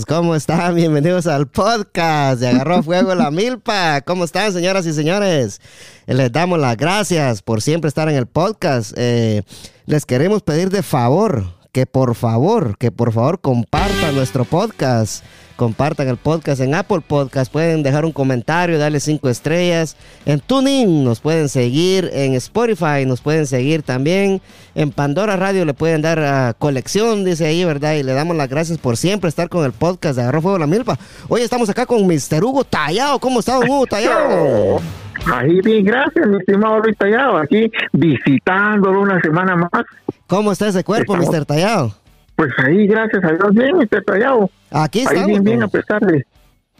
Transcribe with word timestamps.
amigos? 0.00 0.06
¿Cómo 0.06 0.34
están? 0.34 0.74
Bienvenidos 0.74 1.26
al 1.26 1.46
podcast 1.46 2.40
de 2.40 2.48
Agarró 2.48 2.82
Fuego 2.82 3.14
la 3.14 3.30
Milpa. 3.30 4.00
¿Cómo 4.02 4.24
están, 4.24 4.52
señoras 4.52 4.86
y 4.86 4.92
señores? 4.92 5.60
Les 6.06 6.30
damos 6.30 6.58
las 6.58 6.76
gracias 6.76 7.42
por 7.42 7.62
siempre 7.62 7.88
estar 7.88 8.08
en 8.08 8.16
el 8.16 8.26
podcast. 8.26 8.92
Eh, 8.96 9.42
les 9.86 10.06
queremos 10.06 10.42
pedir 10.42 10.70
de 10.70 10.82
favor 10.82 11.44
que 11.72 11.86
por 11.86 12.14
favor, 12.14 12.76
que 12.78 12.90
por 12.90 13.12
favor 13.12 13.40
compartan 13.40 14.14
nuestro 14.14 14.44
podcast 14.44 15.24
compartan 15.60 16.08
el 16.08 16.16
podcast 16.16 16.62
en 16.62 16.74
Apple 16.74 17.02
Podcast, 17.06 17.52
pueden 17.52 17.82
dejar 17.82 18.06
un 18.06 18.12
comentario, 18.12 18.78
darle 18.78 18.98
cinco 18.98 19.28
estrellas. 19.28 19.94
En 20.24 20.40
TuneIn 20.40 21.04
nos 21.04 21.20
pueden 21.20 21.50
seguir, 21.50 22.08
en 22.14 22.32
Spotify 22.32 23.04
nos 23.06 23.20
pueden 23.20 23.46
seguir 23.46 23.82
también, 23.82 24.40
en 24.74 24.90
Pandora 24.90 25.36
Radio 25.36 25.66
le 25.66 25.74
pueden 25.74 26.00
dar 26.00 26.18
a 26.20 26.54
colección, 26.54 27.26
dice 27.26 27.44
ahí, 27.44 27.62
¿verdad? 27.62 27.92
Y 27.92 28.02
le 28.02 28.14
damos 28.14 28.38
las 28.38 28.48
gracias 28.48 28.78
por 28.78 28.96
siempre 28.96 29.28
estar 29.28 29.50
con 29.50 29.66
el 29.66 29.72
podcast 29.72 30.16
de 30.16 30.22
Agarro 30.22 30.40
Fuego 30.40 30.56
la 30.56 30.66
Milpa. 30.66 30.98
Hoy 31.28 31.42
estamos 31.42 31.68
acá 31.68 31.84
con 31.84 32.06
Mr. 32.06 32.42
Hugo 32.42 32.64
Tallado. 32.64 33.18
¿Cómo 33.18 33.40
está, 33.40 33.58
Hugo 33.58 33.84
Tallado? 33.84 34.80
Ahí 35.26 35.60
bien, 35.60 35.84
gracias, 35.84 36.26
mi 36.26 36.38
estimado 36.38 36.78
Luis 36.78 36.96
Tallado, 36.96 37.36
aquí 37.36 37.70
visitándolo 37.92 39.02
una 39.02 39.20
semana 39.20 39.56
más. 39.56 39.84
¿Cómo 40.26 40.52
está 40.52 40.68
ese 40.68 40.82
cuerpo, 40.84 41.16
Mr. 41.16 41.44
Tallado? 41.44 41.99
Pues 42.40 42.54
ahí, 42.56 42.86
gracias 42.86 43.22
a 43.22 43.32
Dios, 43.32 43.52
bien, 43.52 43.82
está 43.82 44.00
tallado. 44.00 44.48
Aquí 44.70 45.00
estamos. 45.00 45.24
Ahí 45.24 45.28
bien, 45.28 45.44
bien, 45.44 45.62
a 45.62 45.68
pesar 45.68 46.00
de. 46.00 46.24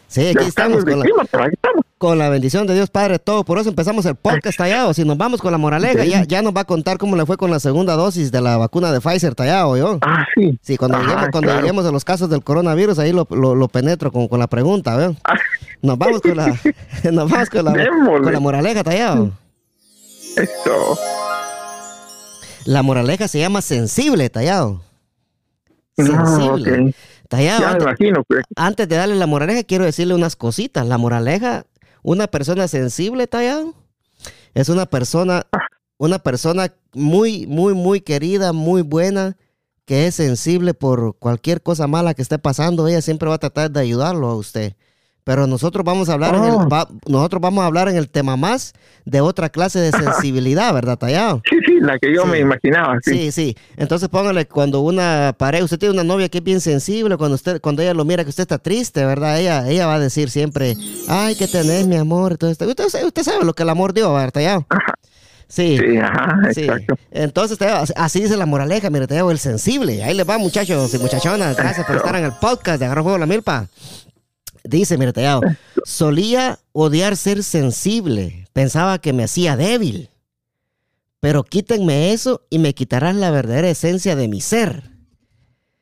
Sí, 0.06 0.28
aquí 0.28 0.46
estamos 0.46 0.82
con, 0.86 0.98
la, 0.98 1.06
con 1.98 2.18
la 2.18 2.30
bendición 2.30 2.66
de 2.66 2.72
Dios 2.72 2.88
Padre 2.88 3.18
todo. 3.18 3.44
Por 3.44 3.58
eso 3.58 3.68
empezamos 3.68 4.06
el 4.06 4.14
podcast 4.14 4.56
tallado. 4.56 4.94
Si 4.94 5.04
nos 5.04 5.18
vamos 5.18 5.42
con 5.42 5.52
la 5.52 5.58
moraleja, 5.58 6.06
ya, 6.06 6.24
ya 6.24 6.40
nos 6.40 6.56
va 6.56 6.62
a 6.62 6.64
contar 6.64 6.96
cómo 6.96 7.14
le 7.14 7.26
fue 7.26 7.36
con 7.36 7.50
la 7.50 7.60
segunda 7.60 7.92
dosis 7.92 8.32
de 8.32 8.40
la 8.40 8.56
vacuna 8.56 8.90
de 8.90 9.02
Pfizer 9.02 9.34
tallado, 9.34 9.76
¿yo? 9.76 9.98
Ah, 10.00 10.24
sí. 10.34 10.58
Sí, 10.62 10.78
cuando, 10.78 10.98
lleguemos, 10.98 11.28
cuando 11.30 11.54
lleguemos 11.54 11.84
a 11.84 11.92
los 11.92 12.06
casos 12.06 12.30
del 12.30 12.42
coronavirus, 12.42 12.98
ahí 12.98 13.12
lo, 13.12 13.26
lo, 13.28 13.68
penetro 13.68 14.10
con, 14.10 14.28
con, 14.28 14.38
la 14.38 14.46
pregunta, 14.46 14.96
¿veo? 14.96 15.14
Ah. 15.24 15.34
Nos 15.82 15.98
vamos 15.98 16.22
con 16.22 16.38
la, 16.38 16.46
nos 17.12 17.30
vamos 17.30 17.50
con 17.50 17.66
la, 17.66 17.72
con 18.06 18.32
la 18.32 18.40
moraleja 18.40 18.82
tallado. 18.82 19.32
Eso. 20.38 20.98
La 22.64 22.82
moraleja 22.82 23.28
se 23.28 23.40
llama 23.40 23.60
sensible 23.60 24.30
tallado. 24.30 24.80
Sensible. 26.06 26.94
antes, 28.56 28.88
de 28.88 28.96
darle 28.96 29.16
la 29.16 29.26
moraleja, 29.26 29.62
quiero 29.62 29.84
decirle 29.84 30.14
unas 30.14 30.36
cositas. 30.36 30.86
La 30.86 30.98
moraleja, 30.98 31.64
una 32.02 32.26
persona 32.26 32.66
sensible, 32.68 33.26
tallado, 33.26 33.74
es 34.54 34.68
una 34.68 34.86
persona, 34.86 35.46
una 35.98 36.18
persona 36.18 36.72
muy, 36.92 37.46
muy, 37.46 37.74
muy 37.74 38.00
querida, 38.00 38.52
muy 38.52 38.82
buena, 38.82 39.36
que 39.84 40.06
es 40.06 40.16
sensible 40.16 40.74
por 40.74 41.16
cualquier 41.18 41.62
cosa 41.62 41.86
mala 41.86 42.14
que 42.14 42.22
esté 42.22 42.38
pasando. 42.38 42.88
Ella 42.88 43.02
siempre 43.02 43.28
va 43.28 43.36
a 43.36 43.38
tratar 43.38 43.70
de 43.70 43.80
ayudarlo 43.80 44.28
a 44.28 44.36
usted. 44.36 44.74
Pero 45.30 45.46
nosotros 45.46 45.84
vamos 45.84 46.08
a 46.08 46.14
hablar 46.14 46.34
en 46.34 46.42
el, 46.42 46.50
oh. 46.50 46.88
nosotros 47.06 47.40
vamos 47.40 47.62
a 47.62 47.66
hablar 47.66 47.88
en 47.88 47.94
el 47.94 48.08
tema 48.08 48.36
más 48.36 48.74
de 49.04 49.20
otra 49.20 49.48
clase 49.48 49.78
de 49.78 49.92
sensibilidad, 49.96 50.74
¿verdad, 50.74 50.98
Tallado? 50.98 51.40
Sí, 51.48 51.56
sí, 51.64 51.78
la 51.78 52.00
que 52.00 52.12
yo 52.12 52.26
me 52.26 52.40
imaginaba. 52.40 52.98
Sí. 53.04 53.30
sí, 53.30 53.56
Entonces 53.76 54.08
póngale 54.08 54.46
cuando 54.46 54.80
una 54.80 55.32
pareja, 55.38 55.62
usted 55.62 55.78
tiene 55.78 55.94
una 55.94 56.02
novia 56.02 56.28
que 56.28 56.38
es 56.38 56.42
bien 56.42 56.60
sensible, 56.60 57.16
cuando 57.16 57.36
usted, 57.36 57.60
cuando 57.60 57.80
ella 57.80 57.94
lo 57.94 58.04
mira 58.04 58.24
que 58.24 58.30
usted 58.30 58.42
está 58.42 58.58
triste, 58.58 59.06
¿verdad? 59.06 59.38
Ella, 59.38 59.68
ella 59.68 59.86
va 59.86 59.94
a 59.94 60.00
decir 60.00 60.30
siempre, 60.30 60.76
ay, 61.06 61.36
¿qué 61.36 61.46
tenés, 61.46 61.86
mi 61.86 61.94
amor? 61.94 62.32
Entonces, 62.32 62.66
usted, 62.66 63.04
usted 63.06 63.22
sabe 63.22 63.44
lo 63.44 63.52
que 63.52 63.62
el 63.62 63.68
amor 63.68 63.94
dio, 63.94 64.12
¿verdad, 64.12 64.32
Tallado? 64.32 64.66
Sí. 65.46 65.78
Sí, 65.78 65.96
ajá, 65.96 66.40
exacto. 66.48 66.94
Entonces, 67.12 67.58
así 67.94 68.20
dice 68.20 68.36
la 68.36 68.46
moraleja, 68.46 68.90
mire, 68.90 69.06
te 69.06 69.16
el 69.16 69.38
sensible. 69.38 70.02
Ahí 70.02 70.14
les 70.14 70.28
va, 70.28 70.38
muchachos 70.38 70.92
y 70.92 70.98
muchachonas. 70.98 71.56
Gracias 71.56 71.86
por 71.86 71.94
estar 71.94 72.16
en 72.16 72.24
el 72.24 72.32
podcast 72.32 72.80
de 72.80 72.86
Agarro 72.86 73.04
Juego 73.04 73.18
la 73.18 73.26
Milpa. 73.26 73.68
Dice, 74.64 74.98
mira, 74.98 75.12
tallado, 75.12 75.40
solía 75.84 76.58
odiar 76.72 77.16
ser 77.16 77.42
sensible, 77.42 78.46
pensaba 78.52 78.98
que 78.98 79.12
me 79.12 79.24
hacía 79.24 79.56
débil, 79.56 80.10
pero 81.20 81.44
quítenme 81.44 82.12
eso 82.12 82.42
y 82.50 82.58
me 82.58 82.74
quitarán 82.74 83.20
la 83.20 83.30
verdadera 83.30 83.70
esencia 83.70 84.16
de 84.16 84.28
mi 84.28 84.40
ser. 84.40 84.90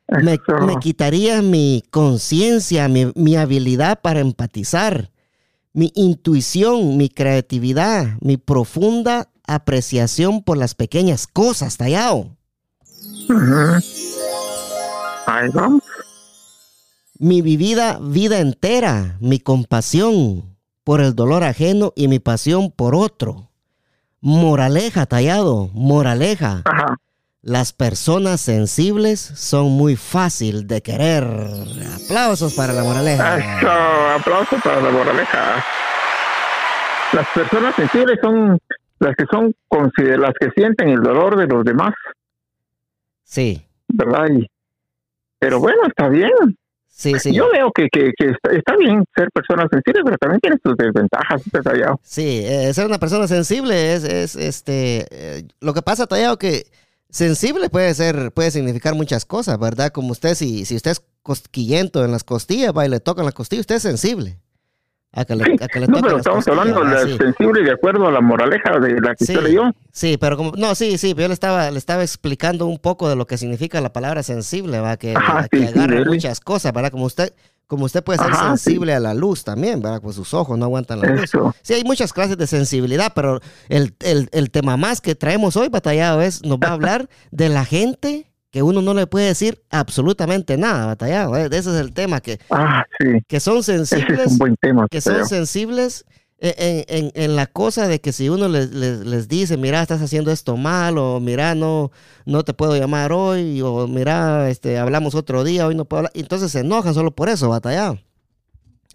Me, 0.07 0.39
me 0.65 0.75
quitaría 0.79 1.41
mi 1.43 1.83
conciencia, 1.91 2.87
mi, 2.87 3.11
mi, 3.13 3.35
habilidad 3.35 4.01
para 4.01 4.21
empatizar, 4.21 5.11
mi 5.71 5.91
intuición, 5.93 6.97
mi 6.97 7.09
creatividad, 7.09 8.17
mi 8.19 8.37
profunda 8.37 9.29
apreciación 9.45 10.43
por 10.43 10.57
las 10.57 10.73
pequeñas 10.73 11.27
cosas, 11.27 11.77
tallado. 11.77 12.35
Ahí 15.27 15.49
vamos 15.53 15.83
mi 17.19 17.41
vivida 17.41 17.99
vida 18.01 18.39
entera, 18.39 19.17
mi 19.19 19.39
compasión 19.39 20.57
por 20.83 21.01
el 21.01 21.13
dolor 21.13 21.43
ajeno 21.43 21.93
y 21.95 22.07
mi 22.07 22.19
pasión 22.19 22.71
por 22.71 22.95
otro. 22.95 23.49
Moraleja, 24.21 25.05
tallado, 25.05 25.69
moraleja. 25.73 26.63
Las 27.41 27.73
personas 27.73 28.41
sensibles 28.41 29.19
son 29.19 29.71
muy 29.71 29.95
fácil 29.95 30.65
de 30.65 30.81
querer. 30.81 31.23
Aplausos 32.03 32.53
para 32.53 32.73
la 32.73 32.83
moraleja. 32.83 33.37
Eso, 33.37 33.69
aplausos 34.19 34.61
para 34.61 34.81
la 34.81 34.89
moraleja. 34.89 35.63
Las 37.13 37.27
personas 37.33 37.75
sensibles 37.75 38.19
son 38.21 38.59
las 38.99 39.15
que 39.15 39.25
son 39.31 39.53
las 39.71 40.33
que 40.39 40.49
sienten 40.55 40.89
el 40.89 41.01
dolor 41.01 41.37
de 41.37 41.47
los 41.47 41.63
demás. 41.63 41.93
Sí. 43.23 43.65
¿Verdad? 43.87 44.27
pero 45.39 45.59
bueno, 45.59 45.81
está 45.87 46.09
bien. 46.09 46.57
Sí, 46.99 47.13
sí. 47.17 47.33
Yo 47.33 47.49
veo 47.49 47.71
que, 47.71 47.87
que, 47.89 48.11
está, 48.51 48.75
bien 48.75 49.05
ser 49.15 49.29
persona 49.33 49.65
sensible, 49.71 50.01
pero 50.03 50.17
también 50.17 50.41
tiene 50.41 50.57
sus 50.61 50.75
desventajas, 50.75 51.41
Tallado. 51.63 51.97
Sí, 52.03 52.41
eh, 52.43 52.73
ser 52.73 52.87
una 52.87 52.99
persona 52.99 53.25
sensible 53.25 53.93
es, 53.93 54.03
es 54.03 54.35
este, 54.35 55.05
eh, 55.09 55.47
lo 55.61 55.73
que 55.73 55.81
pasa, 55.81 56.07
Tallado, 56.07 56.37
que 56.37 56.65
sensible 57.09 57.69
puede 57.69 57.93
ser, 57.93 58.33
puede 58.33 58.51
significar 58.51 58.95
muchas 58.95 59.23
cosas, 59.23 59.57
¿verdad? 59.57 59.93
Como 59.93 60.11
usted, 60.11 60.35
si, 60.35 60.65
si 60.65 60.75
usted 60.75 60.91
es 60.91 61.01
cosquillento 61.23 62.03
en 62.03 62.11
las 62.11 62.25
costillas, 62.25 62.73
va 62.77 62.85
y 62.85 62.89
le 62.89 62.99
tocan 62.99 63.23
las 63.23 63.33
costillas, 63.33 63.61
usted 63.61 63.75
es 63.75 63.83
sensible. 63.83 64.37
A 65.11 65.25
que 65.25 65.35
le, 65.35 65.43
a 65.43 65.67
que 65.67 65.79
le 65.79 65.87
no, 65.87 66.01
pero 66.01 66.17
estamos 66.17 66.47
hablando 66.47 66.85
de 66.85 67.17
sensible 67.17 67.63
de 67.63 67.71
acuerdo 67.71 68.07
a 68.07 68.11
la 68.11 68.21
moraleja 68.21 68.79
de 68.79 69.01
la 69.01 69.15
que 69.15 69.25
sí, 69.25 69.33
usted 69.33 69.47
leyó. 69.47 69.63
Sí, 69.91 70.17
pero 70.17 70.37
como, 70.37 70.51
no, 70.55 70.75
sí, 70.75 70.99
sí, 70.99 71.15
pero 71.15 71.23
yo 71.23 71.27
le 71.29 71.33
estaba, 71.33 71.71
le 71.71 71.79
estaba 71.79 72.03
explicando 72.03 72.67
un 72.67 72.77
poco 72.77 73.09
de 73.09 73.15
lo 73.15 73.25
que 73.25 73.37
significa 73.37 73.81
la 73.81 73.91
palabra 73.91 74.21
sensible, 74.21 74.79
va, 74.79 74.97
que, 74.97 75.15
que 75.51 75.65
agarra 75.65 76.05
muchas 76.05 76.39
cosas, 76.39 76.73
¿verdad? 76.73 76.91
Como 76.91 77.05
usted, 77.05 77.33
como 77.65 77.85
usted 77.85 78.03
puede 78.03 78.19
ser 78.19 78.35
sensible 78.35 78.93
a 78.93 78.99
la 78.99 79.15
luz 79.15 79.43
también, 79.43 79.81
¿verdad? 79.81 79.99
Pues 79.99 80.15
sus 80.15 80.31
ojos 80.35 80.59
no 80.59 80.65
aguantan 80.65 81.01
la 81.01 81.09
luz. 81.09 81.31
Sí, 81.63 81.73
hay 81.73 81.83
muchas 81.83 82.13
clases 82.13 82.37
de 82.37 82.45
sensibilidad, 82.45 83.11
pero 83.15 83.39
el, 83.67 83.95
el, 84.01 84.29
el 84.31 84.51
tema 84.51 84.77
más 84.77 85.01
que 85.01 85.15
traemos 85.15 85.57
hoy, 85.57 85.69
batallado, 85.69 86.21
es, 86.21 86.43
nos 86.43 86.59
va 86.59 86.67
a 86.67 86.73
hablar 86.73 87.09
de 87.31 87.49
la 87.49 87.65
gente 87.65 88.28
que 88.51 88.63
uno 88.63 88.81
no 88.81 88.93
le 88.93 89.07
puede 89.07 89.27
decir 89.27 89.63
absolutamente 89.69 90.57
nada, 90.57 90.87
batallado. 90.87 91.35
¿eh? 91.37 91.45
Ese 91.45 91.71
es 91.71 91.79
el 91.79 91.93
tema, 91.93 92.21
que, 92.21 92.39
ah, 92.49 92.85
que 93.27 93.39
son 93.39 93.63
sensibles. 93.63 94.19
Es 94.19 94.31
un 94.33 94.37
buen 94.37 94.55
tema, 94.55 94.87
que 94.89 95.01
son 95.01 95.27
sensibles 95.27 96.05
en, 96.41 96.85
en, 96.87 97.11
en, 97.15 97.35
la 97.35 97.47
cosa 97.47 97.87
de 97.87 97.99
que 97.99 98.13
si 98.13 98.29
uno 98.29 98.47
les, 98.47 98.71
les, 98.71 99.27
dice, 99.27 99.57
mira, 99.57 99.81
estás 99.81 100.01
haciendo 100.01 100.31
esto 100.31 100.55
mal, 100.57 100.97
o 100.97 101.19
mira, 101.19 101.53
no, 101.53 101.91
no 102.25 102.43
te 102.43 102.53
puedo 102.53 102.75
llamar 102.77 103.11
hoy, 103.11 103.61
o 103.61 103.87
mira, 103.87 104.49
este, 104.49 104.77
hablamos 104.77 105.15
otro 105.15 105.43
día, 105.43 105.67
hoy 105.67 105.75
no 105.75 105.85
puedo 105.85 105.99
hablar. 105.99 106.11
Entonces 106.15 106.51
se 106.51 106.61
enojan 106.61 106.93
solo 106.93 107.11
por 107.11 107.29
eso, 107.29 107.49
batallado. 107.49 107.99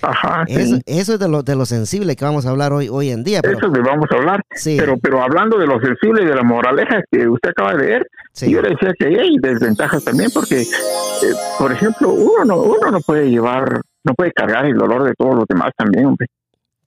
Ajá, 0.02 0.44
eso, 0.48 0.78
eso, 0.86 1.14
es 1.14 1.18
de 1.18 1.28
lo, 1.28 1.42
de 1.42 1.54
lo 1.54 1.64
sensible 1.66 2.16
que 2.16 2.24
vamos 2.24 2.44
a 2.46 2.50
hablar 2.50 2.72
hoy, 2.72 2.88
hoy 2.88 3.10
en 3.10 3.22
día. 3.22 3.40
Pero, 3.42 3.58
eso 3.58 3.72
que 3.72 3.80
vamos 3.80 4.10
a 4.10 4.16
hablar. 4.16 4.42
Pero, 4.64 4.98
pero 4.98 5.22
hablando 5.22 5.56
de 5.56 5.66
lo 5.66 5.80
sensible 5.80 6.22
y 6.22 6.26
de 6.26 6.34
la 6.34 6.42
moraleja 6.42 7.02
que 7.10 7.28
usted 7.28 7.50
acaba 7.50 7.74
de 7.74 7.86
leer, 7.86 8.06
yo 8.34 8.60
le 8.60 8.70
decía 8.70 8.92
que 8.98 9.06
hay 9.06 9.36
desventajas 9.38 10.04
también 10.04 10.30
porque, 10.34 10.62
eh, 10.62 11.34
por 11.58 11.70
ejemplo, 11.70 12.10
uno 12.10 12.44
no, 12.44 12.56
uno 12.56 12.90
no 12.90 13.00
puede 13.00 13.30
llevar, 13.30 13.80
no 14.02 14.14
puede 14.14 14.32
cargar 14.32 14.66
el 14.66 14.76
dolor 14.76 15.04
de 15.04 15.14
todos 15.14 15.36
los 15.36 15.46
demás 15.46 15.70
también, 15.76 16.06
hombre. 16.06 16.26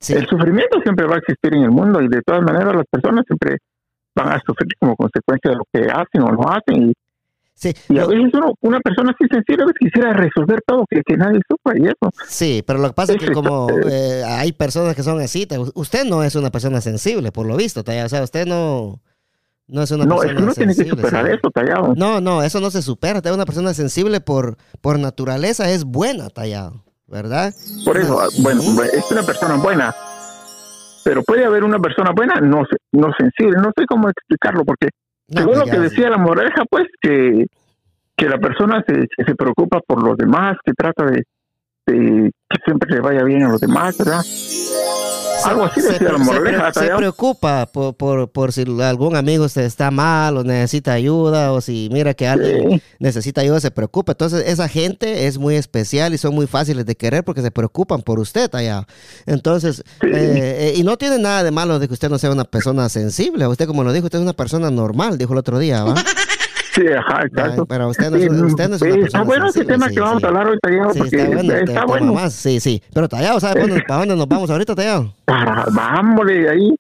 El 0.10 0.28
sufrimiento 0.28 0.80
siempre 0.82 1.08
va 1.08 1.16
a 1.16 1.20
existir 1.20 1.54
en 1.56 1.64
el 1.64 1.72
mundo 1.72 2.02
y 2.02 2.08
de 2.08 2.22
todas 2.22 2.44
maneras 2.44 2.76
las 2.76 2.86
personas 2.86 3.26
siempre 3.26 3.58
van 4.16 4.30
a 4.30 4.42
sufrir 4.46 4.70
como 4.80 4.96
consecuencia 4.96 5.52
de 5.52 5.58
lo 5.58 5.64
que 5.72 5.90
hacen 5.90 6.22
o 6.22 6.32
no 6.32 6.42
hacen 6.50 6.90
y 6.90 6.94
Sí, 7.58 7.74
y 7.90 7.98
a 7.98 8.06
veces 8.06 8.32
una 8.62 8.80
persona 8.82 9.16
así 9.16 9.28
sencilla 9.32 9.66
quisiera 9.80 10.14
resolver 10.14 10.62
todo, 10.68 10.86
que, 10.88 11.02
que 11.04 11.18
nadie 11.18 11.40
sufra 11.50 11.76
y 11.76 11.86
eso. 11.86 12.12
Sí, 12.28 12.64
pero 12.68 12.78
lo 12.78 12.90
que 12.90 12.94
pasa 12.94 13.14
es 13.14 13.18
que 13.18 13.32
como 13.32 13.68
eh, 13.90 14.24
hay 14.24 14.52
personas 14.52 14.96
que 14.96 15.02
son 15.02 15.20
así, 15.20 15.48
usted 15.74 16.06
no 16.06 16.24
es 16.24 16.36
una 16.36 16.52
persona 16.52 16.82
sensible, 16.82 17.32
por 17.32 17.48
lo 17.48 17.58
visto, 17.58 17.82
o 17.82 18.10
sea, 18.10 18.22
usted 18.22 18.46
no, 18.46 19.02
no 19.66 19.82
es 19.82 19.90
una 19.90 20.06
no, 20.06 20.18
persona 20.18 20.40
no 20.40 20.54
tiene 20.54 20.76
que 20.76 20.86
superar 20.86 21.28
eso, 21.32 21.50
Tallado. 21.50 21.96
No, 21.96 22.22
no, 22.22 22.44
eso 22.44 22.62
no 22.62 22.70
se 22.70 22.84
supera, 22.84 23.24
una 23.34 23.46
persona 23.46 23.74
sensible 23.74 24.22
por, 24.22 24.58
por 24.80 25.00
naturaleza 25.00 25.68
es 25.72 25.84
buena, 25.84 26.30
Tallado, 26.30 26.84
¿verdad? 27.08 27.56
Por 27.84 27.98
eso, 27.98 28.22
bueno, 28.44 28.62
es 28.84 29.12
una 29.12 29.24
persona 29.24 29.56
buena, 29.56 29.96
pero 31.04 31.24
puede 31.24 31.44
haber 31.44 31.64
una 31.64 31.80
persona 31.80 32.12
buena 32.16 32.36
no, 32.40 32.62
no 32.92 33.12
sensible, 33.18 33.58
no 33.58 33.72
sé 33.76 33.88
cómo 33.88 34.10
explicarlo, 34.10 34.64
porque 34.64 34.90
según 35.28 35.56
pues 35.56 35.60
lo 35.60 35.66
que 35.66 35.80
decía 35.80 36.10
la 36.10 36.18
moraleja, 36.18 36.64
pues 36.70 36.88
que, 37.02 37.46
que 38.16 38.30
la 38.30 38.38
persona 38.38 38.84
se, 38.88 39.08
se 39.24 39.36
preocupa 39.36 39.80
por 39.86 40.04
los 40.04 40.18
demás, 40.18 40.58
que 40.64 40.74
trata 40.74 41.06
de, 41.06 41.24
este, 41.88 42.32
que 42.50 42.58
siempre 42.66 42.90
le 42.92 43.02
vaya 43.02 43.24
bien 43.24 43.44
a 43.44 43.50
los 43.50 43.62
demás, 43.62 43.98
¿verdad? 43.98 44.24
Algo 45.46 45.66
así 45.66 45.82
se, 45.82 45.94
decía 45.94 46.12
la 46.12 46.18
moraleja. 46.18 46.74
Se, 46.74 46.88
preocupa 46.96 47.68
por, 47.68 47.96
por, 47.96 48.30
por, 48.32 48.52
si 48.52 48.66
algún 48.82 49.16
amigo 49.16 49.48
se 49.48 49.66
está 49.66 49.92
mal 49.92 50.38
o 50.38 50.44
necesita 50.44 50.94
ayuda 50.94 51.54
o 51.54 51.62
si 51.62 51.90
mira 51.92 52.14
que 52.16 52.28
alguien 52.28 52.82
necesita 53.00 53.42
ayuda, 53.42 53.60
se 53.60 53.70
preocupa. 53.70 54.14
Entonces, 54.14 54.46
esa 54.48 54.68
gente 54.68 55.28
es 55.28 55.38
muy 55.38 55.56
especial 55.56 56.14
y 56.14 56.18
son 56.18 56.34
muy 56.34 56.48
fáciles 56.48 56.86
de 56.86 56.96
querer 56.96 57.24
porque 57.24 57.42
se 57.42 57.52
preocupan 57.52 58.02
por 58.02 58.20
usted 58.20 58.54
allá. 58.56 58.88
Entonces, 59.26 59.84
eh, 60.02 60.74
y 60.76 60.84
no 60.84 60.98
tiene 60.98 61.20
nada 61.20 61.44
de 61.44 61.52
malo 61.52 61.80
de 61.80 61.88
que 61.88 61.94
usted 61.94 62.10
no 62.10 62.18
sea 62.18 62.32
una 62.32 62.46
persona 62.46 62.90
sensible. 62.90 63.48
Usted, 63.48 63.68
como 63.68 63.84
lo 63.84 63.94
dijo, 63.94 64.06
usted 64.06 64.20
es 64.20 64.24
una 64.24 64.34
persona 64.34 64.72
normal, 64.72 65.18
dijo 65.18 65.34
el 65.34 65.40
otro 65.40 65.60
día, 65.60 65.84
¿va? 65.84 65.96
Sí, 66.78 66.86
ajá, 66.88 67.24
exacto. 67.24 67.66
pero 67.66 67.88
usted 67.90 68.12
no, 68.12 68.18
es, 68.18 68.30
usted 68.30 68.70
no 68.70 68.76
es 68.76 68.82
una 68.84 68.94
sí, 68.94 69.00
Está 69.02 69.24
bueno 69.24 69.48
ese 69.48 69.66
tema 69.66 69.90
que 69.90 70.00
vamos 70.00 70.24
a 70.24 70.28
hablar 70.28 70.48
hoy, 70.48 70.60
Tallado, 70.62 70.94
sí, 70.94 71.00
está 71.04 71.26
bueno. 71.26 71.54
Está 71.54 71.86
bueno. 71.86 72.14
Más. 72.14 72.34
Sí, 72.34 72.60
sí. 72.60 72.84
Pero 72.94 73.10
Tallado, 73.10 73.40
¿sabe 73.40 73.56
para 73.56 73.68
dónde, 73.68 73.84
para 73.88 74.00
dónde 74.02 74.16
nos 74.16 74.28
vamos 74.28 74.50
ahorita, 74.52 74.76
Tallado? 74.76 75.12
Vámonos 75.26 76.28
de 76.28 76.50
ahí. 76.50 76.76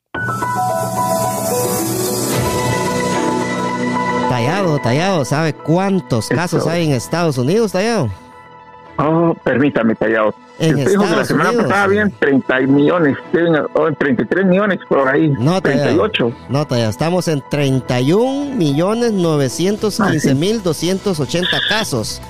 Tallado, 4.29 4.79
Tallado, 4.79 5.25
¿sabe 5.25 5.53
cuántos 5.53 6.27
casos 6.29 6.67
hay 6.67 6.85
en 6.85 6.91
Estados 6.91 7.39
Unidos, 7.39 7.71
Tallado? 7.71 8.11
Oh, 8.97 9.35
permítame, 9.43 9.95
Tallado. 9.95 10.33
En 10.59 10.75
Usted 10.75 10.89
dijo 10.89 11.03
que 11.03 11.15
la 11.15 11.25
semana 11.25 11.49
Unidos, 11.49 11.67
pasada 11.67 11.83
habían 11.83 12.11
30 12.11 12.59
millones, 12.61 13.17
o 13.73 13.91
33 13.91 14.45
millones 14.45 14.79
por 14.89 15.07
ahí. 15.07 15.29
No, 15.39 15.61
38. 15.61 16.33
No, 16.49 16.65
Tallado, 16.65 16.89
estamos 16.89 17.27
en 17.27 17.43
31 17.49 18.55
millones 18.55 19.13
915 19.13 20.33
mil 20.35 20.63
280 20.63 21.47
casos. 21.69 22.21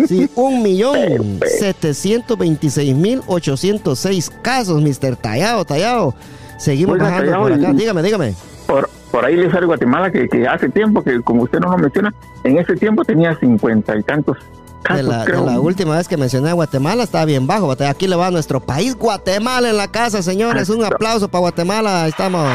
Sí, 0.08 0.30
un 0.34 0.62
millón 0.62 1.38
setecientos 1.58 2.38
veintiséis 2.38 2.94
mil 2.94 3.20
ochocientos 3.26 3.98
seis 3.98 4.30
casos, 4.42 4.80
Mr. 4.80 5.16
Tallado, 5.16 5.64
Tallado. 5.64 6.14
Seguimos 6.62 6.96
bajando 6.96 7.40
por 7.40 7.52
acá. 7.52 7.72
dígame, 7.72 8.02
dígame. 8.02 8.34
Por, 8.68 8.88
por 9.10 9.24
ahí 9.24 9.34
le 9.34 9.50
sale 9.50 9.66
Guatemala 9.66 10.12
que, 10.12 10.28
que, 10.28 10.46
hace 10.46 10.68
tiempo, 10.68 11.02
que 11.02 11.20
como 11.20 11.42
usted 11.42 11.58
no 11.58 11.72
lo 11.72 11.76
menciona, 11.76 12.14
en 12.44 12.56
ese 12.56 12.76
tiempo 12.76 13.04
tenía 13.04 13.36
cincuenta 13.36 13.96
y 13.96 14.02
tantos 14.04 14.36
casos. 14.84 15.26
De 15.26 15.32
la, 15.32 15.58
última 15.58 15.96
vez 15.96 16.06
que 16.06 16.16
mencioné 16.16 16.50
a 16.50 16.52
Guatemala 16.52 17.02
estaba 17.02 17.24
bien 17.24 17.48
bajo. 17.48 17.72
Aquí 17.72 18.06
le 18.06 18.14
va 18.14 18.28
a 18.28 18.30
nuestro 18.30 18.60
país, 18.60 18.94
Guatemala 18.94 19.70
en 19.70 19.76
la 19.76 19.88
casa, 19.88 20.22
señores. 20.22 20.68
Un 20.70 20.84
aplauso 20.84 21.26
para 21.26 21.40
Guatemala. 21.40 22.06
Estamos. 22.06 22.48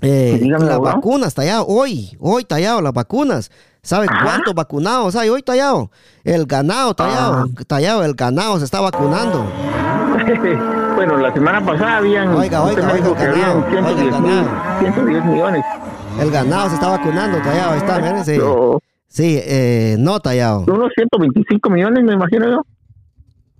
Eh, 0.00 0.40
las 0.42 0.80
vacunas, 0.80 1.34
tallado. 1.34 1.66
Hoy, 1.66 2.16
hoy, 2.20 2.44
tallado, 2.44 2.82
las 2.82 2.92
vacunas. 2.92 3.50
¿Sabe 3.84 4.06
cuántos 4.06 4.54
vacunados 4.54 5.14
hay 5.14 5.28
hoy, 5.28 5.42
Tallado? 5.42 5.90
El 6.24 6.46
ganado, 6.46 6.94
Tallado. 6.94 7.34
Ah. 7.34 7.46
Tallado, 7.66 8.02
el 8.02 8.14
ganado 8.14 8.58
se 8.58 8.64
está 8.64 8.80
vacunando. 8.80 9.46
Bueno, 10.94 11.16
la 11.18 11.32
semana 11.32 11.64
pasada 11.64 11.98
habían. 11.98 12.28
Oiga, 12.28 12.62
oiga, 12.62 12.92
oiga, 12.92 13.08
el 13.08 14.10
ganado. 14.10 14.78
110, 14.80 15.24
millones. 15.24 15.64
El 16.20 16.30
ganado 16.30 16.68
se 16.68 16.74
está 16.76 16.88
vacunando, 16.88 17.38
Tallado. 17.38 17.72
Ahí 17.72 17.78
está, 17.78 17.98
miren, 18.00 18.24
sí. 18.24 18.38
Sí, 19.08 19.38
eh, 19.42 19.96
no, 19.98 20.20
Tallado. 20.20 20.64
Unos 20.66 20.90
125 20.96 21.70
millones, 21.70 22.04
me 22.04 22.14
imagino 22.14 22.48
yo. 22.48 22.62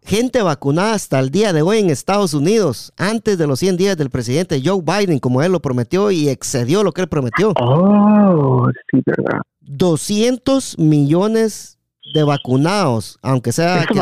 Gente 0.07 0.43
vacunada 0.43 0.93
hasta 0.93 1.19
el 1.19 1.31
día 1.31 1.55
de 1.55 1.63
hoy 1.63 1.79
en 1.79 1.89
Estados 1.89 2.35
Unidos, 2.35 2.93
antes 2.99 3.39
de 3.39 3.47
los 3.47 3.59
100 3.61 3.79
días 3.79 3.97
del 3.97 4.11
presidente 4.11 4.61
Joe 4.63 4.83
Biden, 4.83 5.19
como 5.19 5.43
él 5.43 5.53
lo 5.53 5.61
prometió 5.61 6.11
y 6.11 6.29
excedió 6.29 6.83
lo 6.83 6.93
que 6.93 7.01
él 7.01 7.09
prometió. 7.09 7.55
Oh, 7.59 8.69
sí, 8.91 9.01
verdad. 9.07 9.41
200 9.63 10.79
millones 10.79 11.79
de 12.15 12.23
vacunados, 12.23 13.19
aunque 13.23 13.51
sea 13.53 13.85
que, 13.85 14.01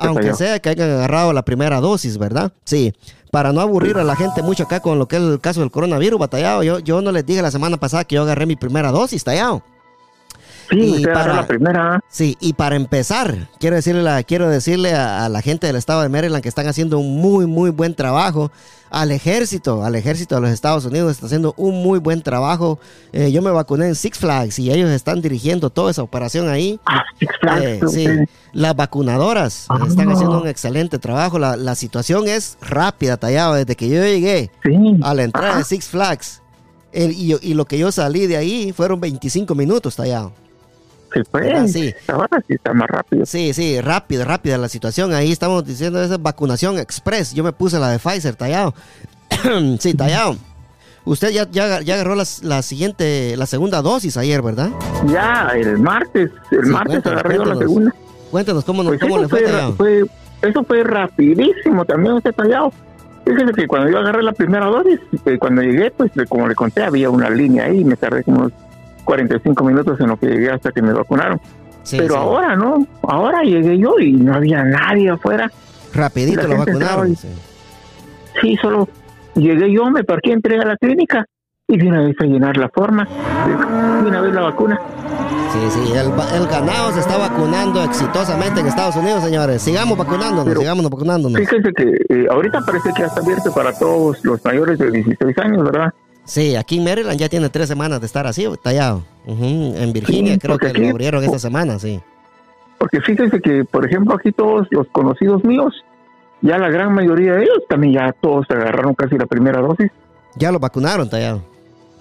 aunque 0.00 0.34
sea 0.34 0.58
que 0.58 0.70
hayan 0.70 0.90
agarrado 0.90 1.34
la 1.34 1.44
primera 1.44 1.78
dosis, 1.78 2.16
¿verdad? 2.16 2.52
Sí, 2.64 2.94
para 3.30 3.52
no 3.52 3.60
aburrir 3.60 3.98
a 3.98 4.04
la 4.04 4.16
gente 4.16 4.42
mucho 4.42 4.62
acá 4.64 4.80
con 4.80 4.98
lo 4.98 5.06
que 5.06 5.16
es 5.16 5.22
el 5.22 5.38
caso 5.38 5.60
del 5.60 5.70
coronavirus, 5.70 6.18
batallado, 6.18 6.62
yo, 6.62 6.78
yo 6.78 7.02
no 7.02 7.12
les 7.12 7.26
dije 7.26 7.42
la 7.42 7.50
semana 7.50 7.76
pasada 7.76 8.04
que 8.04 8.14
yo 8.14 8.22
agarré 8.22 8.46
mi 8.46 8.56
primera 8.56 8.90
dosis, 8.90 9.22
tallado. 9.22 9.62
Sí, 10.70 11.02
para 11.12 11.34
la 11.34 11.46
primera. 11.46 12.00
Sí, 12.08 12.36
y 12.40 12.52
para 12.52 12.76
empezar, 12.76 13.48
quiero 13.58 13.76
decirle, 13.76 14.02
la, 14.02 14.22
quiero 14.22 14.48
decirle 14.48 14.94
a, 14.94 15.28
la 15.28 15.42
gente 15.42 15.66
del 15.66 15.76
estado 15.76 16.02
de 16.02 16.08
Maryland 16.08 16.42
que 16.42 16.48
están 16.48 16.66
haciendo 16.66 16.98
un 16.98 17.16
muy, 17.20 17.46
muy 17.46 17.70
buen 17.70 17.94
trabajo. 17.94 18.50
Al 18.90 19.10
ejército, 19.10 19.84
al 19.84 19.96
ejército 19.96 20.36
de 20.36 20.40
los 20.40 20.50
Estados 20.50 20.86
Unidos 20.86 21.10
está 21.12 21.26
haciendo 21.26 21.52
un 21.58 21.82
muy 21.82 21.98
buen 21.98 22.22
trabajo. 22.22 22.78
Eh, 23.12 23.30
yo 23.30 23.42
me 23.42 23.50
vacuné 23.50 23.86
en 23.86 23.94
Six 23.94 24.18
Flags 24.18 24.58
y 24.58 24.70
ellos 24.70 24.88
están 24.90 25.20
dirigiendo 25.20 25.68
toda 25.68 25.90
esa 25.90 26.02
operación 26.02 26.48
ahí. 26.48 26.80
Ah, 26.86 27.02
Six 27.18 27.32
Flags. 27.40 27.62
Eh, 27.62 27.80
sí, 27.88 28.06
las 28.54 28.74
vacunadoras 28.74 29.66
ah. 29.68 29.84
están 29.86 30.10
haciendo 30.10 30.40
un 30.40 30.48
excelente 30.48 30.98
trabajo. 30.98 31.38
La, 31.38 31.56
la, 31.56 31.74
situación 31.74 32.28
es 32.28 32.56
rápida, 32.62 33.18
tallado. 33.18 33.54
Desde 33.54 33.76
que 33.76 33.90
yo 33.90 34.02
llegué 34.02 34.50
a 35.02 35.12
la 35.12 35.22
entrada 35.22 35.58
de 35.58 35.64
Six 35.64 35.88
Flags 35.88 36.42
y, 36.92 37.34
y, 37.42 37.54
lo 37.54 37.66
que 37.66 37.78
yo 37.78 37.92
salí 37.92 38.26
de 38.26 38.36
ahí 38.36 38.72
fueron 38.72 39.00
25 39.00 39.54
minutos, 39.54 39.96
tallado. 39.96 40.32
Sí, 41.12 41.20
pues. 41.30 41.72
Sí. 41.72 41.94
Ahora 42.08 42.42
sí 42.46 42.54
está 42.54 42.72
más 42.74 42.88
rápido. 42.88 43.24
Sí, 43.26 43.52
sí, 43.52 43.80
rápido, 43.80 44.24
rápida 44.24 44.58
la 44.58 44.68
situación. 44.68 45.12
Ahí 45.14 45.32
estamos 45.32 45.64
diciendo 45.64 46.02
esa 46.02 46.18
vacunación 46.18 46.78
express. 46.78 47.34
Yo 47.34 47.44
me 47.44 47.52
puse 47.52 47.78
la 47.78 47.90
de 47.90 47.98
Pfizer, 47.98 48.36
tallado. 48.36 48.74
sí, 49.78 49.94
tallado. 49.94 50.36
Usted 51.04 51.30
ya, 51.30 51.48
ya, 51.50 51.80
ya 51.80 51.94
agarró 51.94 52.14
la, 52.14 52.62
siguiente, 52.62 53.34
la 53.38 53.46
segunda 53.46 53.80
dosis 53.80 54.18
ayer, 54.18 54.42
¿verdad? 54.42 54.68
Ya, 55.06 55.50
el 55.54 55.78
martes. 55.78 56.30
El 56.50 56.66
martes 56.66 57.04
agarró 57.06 57.46
la 57.46 57.56
segunda. 57.56 57.94
Cuéntanos 58.30 58.64
cómo, 58.64 58.84
pues 58.84 59.00
cómo 59.00 59.18
le 59.18 59.26
fue, 59.26 59.46
fue, 59.76 60.04
Eso 60.42 60.62
fue 60.64 60.84
rapidísimo 60.84 61.86
también, 61.86 62.14
usted 62.14 62.34
tallado. 62.34 62.72
Fíjese 63.24 63.52
que 63.52 63.66
cuando 63.66 63.90
yo 63.90 63.98
agarré 63.98 64.22
la 64.22 64.32
primera 64.32 64.66
dosis, 64.66 65.00
eh, 65.24 65.38
cuando 65.38 65.62
llegué, 65.62 65.90
pues 65.90 66.10
como 66.28 66.46
le 66.46 66.54
conté, 66.54 66.82
había 66.82 67.08
una 67.08 67.30
línea 67.30 67.64
ahí 67.64 67.80
y 67.80 67.84
me 67.84 67.96
tardé 67.96 68.22
como 68.22 68.50
45 69.08 69.64
minutos 69.64 69.98
en 70.00 70.08
lo 70.08 70.18
que 70.18 70.26
llegué 70.26 70.50
hasta 70.50 70.70
que 70.70 70.82
me 70.82 70.92
vacunaron. 70.92 71.40
Pero 71.90 72.18
ahora 72.18 72.54
no, 72.54 72.86
ahora 73.04 73.42
llegué 73.42 73.78
yo 73.78 73.98
y 73.98 74.12
no 74.12 74.34
había 74.34 74.62
nadie 74.62 75.08
afuera. 75.08 75.50
Rapidito 75.94 76.46
lo 76.46 76.58
vacunaron. 76.58 77.16
sí. 77.16 78.56
solo 78.60 78.86
llegué 79.34 79.72
yo, 79.72 79.90
me 79.90 80.04
parqué, 80.04 80.32
entré 80.32 80.60
a 80.60 80.66
la 80.66 80.76
clínica 80.76 81.24
y 81.66 81.78
de 81.78 81.88
una 81.88 82.02
vez 82.02 82.16
a 82.20 82.24
llenar 82.24 82.58
la 82.58 82.68
forma, 82.68 83.08
de 83.46 84.08
una 84.08 84.20
vez 84.20 84.34
la 84.34 84.42
vacuna. 84.42 84.78
Sí, 85.52 85.58
sí, 85.70 85.92
el, 85.96 86.46
ganado 86.46 86.92
se 86.92 87.00
está 87.00 87.16
vacunando 87.16 87.82
exitosamente 87.82 88.60
en 88.60 88.66
Estados 88.66 88.96
Unidos, 88.96 89.24
señores. 89.24 89.62
Sigamos 89.62 89.96
vacunándonos, 89.96 90.58
sigamos 90.58 90.90
vacunándonos. 90.90 91.40
Fíjense 91.40 91.72
que 91.72 91.96
eh, 92.10 92.26
ahorita 92.30 92.60
parece 92.60 92.92
que 92.92 93.00
ya 93.00 93.06
está 93.06 93.22
abierto 93.22 93.54
para 93.54 93.72
todos 93.72 94.22
los 94.22 94.44
mayores 94.44 94.78
de 94.78 94.90
16 94.90 95.38
años, 95.38 95.64
¿verdad? 95.64 95.94
Sí, 96.28 96.56
aquí 96.56 96.76
en 96.76 96.84
Maryland 96.84 97.18
ya 97.18 97.30
tiene 97.30 97.48
tres 97.48 97.68
semanas 97.68 98.00
de 98.00 98.06
estar 98.06 98.26
así, 98.26 98.46
tallado. 98.62 99.02
En 99.26 99.92
Virginia 99.94 100.36
creo 100.38 100.58
que 100.58 100.74
lo 100.74 100.90
abrieron 100.90 101.24
esta 101.24 101.38
semana, 101.38 101.78
sí. 101.78 102.00
Porque 102.76 103.00
fíjense 103.00 103.40
que, 103.40 103.64
por 103.64 103.86
ejemplo, 103.86 104.14
aquí 104.14 104.30
todos 104.30 104.68
los 104.70 104.86
conocidos 104.88 105.42
míos, 105.42 105.74
ya 106.42 106.58
la 106.58 106.68
gran 106.68 106.92
mayoría 106.92 107.32
de 107.32 107.44
ellos 107.44 107.62
también 107.66 107.94
ya 107.94 108.12
todos 108.12 108.46
se 108.46 108.52
agarraron 108.52 108.94
casi 108.94 109.16
la 109.16 109.24
primera 109.24 109.62
dosis. 109.62 109.90
Ya 110.36 110.52
lo 110.52 110.58
vacunaron, 110.58 111.08
tallado. 111.08 111.42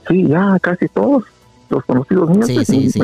Sí, 0.10 0.28
ya 0.28 0.58
casi 0.60 0.90
todos 0.90 1.24
los 1.70 1.86
conocidos 1.86 2.30
míos. 2.30 2.48
Sí, 2.48 2.56
pues, 2.56 2.68
sí, 2.68 2.90
sí 2.92 3.02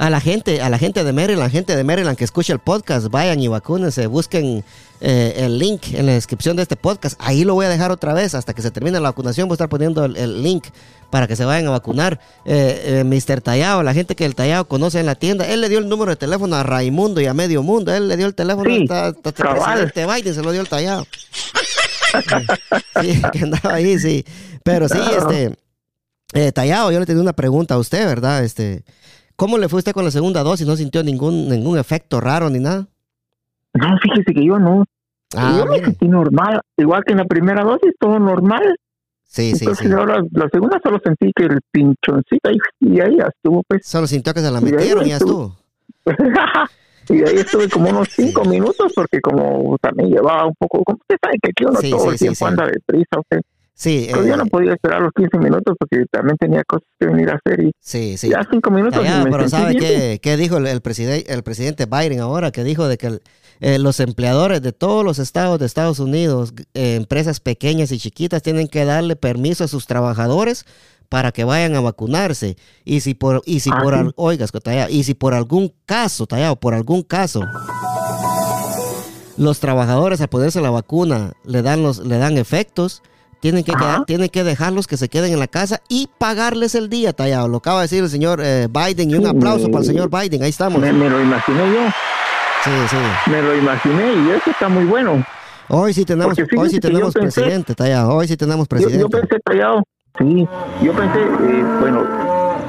a 0.00 0.08
la 0.08 0.18
gente, 0.18 0.62
a 0.62 0.70
la 0.70 0.78
gente 0.78 1.04
de 1.04 1.12
Maryland, 1.12 1.42
la 1.42 1.50
gente 1.50 1.76
de 1.76 1.84
Maryland 1.84 2.16
que 2.16 2.24
escucha 2.24 2.54
el 2.54 2.58
podcast, 2.58 3.08
vayan 3.08 3.38
y 3.38 3.48
vacúnense, 3.48 4.06
busquen 4.06 4.64
eh, 5.02 5.34
el 5.36 5.58
link 5.58 5.92
en 5.92 6.06
la 6.06 6.12
descripción 6.12 6.56
de 6.56 6.62
este 6.62 6.74
podcast. 6.74 7.20
Ahí 7.22 7.44
lo 7.44 7.52
voy 7.52 7.66
a 7.66 7.68
dejar 7.68 7.90
otra 7.90 8.14
vez 8.14 8.34
hasta 8.34 8.54
que 8.54 8.62
se 8.62 8.70
termine 8.70 8.98
la 8.98 9.10
vacunación. 9.10 9.46
Voy 9.46 9.52
a 9.52 9.56
estar 9.56 9.68
poniendo 9.68 10.06
el, 10.06 10.42
link 10.42 10.68
para 11.10 11.26
que 11.26 11.36
se 11.36 11.44
vayan 11.44 11.66
a 11.66 11.72
vacunar. 11.72 12.18
Eh, 12.46 13.02
eh, 13.02 13.04
Mr. 13.04 13.42
Tallado, 13.42 13.82
la 13.82 13.92
gente 13.92 14.16
que 14.16 14.24
el 14.24 14.34
Tallado 14.34 14.66
conoce 14.66 15.00
en 15.00 15.04
la 15.04 15.16
tienda, 15.16 15.46
él 15.46 15.60
le 15.60 15.68
dio 15.68 15.78
el 15.78 15.86
número 15.86 16.12
de 16.12 16.16
teléfono 16.16 16.56
a 16.56 16.62
Raimundo 16.62 17.20
y 17.20 17.26
a 17.26 17.34
Medio 17.34 17.62
Mundo. 17.62 17.94
Él 17.94 18.08
le 18.08 18.16
dio 18.16 18.26
el 18.26 18.34
teléfono 18.34 18.70
sí, 18.70 18.84
hasta, 18.84 19.08
hasta 19.08 19.32
presidente 19.32 20.06
Biden, 20.06 20.34
se 20.34 20.42
lo 20.42 20.52
dio 20.52 20.62
el 20.62 20.68
Tallado. 20.70 21.06
sí, 23.02 23.20
que 23.32 23.38
andaba 23.40 23.74
ahí, 23.74 23.98
sí. 23.98 24.24
Pero 24.64 24.88
sí, 24.88 24.98
este, 26.32 26.52
Tallado, 26.52 26.90
yo 26.90 27.00
le 27.00 27.04
tenía 27.04 27.20
una 27.20 27.34
pregunta 27.34 27.74
a 27.74 27.78
usted, 27.78 28.06
¿verdad? 28.06 28.42
Este. 28.42 28.82
¿Cómo 29.40 29.56
le 29.56 29.70
fue 29.70 29.78
usted 29.78 29.92
con 29.92 30.04
la 30.04 30.10
segunda 30.10 30.42
dosis? 30.42 30.66
¿No 30.66 30.76
sintió 30.76 31.02
ningún, 31.02 31.48
ningún 31.48 31.78
efecto 31.78 32.20
raro 32.20 32.50
ni 32.50 32.58
nada? 32.58 32.86
No, 33.72 33.96
fíjese 34.02 34.34
que 34.34 34.44
yo 34.44 34.58
no. 34.58 34.84
Ah, 35.34 35.54
yo 35.56 35.64
me 35.64 35.78
sentí 35.78 36.08
normal, 36.08 36.60
igual 36.76 37.02
que 37.06 37.12
en 37.12 37.18
la 37.20 37.24
primera 37.24 37.64
dosis, 37.64 37.94
todo 37.98 38.18
normal. 38.18 38.60
Sí, 39.24 39.54
sí, 39.56 39.64
sí. 39.74 39.92
ahora 39.92 40.22
la 40.32 40.46
segunda 40.52 40.78
solo 40.84 41.00
sentí 41.02 41.32
que 41.34 41.44
el 41.44 41.58
pinchoncito 41.70 42.50
ahí, 42.50 42.58
y 42.80 43.00
ahí 43.00 43.16
ya 43.16 43.28
estuvo, 43.34 43.62
pues. 43.66 43.86
Solo 43.86 44.06
sintió 44.06 44.34
que 44.34 44.40
se 44.40 44.50
la 44.50 44.60
metieron 44.60 45.06
y, 45.06 45.08
ya 45.08 45.16
estuvo. 45.16 45.56
y 47.08 47.22
ahí 47.22 47.36
estuve 47.36 47.70
como 47.70 47.88
unos 47.88 48.08
cinco 48.14 48.44
minutos 48.44 48.92
porque 48.94 49.22
como 49.22 49.78
también 49.80 50.10
llevaba 50.10 50.48
un 50.48 50.54
poco, 50.58 50.84
como 50.84 50.98
usted 51.00 51.16
sabe 51.18 51.38
que 51.42 51.50
aquí 51.52 51.64
uno 51.64 51.80
todo 51.80 52.12
el 52.12 52.18
tiempo 52.18 52.46
anda 52.46 52.66
deprisa, 52.66 53.18
usted. 53.18 53.40
Sí. 53.80 54.08
Pero 54.12 54.26
yo 54.26 54.36
no 54.36 54.44
eh, 54.44 54.50
podía 54.50 54.74
esperar 54.74 55.00
los 55.00 55.10
15 55.16 55.38
minutos 55.38 55.74
porque 55.80 56.04
también 56.10 56.36
tenía 56.36 56.62
cosas 56.64 56.86
que 56.98 57.06
venir 57.06 57.30
a 57.30 57.36
hacer 57.42 57.64
y 57.64 57.72
sí, 57.80 58.18
sí. 58.18 58.28
ya 58.28 58.46
cinco 58.50 58.70
minutos. 58.70 59.02
pero 59.24 59.48
¿sabe 59.48 59.74
qué, 59.74 60.18
qué, 60.22 60.36
dijo 60.36 60.58
el, 60.58 60.66
el, 60.66 60.82
el 61.26 61.42
presidente 61.42 61.86
Biden 61.86 62.20
ahora? 62.20 62.50
Que 62.50 62.62
dijo 62.62 62.88
de 62.88 62.98
que 62.98 63.20
eh, 63.60 63.78
los 63.78 63.98
empleadores 64.00 64.60
de 64.60 64.72
todos 64.72 65.02
los 65.02 65.18
estados 65.18 65.58
de 65.58 65.64
Estados 65.64 65.98
Unidos, 65.98 66.52
eh, 66.74 66.96
empresas 66.96 67.40
pequeñas 67.40 67.90
y 67.90 67.98
chiquitas, 67.98 68.42
tienen 68.42 68.68
que 68.68 68.84
darle 68.84 69.16
permiso 69.16 69.64
a 69.64 69.68
sus 69.68 69.86
trabajadores 69.86 70.66
para 71.08 71.32
que 71.32 71.44
vayan 71.44 71.74
a 71.74 71.80
vacunarse. 71.80 72.58
Y 72.84 73.00
si 73.00 73.14
por, 73.14 73.40
y 73.46 73.60
si 73.60 73.70
ah, 73.72 73.80
por, 73.82 74.12
oigas, 74.16 74.52
y 74.90 75.04
si 75.04 75.14
por 75.14 75.32
algún 75.32 75.72
caso, 75.86 76.26
tallado, 76.26 76.56
por 76.56 76.74
algún 76.74 77.00
caso, 77.02 77.40
los 79.38 79.58
trabajadores 79.58 80.20
al 80.20 80.28
ponerse 80.28 80.60
la 80.60 80.68
vacuna 80.68 81.32
le 81.44 81.62
dan 81.62 81.82
los, 81.82 82.04
le 82.04 82.18
dan 82.18 82.36
efectos, 82.36 83.02
tienen 83.40 83.64
que, 83.64 83.72
quedar, 83.72 84.04
tienen 84.04 84.28
que 84.28 84.44
dejarlos 84.44 84.86
que 84.86 84.96
se 84.96 85.08
queden 85.08 85.32
en 85.32 85.38
la 85.38 85.48
casa 85.48 85.80
y 85.88 86.08
pagarles 86.18 86.74
el 86.74 86.88
día, 86.88 87.12
tallado. 87.12 87.48
Lo 87.48 87.58
acaba 87.58 87.78
de 87.78 87.84
decir 87.84 88.04
el 88.04 88.10
señor 88.10 88.40
eh, 88.42 88.68
Biden 88.70 89.10
y 89.10 89.14
un 89.14 89.26
aplauso 89.26 89.68
para 89.70 89.80
el 89.80 89.86
señor 89.86 90.10
Biden. 90.10 90.42
Ahí 90.42 90.50
estamos. 90.50 90.80
Me, 90.80 90.92
lo 90.92 91.20
imaginé 91.20 91.72
yo. 91.72 91.80
Sí, 92.64 92.70
sí. 92.90 93.30
Me 93.30 93.42
lo 93.42 93.56
imaginé 93.56 94.12
y 94.12 94.30
eso 94.30 94.50
está 94.50 94.68
muy 94.68 94.84
bueno. 94.84 95.24
Hoy 95.68 95.94
sí 95.94 96.04
tenemos, 96.04 96.36
hoy 96.56 96.70
sí 96.70 96.80
tenemos 96.80 97.14
presidente, 97.14 97.74
tallado. 97.74 98.14
Hoy 98.14 98.28
sí 98.28 98.36
tenemos 98.36 98.68
presidente. 98.68 98.98
Yo, 98.98 99.08
pensé, 99.08 99.38
tallado. 99.44 99.82
Sí, 100.18 100.48
yo 100.82 100.92
pensé, 100.92 101.20
eh, 101.20 101.64
bueno, 101.80 102.04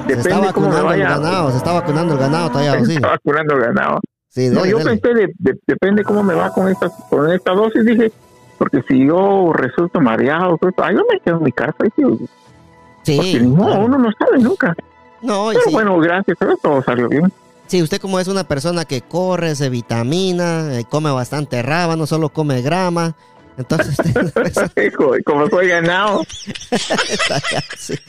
se 0.08 0.14
está 0.14 0.40
vacunando 0.40 0.94
el 0.94 1.00
ganado, 1.00 1.52
se 1.52 1.58
está 1.58 1.72
vacunando 1.74 2.14
el 2.14 2.20
ganado, 2.20 2.52
tallado, 2.52 2.80
sí. 2.82 2.86
Se 2.86 2.94
está 2.94 3.10
vacunando 3.10 3.56
el 3.56 3.62
ganado. 3.62 4.00
Sí, 4.30 4.50
no, 4.50 4.66
yo 4.66 4.78
pensé, 4.78 5.14
de, 5.14 5.58
depende 5.66 6.04
cómo 6.04 6.24
me 6.24 6.34
va 6.34 6.54
con 6.54 6.70
esta, 6.70 6.90
con 7.10 7.30
esta 7.32 7.52
dosis, 7.54 7.84
dije, 7.84 8.12
porque 8.62 8.84
si 8.88 9.08
yo 9.08 9.52
resulto 9.54 10.00
mareado, 10.00 10.56
pues, 10.56 10.76
yo 10.78 11.04
me 11.12 11.20
quedo 11.20 11.38
en 11.38 11.44
mi 11.46 11.52
casa. 11.52 11.74
Sí. 13.02 13.16
Porque 13.16 13.40
no, 13.40 13.86
uno 13.86 13.98
no 13.98 14.12
sabe 14.12 14.38
nunca. 14.38 14.76
No, 15.20 15.50
Pero 15.52 15.72
bueno, 15.72 15.98
gracias 15.98 16.40
a 16.40 16.56
todo 16.62 16.84
salió 16.84 17.10
bien. 17.10 17.34
Sí, 17.66 17.82
usted 17.82 18.00
como 18.00 18.20
es 18.20 18.28
una 18.28 18.44
persona 18.44 18.86
que 18.86 19.02
corre, 19.02 19.56
se 19.56 19.72
vitamina, 19.72 20.78
eh, 20.78 20.86
come 20.88 21.10
bastante 21.10 21.64
no 21.96 22.06
solo 22.06 22.30
come 22.30 22.62
grama, 22.62 23.16
entonces, 23.62 23.98
como 25.26 25.48
soy 25.48 25.68
ganado, 25.68 26.24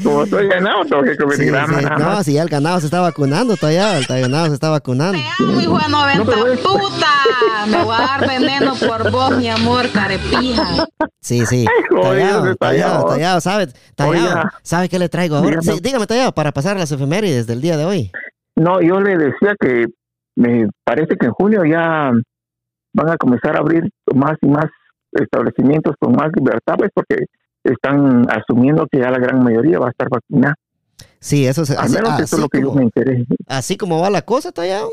como 0.02 0.26
soy 0.26 0.49
ganado, 0.49 0.85
tengo 0.85 1.02
que 1.02 1.16
comer 1.16 1.44
grama. 1.47 1.80
no, 1.99 2.23
si 2.23 2.35
ya 2.35 2.42
el 2.42 2.49
ganado 2.49 2.80
se 2.80 2.87
está 2.87 3.00
vacunando 3.00 3.56
todavía, 3.56 3.99
el 3.99 4.06
ganado 4.06 4.49
se 4.49 4.54
está 4.54 4.71
vacunando. 4.71 5.18
Me 5.18 5.25
amo, 5.38 5.61
hijo 5.61 5.78
de 5.78 5.88
90 5.88 6.25
puta. 6.62 7.66
Me 7.68 7.85
voy 7.85 7.94
a 7.94 7.99
dar 7.99 8.28
veneno 8.28 8.75
por 8.75 9.11
vos, 9.11 9.37
mi 9.38 9.49
amor, 9.49 9.90
carepija. 9.92 10.87
Sí, 11.21 11.47
sí. 11.47 11.66
Tallado, 11.90 12.56
tallado, 12.56 13.06
tallado, 13.06 13.40
¿sabe? 13.40 13.68
Tallado, 13.94 14.50
¿sabe 14.62 14.88
qué 14.88 14.99
le 14.99 15.09
traigo 15.09 15.37
ahora? 15.37 15.62
Sí, 15.62 15.78
dígame, 15.80 16.06
tallado, 16.06 16.32
para 16.32 16.52
pasar 16.52 16.76
las 16.76 16.90
efemérides 16.90 17.47
del 17.47 17.61
día 17.61 17.76
de 17.76 17.85
hoy. 17.85 18.11
No, 18.56 18.80
yo 18.80 19.00
le 19.00 19.16
decía 19.16 19.54
que 19.59 19.87
me 20.37 20.68
parece 20.85 21.16
que 21.16 21.26
en 21.26 21.32
junio 21.32 21.64
ya 21.64 22.12
van 22.94 23.11
a 23.11 23.16
comenzar 23.16 23.56
a 23.56 23.61
abrir 23.61 23.88
más 24.14 24.37
y 24.40 24.47
más 24.47 24.66
establecimientos 25.12 25.95
con 25.99 26.12
más 26.12 26.31
libertades 26.35 26.90
porque 26.95 27.26
están 27.64 28.26
asumiendo 28.31 28.87
que 28.90 28.99
ya 28.99 29.11
la 29.11 29.19
gran 29.19 29.42
mayoría 29.42 29.78
va 29.78 29.88
a 29.88 29.90
estar 29.90 30.09
vacunada. 30.09 30.54
Sí, 31.21 31.47
eso, 31.47 31.62
es, 31.62 31.71
así, 31.71 31.97
eso 31.97 32.37
es 32.37 32.38
lo 32.38 32.49
que 32.49 32.61
yo 32.61 32.73
me 32.73 32.83
interesa. 32.83 33.35
Así 33.47 33.76
como 33.76 34.00
va 34.00 34.11
la 34.11 34.23
cosa, 34.23 34.50
Tallado. 34.52 34.90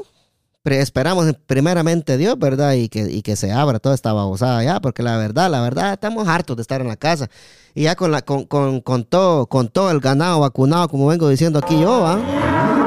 Esperamos 0.66 1.34
primeramente 1.48 2.18
Dios, 2.18 2.38
¿verdad? 2.38 2.74
Y 2.74 2.90
que, 2.90 3.10
y 3.10 3.24
que 3.24 3.36
se 3.36 3.52
abra 3.52 3.80
toda 3.80 3.96
esta 3.96 4.14
babosada 4.14 4.64
ya, 4.64 4.80
porque 4.80 5.02
la 5.02 5.18
verdad, 5.18 5.50
la 5.50 5.62
verdad, 5.62 5.94
estamos 5.94 6.28
hartos 6.28 6.58
de 6.58 6.62
estar 6.62 6.82
en 6.82 6.88
la 6.88 6.98
casa. 6.98 7.30
Y 7.74 7.84
ya 7.84 7.96
con, 7.96 8.12
la, 8.12 8.22
con, 8.22 8.44
con, 8.44 8.82
con 8.82 9.06
todo, 9.06 9.48
con 9.48 9.70
todo 9.70 9.90
el 9.90 10.00
ganado 10.00 10.42
vacunado, 10.42 10.88
como 10.90 11.08
vengo 11.08 11.28
diciendo 11.30 11.60
aquí 11.60 11.80
yo, 11.80 12.06
¿ah? 12.06 12.20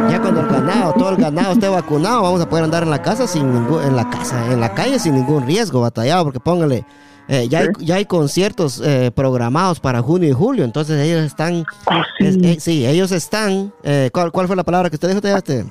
Ya 0.08 0.20
cuando 0.20 0.42
el 0.42 0.48
ganado, 0.48 0.92
todo 0.92 1.10
el 1.10 1.16
ganado 1.16 1.52
esté 1.54 1.68
vacunado, 1.68 2.22
vamos 2.22 2.40
a 2.40 2.48
poder 2.48 2.64
andar 2.64 2.82
en 2.82 2.90
la 2.90 3.02
casa 3.02 3.26
sin 3.26 3.52
ningún, 3.52 3.82
en 3.82 3.96
la 3.96 4.08
casa, 4.10 4.52
en 4.52 4.60
la 4.60 4.74
calle 4.74 4.98
sin 4.98 5.14
ningún 5.14 5.46
riesgo, 5.46 5.80
batallado, 5.80 6.24
porque 6.24 6.40
póngale, 6.40 6.84
Eh, 7.28 7.48
ya, 7.48 7.60
hay, 7.60 7.68
ya 7.78 7.94
hay 7.96 8.04
conciertos 8.04 8.82
eh, 8.84 9.10
programados 9.14 9.80
para 9.80 10.02
junio 10.02 10.28
y 10.28 10.32
julio, 10.32 10.64
entonces 10.64 11.00
ellos 11.00 11.24
están... 11.24 11.64
Ah, 11.86 12.04
sí. 12.58 12.86
ellos 12.86 13.12
están... 13.12 13.72
¿cuál, 14.12 14.32
¿cuál, 14.32 14.46
fue 14.46 14.56
la 14.56 14.64
palabra 14.64 14.90
que 14.90 14.96
usted 14.96 15.08
dijo? 15.08 15.20
Este, 15.36 15.64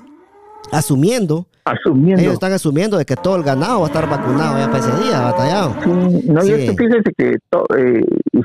asumiendo. 0.72 1.46
Asumiendo. 1.65 2.22
Ellos 2.22 2.34
están 2.34 2.53
asumiendo 2.53 2.98
de 2.98 3.05
que 3.05 3.15
todo 3.15 3.36
el 3.36 3.43
ganado 3.43 3.81
va 3.81 3.86
a 3.86 3.89
estar 3.89 4.10
vacunado 4.10 4.58
ya 4.58 4.72
para 4.72 4.79
ese 4.79 5.03
día, 5.03 5.22
batallado. 5.22 5.75
Sí, 5.84 5.89
no, 6.29 6.46
y 6.46 6.51
esto 6.51 6.74
fíjese 6.75 7.13
que 7.17 7.38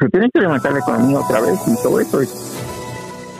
se 0.00 0.08
tiene 0.10 0.28
que 0.32 0.40
levantar 0.40 0.72
la 0.72 0.80
economía 0.80 1.20
otra 1.20 1.40
vez 1.40 1.58
y 1.66 1.82
todo 1.82 2.00
eso 2.00 2.20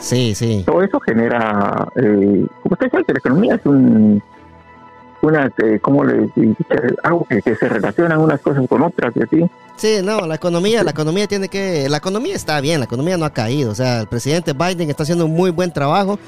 Sí, 0.01 0.35
sí. 0.35 0.63
Todo 0.65 0.83
eso 0.83 1.01
genera, 1.01 1.89
eh, 1.97 2.47
como 2.63 2.73
usted 2.73 2.91
sabe 2.91 3.05
que 3.05 3.13
la 3.13 3.19
economía 3.19 3.55
es 3.57 3.67
un, 3.67 4.23
una, 5.23 5.51
eh, 5.63 5.79
¿cómo 5.81 6.05
le 6.05 6.29
algo 7.03 7.27
que, 7.29 7.43
se 7.43 7.69
relacionan 7.69 8.19
unas 8.19 8.41
cosas 8.41 8.65
con 8.69 8.83
otras 8.83 9.15
y 9.17 9.23
así. 9.23 9.51
Sí, 9.77 9.99
no, 10.03 10.27
la 10.27 10.35
economía, 10.35 10.83
la 10.83 10.91
economía 10.91 11.27
tiene 11.27 11.49
que, 11.49 11.89
la 11.89 11.99
economía 11.99 12.35
está 12.35 12.61
bien, 12.61 12.81
la 12.81 12.87
economía 12.87 13.17
no 13.17 13.25
ha 13.25 13.31
caído, 13.31 13.73
o 13.73 13.75
sea, 13.75 14.01
el 14.01 14.07
presidente 14.07 14.53
Biden 14.53 14.89
está 14.89 15.03
haciendo 15.03 15.27
un 15.27 15.35
muy 15.35 15.51
buen 15.51 15.73
trabajo 15.73 16.19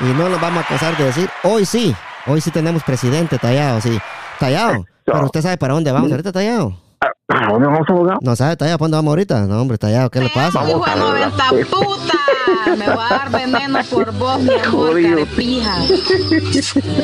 y 0.00 0.04
no 0.18 0.28
nos 0.28 0.40
vamos 0.40 0.64
a 0.64 0.68
cansar 0.68 0.96
de 0.96 1.04
decir, 1.04 1.28
hoy 1.44 1.64
sí, 1.64 1.94
hoy 2.26 2.40
sí 2.40 2.50
tenemos 2.50 2.82
presidente 2.82 3.38
tallado, 3.38 3.80
sí, 3.80 3.98
tallado, 4.38 4.84
pero 5.04 5.24
usted 5.24 5.42
sabe 5.42 5.56
para 5.56 5.74
dónde 5.74 5.92
vamos 5.92 6.10
ahorita 6.10 6.32
tallado. 6.32 6.74
¿Para 7.26 7.48
dónde 7.48 7.68
vamos, 7.68 7.88
abogado? 7.88 8.18
No 8.22 8.34
sabe, 8.34 8.56
tallado, 8.56 8.78
¿para 8.78 8.86
dónde 8.86 8.96
vamos 8.96 9.10
ahorita? 9.10 9.40
No, 9.46 9.62
hombre, 9.62 9.78
tallado, 9.78 10.10
¿qué 10.10 10.20
le 10.20 10.28
pasa? 10.30 10.64
De 10.64 10.74
90 10.74 11.44
puta, 11.70 12.19
me 12.80 12.94
va 12.94 13.06
a 13.06 13.10
dar 13.10 13.30
veneno 13.30 13.78
por 13.90 14.12
vos, 14.12 14.40
mi 14.40 14.54
amor, 14.54 15.02
carepija. 15.02 15.76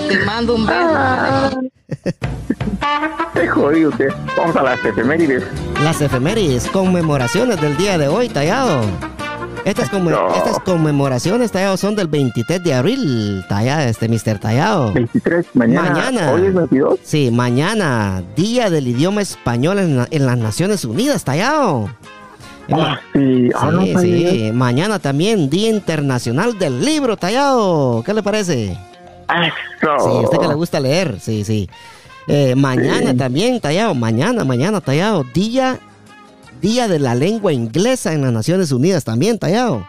Te 0.08 0.18
mando 0.24 0.54
un 0.54 0.66
beso. 0.66 1.60
Qué 3.34 3.48
jodido 3.48 3.90
usted. 3.90 4.08
Vamos 4.36 4.56
a 4.56 4.62
las 4.62 4.84
efemérides. 4.84 5.44
Las 5.82 6.00
efemérides, 6.00 6.66
conmemoraciones 6.68 7.60
del 7.60 7.76
día 7.76 7.98
de 7.98 8.08
hoy, 8.08 8.28
tallado. 8.28 8.80
Estas, 9.66 9.90
conmemoraciones, 10.64 11.50
Tallado, 11.50 11.76
son 11.76 11.96
del 11.96 12.06
23 12.06 12.62
de 12.62 12.72
abril, 12.72 13.44
Tallado, 13.48 13.88
este 13.88 14.08
Mr. 14.08 14.38
Tallado. 14.38 14.92
23, 14.92 15.44
mañana. 15.54 15.90
Mañana. 15.90 16.30
¿Hoy 16.30 16.46
es 16.46 16.54
22? 16.54 17.00
Sí, 17.02 17.32
mañana, 17.32 18.22
Día 18.36 18.70
del 18.70 18.86
Idioma 18.86 19.22
Español 19.22 20.06
en, 20.08 20.26
las 20.26 20.38
Naciones 20.38 20.84
Unidas, 20.84 21.24
Tallado. 21.24 21.90
Ah, 22.72 22.98
sí, 23.12 23.48
ah, 23.54 23.70
sí, 24.00 24.50
Mañana 24.52 24.98
también, 24.98 25.48
Día 25.48 25.70
Internacional 25.70 26.58
del 26.58 26.84
Libro, 26.84 27.16
Tallado. 27.16 28.02
¿Qué 28.04 28.12
le 28.12 28.22
parece? 28.22 28.72
Eso. 28.72 29.98
Sí, 29.98 30.08
a 30.08 30.20
usted 30.20 30.38
que 30.38 30.48
le 30.48 30.54
gusta 30.54 30.80
leer, 30.80 31.20
sí, 31.20 31.44
sí. 31.44 31.68
Eh, 32.26 32.54
mañana 32.56 33.16
también, 33.16 33.60
Tallado, 33.60 33.94
mañana, 33.94 34.44
mañana, 34.44 34.80
Tallado, 34.80 35.24
Día 35.32 35.78
Día 36.60 36.88
de 36.88 36.98
la 36.98 37.14
Lengua 37.14 37.52
Inglesa 37.52 38.12
en 38.12 38.22
las 38.22 38.32
Naciones 38.32 38.72
Unidas 38.72 39.04
también, 39.04 39.38
Tallado. 39.38 39.86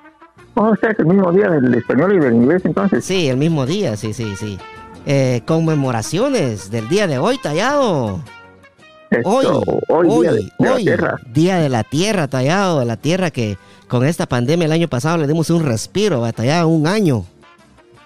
Oh, 0.55 0.69
o 0.69 0.75
sea, 0.75 0.91
es 0.91 0.99
el 0.99 1.05
mismo 1.05 1.31
día 1.31 1.49
del 1.49 1.73
español 1.73 2.15
y 2.15 2.19
del 2.19 2.33
inglés 2.33 2.61
entonces. 2.65 3.05
Sí, 3.05 3.27
el 3.29 3.37
mismo 3.37 3.65
día, 3.65 3.95
sí, 3.95 4.13
sí, 4.13 4.35
sí. 4.35 4.57
Eh, 5.05 5.41
conmemoraciones 5.45 6.69
del 6.69 6.89
día 6.89 7.07
de 7.07 7.19
hoy, 7.19 7.37
Tallado. 7.37 8.19
Hoy, 9.23 9.45
hoy, 9.87 10.07
día 10.07 10.31
de, 10.31 10.51
la 10.59 10.75
tierra. 10.77 11.15
Día 11.33 11.57
de 11.57 11.69
la 11.69 11.83
tierra, 11.83 12.27
Tallado, 12.27 12.79
de 12.79 12.85
la 12.85 12.97
tierra 12.97 13.31
que 13.31 13.57
con 13.87 14.05
esta 14.05 14.25
pandemia 14.25 14.65
el 14.65 14.71
año 14.71 14.87
pasado 14.87 15.17
le 15.17 15.27
dimos 15.27 15.49
un 15.49 15.63
respiro, 15.63 16.31
Tallado, 16.33 16.67
un 16.67 16.87
año. 16.87 17.25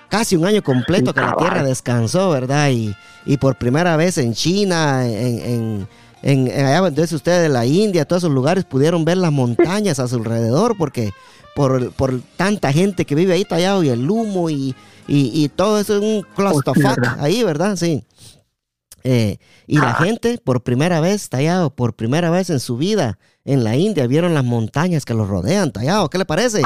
Casi 0.10 0.36
un 0.36 0.46
año 0.46 0.62
completo 0.62 1.14
que 1.14 1.22
la 1.22 1.36
tierra 1.38 1.64
descansó, 1.64 2.32
¿verdad? 2.32 2.70
Y, 2.70 2.94
y 3.26 3.38
por 3.38 3.58
primera 3.58 3.96
vez 3.96 4.18
en 4.18 4.34
China, 4.34 5.08
en 5.08 5.88
en, 6.24 6.50
allá 6.52 6.88
entonces 6.88 7.14
ustedes 7.14 7.44
de 7.44 7.50
la 7.50 7.66
India, 7.66 8.06
todos 8.06 8.24
esos 8.24 8.34
lugares 8.34 8.64
pudieron 8.64 9.06
ver 9.06 9.18
las 9.18 9.32
montañas 9.32 10.00
a 10.00 10.08
su 10.08 10.18
alrededor 10.18 10.78
porque 10.78 11.12
por, 11.56 11.92
por 11.94 12.22
tanta 12.38 12.72
gente 12.72 13.06
que 13.06 13.16
vive 13.16 13.34
ahí 13.34 13.46
tallado 13.46 13.84
y 13.84 13.90
el 13.90 14.10
humo 14.10 14.50
y, 14.50 14.76
y, 15.08 15.50
todo 15.50 15.80
eso 15.80 15.98
es 15.98 16.02
un 16.02 16.26
clusterfuck 16.36 17.20
ahí, 17.20 17.44
¿verdad? 17.44 17.76
Sí. 17.76 18.04
Eh, 19.04 19.38
y 19.68 19.78
la 19.78 19.92
ah. 19.92 19.96
gente 19.96 20.40
por 20.44 20.64
primera 20.64 21.00
vez, 21.00 21.30
tallado, 21.30 21.76
por 21.76 21.96
primera 21.96 22.30
vez 22.30 22.50
en 22.50 22.60
su 22.60 22.78
vida 22.78 23.18
en 23.44 23.64
la 23.64 23.76
India, 23.76 24.06
vieron 24.06 24.36
las 24.36 24.44
montañas 24.44 25.04
que 25.04 25.14
los 25.14 25.28
rodean, 25.28 25.72
tallado. 25.72 26.10
¿Qué 26.10 26.18
le 26.18 26.26
parece? 26.26 26.62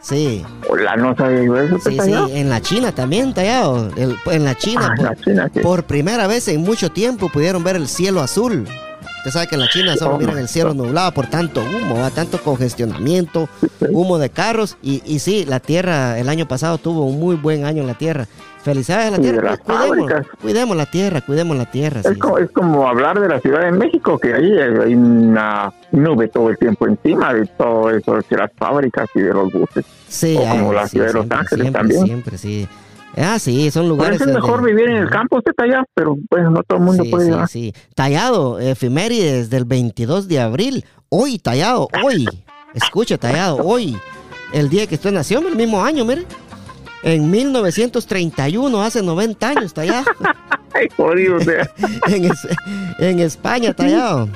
Sí. 0.00 0.44
Hola, 0.68 0.96
no 0.96 1.16
sabía 1.16 1.62
eso. 1.62 1.78
Sí, 1.78 1.96
sí, 2.00 2.12
en 2.32 2.48
la 2.48 2.60
China 2.60 2.92
también, 2.92 3.32
tallado. 3.32 3.90
en 3.96 4.44
la 4.44 4.54
China, 4.56 4.92
ah, 4.92 4.94
por, 4.96 5.20
China 5.20 5.50
por, 5.62 5.84
primera 5.84 6.26
vez 6.26 6.48
en 6.48 6.62
mucho 6.62 6.90
tiempo 6.90 7.28
pudieron 7.28 7.62
ver 7.62 7.76
el 7.76 7.86
cielo 7.86 8.20
azul. 8.20 8.66
Usted 9.26 9.40
sabe 9.40 9.48
que 9.48 9.56
en 9.56 9.60
la 9.60 9.68
China 9.68 9.96
solo 9.96 10.18
miran 10.18 10.38
el 10.38 10.46
cielo 10.46 10.72
nublado 10.72 11.10
por 11.10 11.26
tanto 11.26 11.60
humo, 11.60 12.08
tanto 12.14 12.40
congestionamiento, 12.40 13.48
humo 13.90 14.18
de 14.18 14.30
carros. 14.30 14.78
Y, 14.82 15.02
y 15.04 15.18
sí, 15.18 15.44
la 15.44 15.58
Tierra 15.58 16.16
el 16.16 16.28
año 16.28 16.46
pasado 16.46 16.78
tuvo 16.78 17.04
un 17.04 17.18
muy 17.18 17.34
buen 17.34 17.64
año 17.64 17.80
en 17.80 17.88
la 17.88 17.94
Tierra. 17.94 18.28
Felicidades 18.62 19.08
a 19.08 19.10
la 19.10 19.18
tierra. 19.18 19.56
Cuidemos, 19.56 20.26
cuidemos, 20.40 20.76
la 20.76 20.86
tierra, 20.86 21.20
cuidemos 21.22 21.56
la 21.56 21.68
tierra. 21.68 22.02
Es, 22.04 22.18
como, 22.18 22.38
es, 22.38 22.50
como, 22.52 22.86
hablar 22.86 23.20
de 23.20 23.28
la 23.28 23.40
Ciudad 23.40 23.62
de 23.62 23.72
México, 23.72 24.16
que 24.16 24.32
ahí 24.32 24.58
hay 24.58 24.94
una 24.94 25.72
nube 25.90 26.28
todo 26.28 26.50
el 26.50 26.58
tiempo 26.58 26.86
encima 26.86 27.34
de 27.34 27.46
todo 27.46 27.90
eso, 27.90 28.16
de 28.16 28.36
las 28.36 28.52
fábricas 28.56 29.08
y 29.14 29.20
de 29.22 29.32
los 29.32 29.52
buses. 29.52 29.84
Sí, 30.08 30.36
o 30.36 30.48
como 30.48 30.72
la 30.72 30.86
Ciudad 30.86 31.06
de 31.08 31.12
Los 31.12 31.30
Ángeles 31.30 31.72
también. 31.72 32.04
Siempre, 32.04 32.38
sí. 32.38 32.68
Ah, 33.16 33.38
sí, 33.38 33.70
son 33.70 33.88
lugares. 33.88 34.20
es 34.20 34.26
mejor 34.26 34.62
vivir 34.62 34.90
en 34.90 34.96
el 34.96 35.08
campo, 35.08 35.38
usted 35.38 35.52
allá, 35.58 35.84
pero 35.94 36.16
pues 36.28 36.44
no 36.50 36.62
todo 36.62 36.78
el 36.78 36.84
mundo 36.84 37.04
puede 37.10 37.28
ir. 37.28 37.48
Sí, 37.48 37.72
sí. 37.72 37.74
Tallado, 37.94 38.58
efemérides 38.60 39.48
del 39.48 39.64
22 39.64 40.28
de 40.28 40.40
abril. 40.40 40.84
Hoy, 41.08 41.38
tallado, 41.38 41.88
hoy. 42.04 42.26
Escucha, 42.74 43.16
tallado, 43.16 43.56
hoy. 43.64 43.96
El 44.52 44.68
día 44.68 44.86
que 44.86 44.96
usted 44.96 45.12
nació, 45.12 45.38
el 45.46 45.56
mismo 45.56 45.82
año, 45.82 46.04
mire. 46.04 46.24
En 47.02 47.30
1931, 47.30 48.82
hace 48.82 49.02
90 49.02 49.48
años, 49.48 49.72
tallado. 49.72 50.04
Ay, 50.74 50.88
jodido, 50.96 51.38
en, 52.08 52.30
en, 52.98 53.20
España, 53.20 53.72
tallado. 53.72 54.28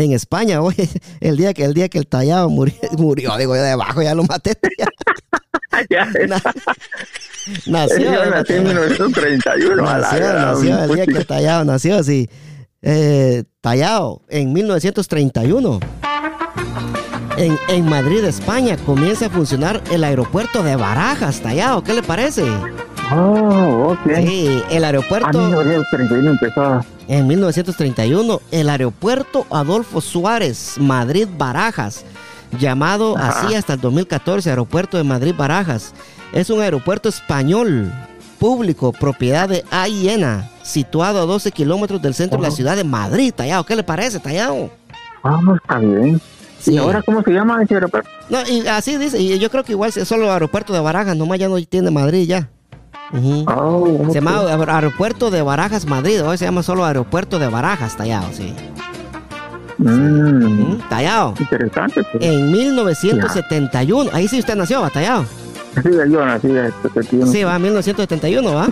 En 0.00 0.12
España, 0.12 0.62
hoy, 0.62 0.74
el 1.20 1.36
día 1.36 1.52
que 1.52 1.64
el 1.64 1.74
día 1.74 1.88
que 1.88 1.98
el 1.98 2.06
tallado 2.06 2.48
murió, 2.48 2.74
murió 2.98 3.36
digo 3.36 3.54
yo 3.54 3.62
debajo, 3.62 4.02
ya 4.02 4.14
lo 4.14 4.24
maté. 4.24 4.56
ya, 5.90 6.06
nació, 7.66 8.30
nació 8.30 8.56
en 8.56 8.64
1931. 8.64 9.82
Nació, 9.82 10.32
nació 10.32 10.84
el 10.84 10.94
día 10.94 11.06
que 11.06 11.18
el 11.18 11.26
tallado 11.26 11.64
nació, 11.64 12.02
sí. 12.02 12.30
Eh, 12.82 13.44
tallado 13.60 14.22
en 14.30 14.54
1931 14.54 15.80
en, 17.68 17.88
Madrid, 17.88 18.24
España, 18.24 18.76
comienza 18.76 19.26
a 19.26 19.30
funcionar 19.30 19.82
el 19.90 20.04
aeropuerto 20.04 20.62
de 20.62 20.76
Barajas, 20.76 21.40
tallado. 21.40 21.82
¿Qué 21.82 21.94
le 21.94 22.02
parece? 22.02 22.44
Oh, 23.12 23.92
ok. 23.92 24.16
Sí, 24.16 24.62
el 24.70 24.84
aeropuerto. 24.84 25.40
En 25.40 25.48
1931 25.48 26.30
empezó. 26.30 26.84
En 27.08 27.26
1931, 27.26 28.40
el 28.52 28.68
aeropuerto 28.68 29.46
Adolfo 29.50 30.00
Suárez, 30.00 30.76
Madrid 30.78 31.26
Barajas, 31.36 32.04
llamado 32.58 33.16
así 33.16 33.54
hasta 33.54 33.74
el 33.74 33.80
2014, 33.80 34.50
Aeropuerto 34.50 34.96
de 34.96 35.04
Madrid 35.04 35.34
Barajas. 35.36 35.92
Es 36.32 36.50
un 36.50 36.60
aeropuerto 36.60 37.08
español, 37.08 37.92
público, 38.38 38.92
propiedad 38.92 39.48
de 39.48 39.64
AIENA, 39.70 40.48
situado 40.62 41.20
a 41.20 41.26
12 41.26 41.50
kilómetros 41.50 42.00
del 42.00 42.14
centro 42.14 42.38
de 42.38 42.48
la 42.48 42.52
ciudad 42.52 42.76
de 42.76 42.84
Madrid, 42.84 43.32
tallado. 43.34 43.64
¿Qué 43.64 43.74
le 43.74 43.82
parece, 43.82 44.20
tallado? 44.20 44.70
Ah, 45.24 45.40
está 45.56 45.78
bien. 45.78 46.20
¿Y 46.66 46.76
ahora 46.76 47.02
cómo 47.02 47.22
se 47.22 47.32
llama 47.32 47.60
ese 47.62 47.74
aeropuerto? 47.74 48.08
No, 48.28 48.38
y 48.46 48.66
así 48.68 48.96
dice, 48.98 49.18
y 49.18 49.36
yo 49.38 49.50
creo 49.50 49.64
que 49.64 49.72
igual 49.72 49.90
es 49.94 50.06
solo 50.06 50.30
aeropuerto 50.30 50.72
de 50.72 50.78
Barajas, 50.78 51.16
nomás 51.16 51.40
ya 51.40 51.48
no 51.48 51.60
tiene 51.64 51.90
Madrid 51.90 52.28
ya. 52.28 52.48
Oh, 53.12 54.06
se 54.08 54.14
llama 54.14 54.40
Aeropuerto 54.68 55.30
de 55.30 55.42
Barajas 55.42 55.84
Madrid, 55.84 56.22
hoy 56.24 56.38
se 56.38 56.44
llama 56.44 56.62
solo 56.62 56.84
Aeropuerto 56.84 57.38
de 57.38 57.48
Barajas, 57.48 57.96
tallado, 57.96 58.28
sí. 58.32 58.54
Mm. 59.78 60.78
Tallado. 60.88 61.34
Interesante. 61.38 62.04
Pues. 62.04 62.22
En 62.24 62.52
1971, 62.52 64.10
ahí 64.12 64.28
sí 64.28 64.38
usted 64.38 64.54
nació, 64.54 64.82
¿va? 64.82 64.90
Tallado. 64.90 65.24
Sí, 65.82 65.90
yo 66.10 66.24
nací 66.24 66.48
en 66.48 66.72
71. 66.82 67.32
Sí, 67.32 67.44
va, 67.44 67.58
1971, 67.58 68.54
¿va? 68.54 68.68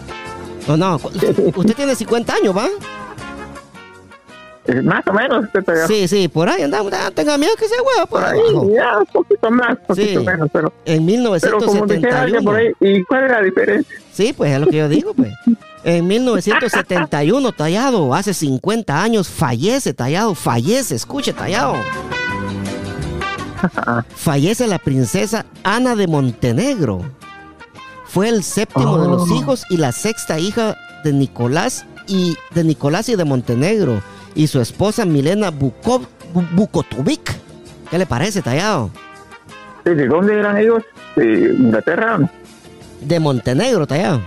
¿O 0.68 0.76
no? 0.76 0.96
Usted 1.56 1.74
tiene 1.74 1.94
50 1.94 2.34
años, 2.34 2.56
¿va? 2.56 2.68
Más 4.82 5.06
o 5.06 5.12
menos. 5.12 5.46
Sí, 5.86 6.08
sí, 6.08 6.28
por 6.28 6.48
ahí 6.48 6.62
andamos. 6.62 6.92
Tenga 7.14 7.38
miedo 7.38 7.52
que 7.58 7.68
sea 7.68 7.78
huevo 7.82 8.06
por 8.06 8.24
ahí. 8.24 8.40
Ya, 8.74 8.98
un 8.98 9.06
poquito 9.06 9.50
más, 9.50 9.78
poquito 9.86 10.22
menos, 10.22 10.48
pero. 10.52 10.72
En 10.84 11.04
1971. 11.04 12.42
por 12.42 12.56
ahí, 12.56 12.72
¿y 12.80 13.02
cuál 13.04 13.24
es 13.24 13.30
la 13.30 13.42
diferencia? 13.42 13.96
Sí, 14.12 14.32
pues 14.32 14.52
es 14.52 14.60
lo 14.60 14.66
que 14.66 14.76
yo 14.78 14.88
digo, 14.88 15.14
pues. 15.14 15.32
En 15.84 16.06
1971, 16.06 17.52
Tallado, 17.52 18.12
hace 18.12 18.34
50 18.34 19.00
años, 19.02 19.28
fallece, 19.28 19.94
Tallado, 19.94 20.34
fallece, 20.34 20.96
escuche, 20.96 21.32
Tallado. 21.32 21.74
fallece 24.14 24.66
la 24.66 24.78
princesa 24.78 25.46
Ana 25.62 25.94
de 25.94 26.08
Montenegro. 26.08 27.02
Fue 28.06 28.28
el 28.28 28.42
séptimo 28.42 28.98
de 28.98 29.08
los 29.08 29.30
oh. 29.30 29.36
hijos 29.36 29.64
y 29.70 29.76
la 29.76 29.92
sexta 29.92 30.38
hija 30.38 30.76
de 31.04 31.12
Nicolás 31.12 31.86
y 32.08 32.36
de 32.54 32.64
Nicolás 32.64 33.08
y 33.08 33.16
de 33.16 33.24
Montenegro 33.24 34.02
y 34.36 34.46
su 34.46 34.60
esposa 34.60 35.04
Milena 35.04 35.50
Bukov, 35.50 36.02
Bukotovic. 36.54 37.34
¿Qué 37.90 37.98
le 37.98 38.06
parece, 38.06 38.42
Tallado? 38.42 38.90
¿De 39.84 40.06
dónde 40.06 40.38
eran 40.38 40.58
ellos? 40.58 40.82
¿De 41.16 41.54
Inglaterra? 41.58 42.18
De 43.00 43.18
Montenegro, 43.18 43.86
Tallado. 43.86 44.20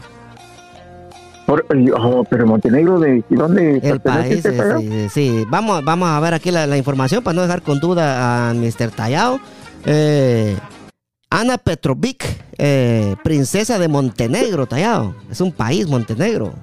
oh, 1.47 2.23
pero 2.29 2.47
Montenegro, 2.47 2.99
¿de 2.99 3.23
dónde? 3.29 3.79
El 3.83 3.99
país, 3.99 4.43
sí, 4.43 5.09
sí, 5.09 5.45
Vamos, 5.47 5.83
vamos 5.83 6.09
a 6.09 6.19
ver 6.19 6.33
aquí 6.33 6.49
la, 6.51 6.75
información 6.75 7.23
para 7.23 7.35
no 7.35 7.41
dejar 7.43 7.61
con 7.61 7.79
duda 7.79 8.49
a 8.49 8.53
Mr. 8.53 8.89
Tallado. 8.91 9.39
Eh, 9.85 10.57
Ana 11.29 11.59
Petrovic, 11.59 12.25
eh, 12.57 13.15
princesa 13.23 13.77
de 13.77 13.87
Montenegro, 13.87 14.65
Tallado. 14.65 15.13
Es 15.29 15.39
un 15.39 15.51
país, 15.51 15.87
Montenegro. 15.87 16.53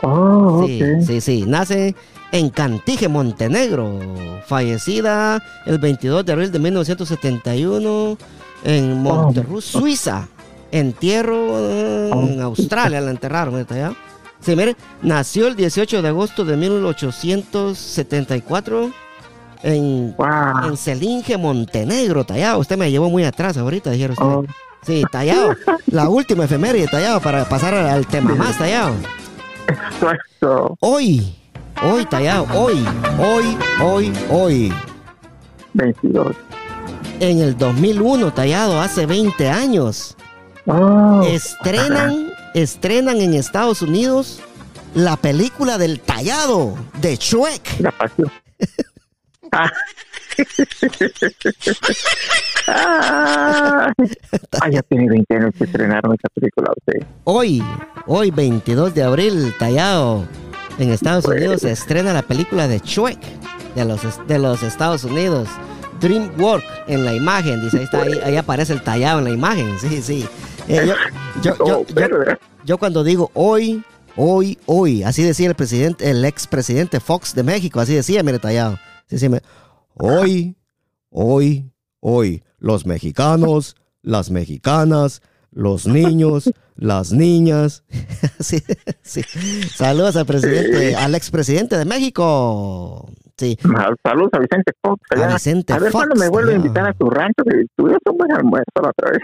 Oh, 0.00 0.64
sí, 0.66 0.82
sí, 1.06 1.20
sí. 1.20 1.44
Nace 1.46 1.94
en 2.32 2.50
Cantije, 2.50 3.06
Montenegro. 3.08 3.98
Fallecida 4.46 5.40
el 5.66 5.78
22 5.78 6.26
de 6.26 6.32
abril 6.32 6.50
de 6.50 6.58
1971 6.58 8.18
en 8.64 9.02
Monterrey, 9.02 9.60
Suiza. 9.60 10.26
Entierro 10.72 12.10
en 12.10 12.40
Australia, 12.40 13.00
la 13.02 13.10
enterraron. 13.10 13.66
Sí, 14.40 14.56
mire, 14.56 14.74
nació 15.02 15.46
el 15.46 15.54
18 15.54 16.00
de 16.00 16.08
agosto 16.08 16.46
de 16.46 16.56
1874 16.56 18.90
en, 19.62 20.16
en 20.64 20.76
Celinge, 20.76 21.36
Montenegro, 21.36 22.24
tallado. 22.24 22.58
Usted 22.58 22.78
me 22.78 22.90
llevó 22.90 23.10
muy 23.10 23.24
atrás 23.24 23.58
ahorita, 23.58 23.90
dijeron 23.90 24.16
usted. 24.18 24.26
Oh. 24.26 24.44
Sí, 24.82 25.04
tallado. 25.12 25.54
La 25.86 26.08
última 26.08 26.44
efeméride, 26.44 26.88
tallado, 26.88 27.20
para 27.20 27.44
pasar 27.44 27.74
al 27.74 28.06
tema 28.06 28.34
más, 28.34 28.56
tallado. 28.58 28.94
Hoy, 30.80 31.36
hoy, 31.84 32.04
tallado, 32.06 32.46
hoy, 32.54 32.84
hoy, 33.18 33.58
hoy, 33.80 34.12
hoy. 34.30 34.72
22. 35.74 36.36
En 37.20 37.38
el 37.40 37.56
2001, 37.56 38.32
tallado, 38.32 38.80
hace 38.80 39.06
20 39.06 39.48
años. 39.48 40.16
Oh. 40.66 41.22
Estrenan, 41.26 42.32
estrenan 42.54 43.20
en 43.20 43.34
Estados 43.34 43.82
Unidos 43.82 44.40
la 44.94 45.16
película 45.16 45.78
del 45.78 46.00
tallado 46.00 46.76
de 47.00 47.16
Shrek. 47.16 47.80
La 47.80 47.90
pasión. 47.92 48.30
Ah. 52.68 53.92
ah, 54.60 54.70
ya 54.70 54.82
tiene 54.82 55.08
20 55.08 55.34
años 55.34 55.50
que 55.58 55.64
estrenaron 55.64 56.14
esa 56.14 56.28
película 56.32 56.70
usted. 56.76 57.04
Hoy, 57.24 57.60
hoy 58.06 58.30
22 58.30 58.94
de 58.94 59.02
abril, 59.02 59.52
tallado 59.58 60.24
en 60.78 60.90
Estados. 60.90 61.24
Unidos, 61.24 61.62
se 61.62 61.70
estrena 61.70 62.12
la 62.12 62.22
película 62.22 62.68
de 62.68 62.78
Shrek 62.78 63.18
de 63.74 63.84
los, 63.84 64.00
de 64.26 64.38
los 64.38 64.62
Estados 64.62 65.04
Unidos. 65.04 65.48
DreamWorks 66.00 66.66
en 66.88 67.04
la 67.04 67.14
imagen, 67.14 67.60
dice, 67.62 67.78
ahí, 67.78 67.84
está, 67.84 68.02
ahí, 68.02 68.36
aparece 68.36 68.72
el 68.72 68.82
tallado 68.82 69.20
en 69.20 69.24
la 69.24 69.30
imagen, 69.30 69.78
sí, 69.78 70.02
sí. 70.02 70.26
Eh, 70.66 70.92
yo, 71.42 71.54
yo, 71.64 71.84
yo, 72.64 72.78
cuando 72.78 73.04
digo 73.04 73.30
hoy, 73.34 73.84
hoy, 74.16 74.58
hoy, 74.66 75.04
así 75.04 75.22
decía 75.22 75.48
el 75.48 75.54
presidente, 75.54 76.10
el 76.10 76.24
ex 76.24 76.48
presidente 76.48 76.98
Fox 76.98 77.34
de 77.36 77.44
México, 77.44 77.78
así 77.78 77.94
decía, 77.94 78.22
mire, 78.24 78.40
tallado 78.40 78.78
hoy, 79.94 80.56
hoy, 81.10 81.70
hoy, 82.00 82.42
los 82.58 82.86
mexicanos, 82.86 83.76
las 84.02 84.30
mexicanas, 84.30 85.22
los 85.52 85.86
niños, 85.86 86.50
las 86.76 87.12
niñas. 87.12 87.84
sí, 88.40 88.58
sí. 89.02 89.22
Saludos 89.68 90.16
al 90.16 90.26
presidente, 90.26 90.96
al 90.96 91.14
expresidente 91.14 91.76
de 91.76 91.84
México. 91.84 93.08
Sí. 93.36 93.58
Saludos 94.02 94.30
a 94.32 94.38
Vicente 94.38 94.72
Fox. 94.82 95.00
A, 95.10 95.32
Vicente 95.34 95.72
a 95.72 95.78
ver 95.78 95.92
cuando 95.92 96.14
me 96.16 96.28
vuelve 96.28 96.52
a 96.52 96.56
invitar 96.56 96.88
a 96.88 96.92
tu 96.94 97.08
rancho, 97.10 97.44
que 97.44 97.64
tuvieron 97.76 98.00
un 98.10 98.18
buen 98.18 98.32
almuerzo 98.32 98.70
la 98.82 98.90
otra 98.90 99.10
vez. 99.10 99.22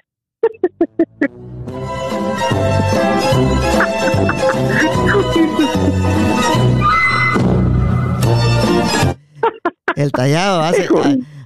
El 9.96 10.12
tallado 10.12 10.60
hace, 10.60 10.88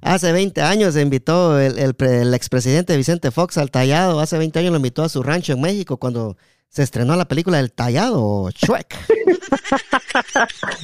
hace 0.03 0.33
20 0.33 0.61
años 0.61 0.97
invitó 0.97 1.59
el, 1.59 1.79
el, 1.79 2.35
expresidente 2.35 2.97
Vicente 2.97 3.31
Fox 3.31 3.57
al 3.59 3.71
tallado. 3.71 4.21
Hace 4.21 4.37
20 4.39 4.59
años 4.59 4.73
lo 4.73 4.77
invitó 4.77 5.03
a 5.05 5.09
su 5.09 5.23
rancho 5.23 5.53
en 5.53 5.61
México 5.61 5.97
cuando 5.97 6.37
se 6.69 6.83
estrenó 6.83 7.17
la 7.17 7.27
película 7.27 7.61
El 7.61 7.71
Tallado, 7.71 8.49
Shrek. 8.51 8.97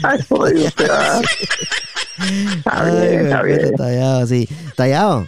Ay, 0.02 0.20
Tallado, 3.76 4.26
sí. 4.26 4.48
Tallado. 4.76 5.26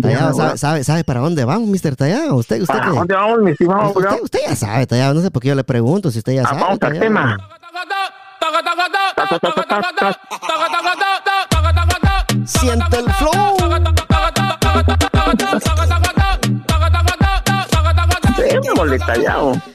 Tallado, 0.00 0.56
¿sabe, 0.56 0.84
sabe, 0.84 1.02
para 1.02 1.18
dónde 1.18 1.44
vamos, 1.44 1.68
Mr. 1.68 1.96
Tallado? 1.96 2.36
¿Usted, 2.36 2.60
usted 2.60 2.72
¿Para 2.72 2.90
dónde 2.90 3.14
vamos, 3.14 3.40
mi 3.40 3.50
estimado? 3.50 3.92
Usted, 3.96 4.22
usted, 4.22 4.38
ya 4.46 4.54
sabe, 4.54 4.86
Tallado. 4.86 5.14
No 5.14 5.22
sé 5.22 5.30
por 5.32 5.42
qué 5.42 5.48
yo 5.48 5.56
le 5.56 5.64
pregunto 5.64 6.12
si 6.12 6.18
usted 6.18 6.34
ya 6.34 6.42
ah, 6.42 6.50
sabe. 6.50 6.60
Vamos 6.60 6.78
al 6.80 7.00
tema. 7.00 7.36
Siente 12.48 12.96
el 12.98 13.12
flow. 13.12 13.58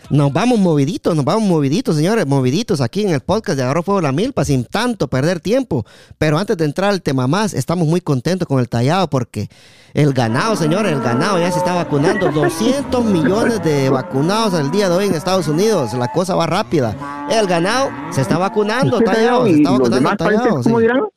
Nos 0.10 0.34
vamos 0.34 0.60
moviditos, 0.60 1.16
nos 1.16 1.24
vamos 1.24 1.44
moviditos, 1.44 1.96
señores, 1.96 2.26
moviditos 2.26 2.82
aquí 2.82 3.04
en 3.04 3.10
el 3.10 3.20
podcast 3.20 3.58
de 3.58 3.64
Agarró 3.64 3.84
Fuego 3.84 4.02
la 4.02 4.12
Milpa 4.12 4.44
sin 4.44 4.66
tanto 4.66 5.08
perder 5.08 5.40
tiempo. 5.40 5.86
Pero 6.18 6.40
antes 6.40 6.58
de 6.58 6.66
entrar 6.66 6.90
al 6.90 7.04
tema 7.04 7.28
más, 7.28 7.54
estamos 7.54 7.88
muy 7.88 8.02
contentos 8.02 8.48
con 8.48 8.60
el 8.60 8.68
tallado 8.68 9.08
porque 9.08 9.50
el 9.94 10.12
ganado, 10.12 10.56
señores, 10.56 10.94
el 10.94 11.02
ganado 11.02 11.38
ya 11.38 11.52
se 11.52 11.60
está 11.60 11.76
vacunando. 11.76 12.32
200 12.32 13.06
millones 13.06 13.64
de 13.64 13.90
vacunados 13.90 14.56
al 14.56 14.72
día 14.72 14.90
de 14.90 14.96
hoy 14.96 15.06
en 15.06 15.14
Estados 15.14 15.48
Unidos. 15.48 15.94
La 15.94 16.12
cosa 16.12 16.34
va 16.34 16.48
rápida. 16.48 17.28
El 17.30 17.46
ganado 17.46 17.92
se 18.12 18.22
está 18.22 18.40
vacunando, 18.40 19.00
tallado. 19.00 19.46
Se 19.46 19.52
está 19.52 19.72
vacunando, 19.72 20.18
tallado. 20.18 21.12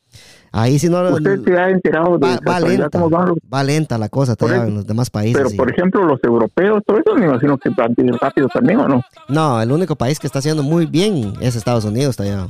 Ahí 0.57 0.79
si 0.79 0.89
no... 0.89 1.03
Usted 1.03 1.45
se 1.45 1.59
ha 1.59 1.69
enterado 1.69 2.17
de 2.17 2.39
va, 2.49 2.61
lenta, 2.61 2.99
va 3.53 3.63
lenta 3.63 3.99
la 3.99 4.09
cosa 4.09 4.37
todavía 4.37 4.67
en 4.67 4.77
los 4.77 4.87
demás 4.87 5.11
países. 5.11 5.37
Pero, 5.37 5.55
por 5.55 5.71
ejemplo, 5.71 6.03
los 6.05 6.19
europeos, 6.25 6.83
todo 6.87 6.99
eso 6.99 7.15
me 7.15 7.27
imagino 7.27 7.59
que 7.59 7.69
van 7.77 7.95
rápido 8.19 8.49
también, 8.49 8.81
¿o 8.81 8.89
no? 8.89 9.03
No, 9.29 9.61
el 9.61 9.71
único 9.71 9.97
país 9.97 10.19
que 10.19 10.27
está 10.27 10.39
haciendo 10.39 10.63
muy 10.63 10.87
bien 10.87 11.35
es 11.43 11.57
Estados 11.57 11.85
Unidos, 11.85 12.17
todavía. 12.17 12.49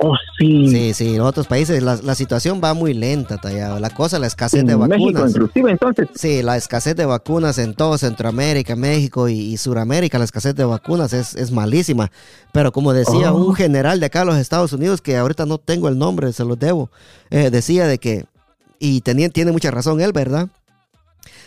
Oh, 0.00 0.14
sí. 0.38 0.68
Sí, 0.68 0.94
sí, 0.94 1.16
en 1.16 1.22
otros 1.22 1.48
países 1.48 1.82
la, 1.82 1.96
la 1.96 2.14
situación 2.14 2.60
va 2.62 2.72
muy 2.72 2.94
lenta, 2.94 3.36
tallado. 3.36 3.80
La 3.80 3.90
cosa, 3.90 4.20
la 4.20 4.28
escasez 4.28 4.64
de 4.64 4.76
vacunas. 4.76 5.00
México, 5.00 5.26
inclusive, 5.28 5.70
entonces. 5.72 6.08
Sí, 6.14 6.40
la 6.42 6.56
escasez 6.56 6.94
de 6.94 7.04
vacunas 7.04 7.58
en 7.58 7.74
todo 7.74 7.98
Centroamérica, 7.98 8.76
México 8.76 9.28
y, 9.28 9.34
y 9.40 9.56
Suramérica, 9.56 10.18
la 10.18 10.24
escasez 10.24 10.54
de 10.54 10.64
vacunas 10.64 11.12
es, 11.12 11.34
es 11.34 11.50
malísima. 11.50 12.12
Pero 12.52 12.70
como 12.70 12.92
decía 12.92 13.32
un 13.32 13.50
oh. 13.50 13.54
general 13.54 13.98
de 13.98 14.06
acá 14.06 14.20
en 14.20 14.28
los 14.28 14.36
Estados 14.36 14.72
Unidos, 14.72 15.02
que 15.02 15.16
ahorita 15.16 15.46
no 15.46 15.58
tengo 15.58 15.88
el 15.88 15.98
nombre, 15.98 16.32
se 16.32 16.44
lo 16.44 16.54
debo, 16.54 16.90
eh, 17.30 17.50
decía 17.50 17.88
de 17.88 17.98
que, 17.98 18.26
y 18.78 19.00
tenía, 19.00 19.28
tiene 19.30 19.50
mucha 19.50 19.72
razón 19.72 20.00
él, 20.00 20.12
¿verdad? 20.12 20.48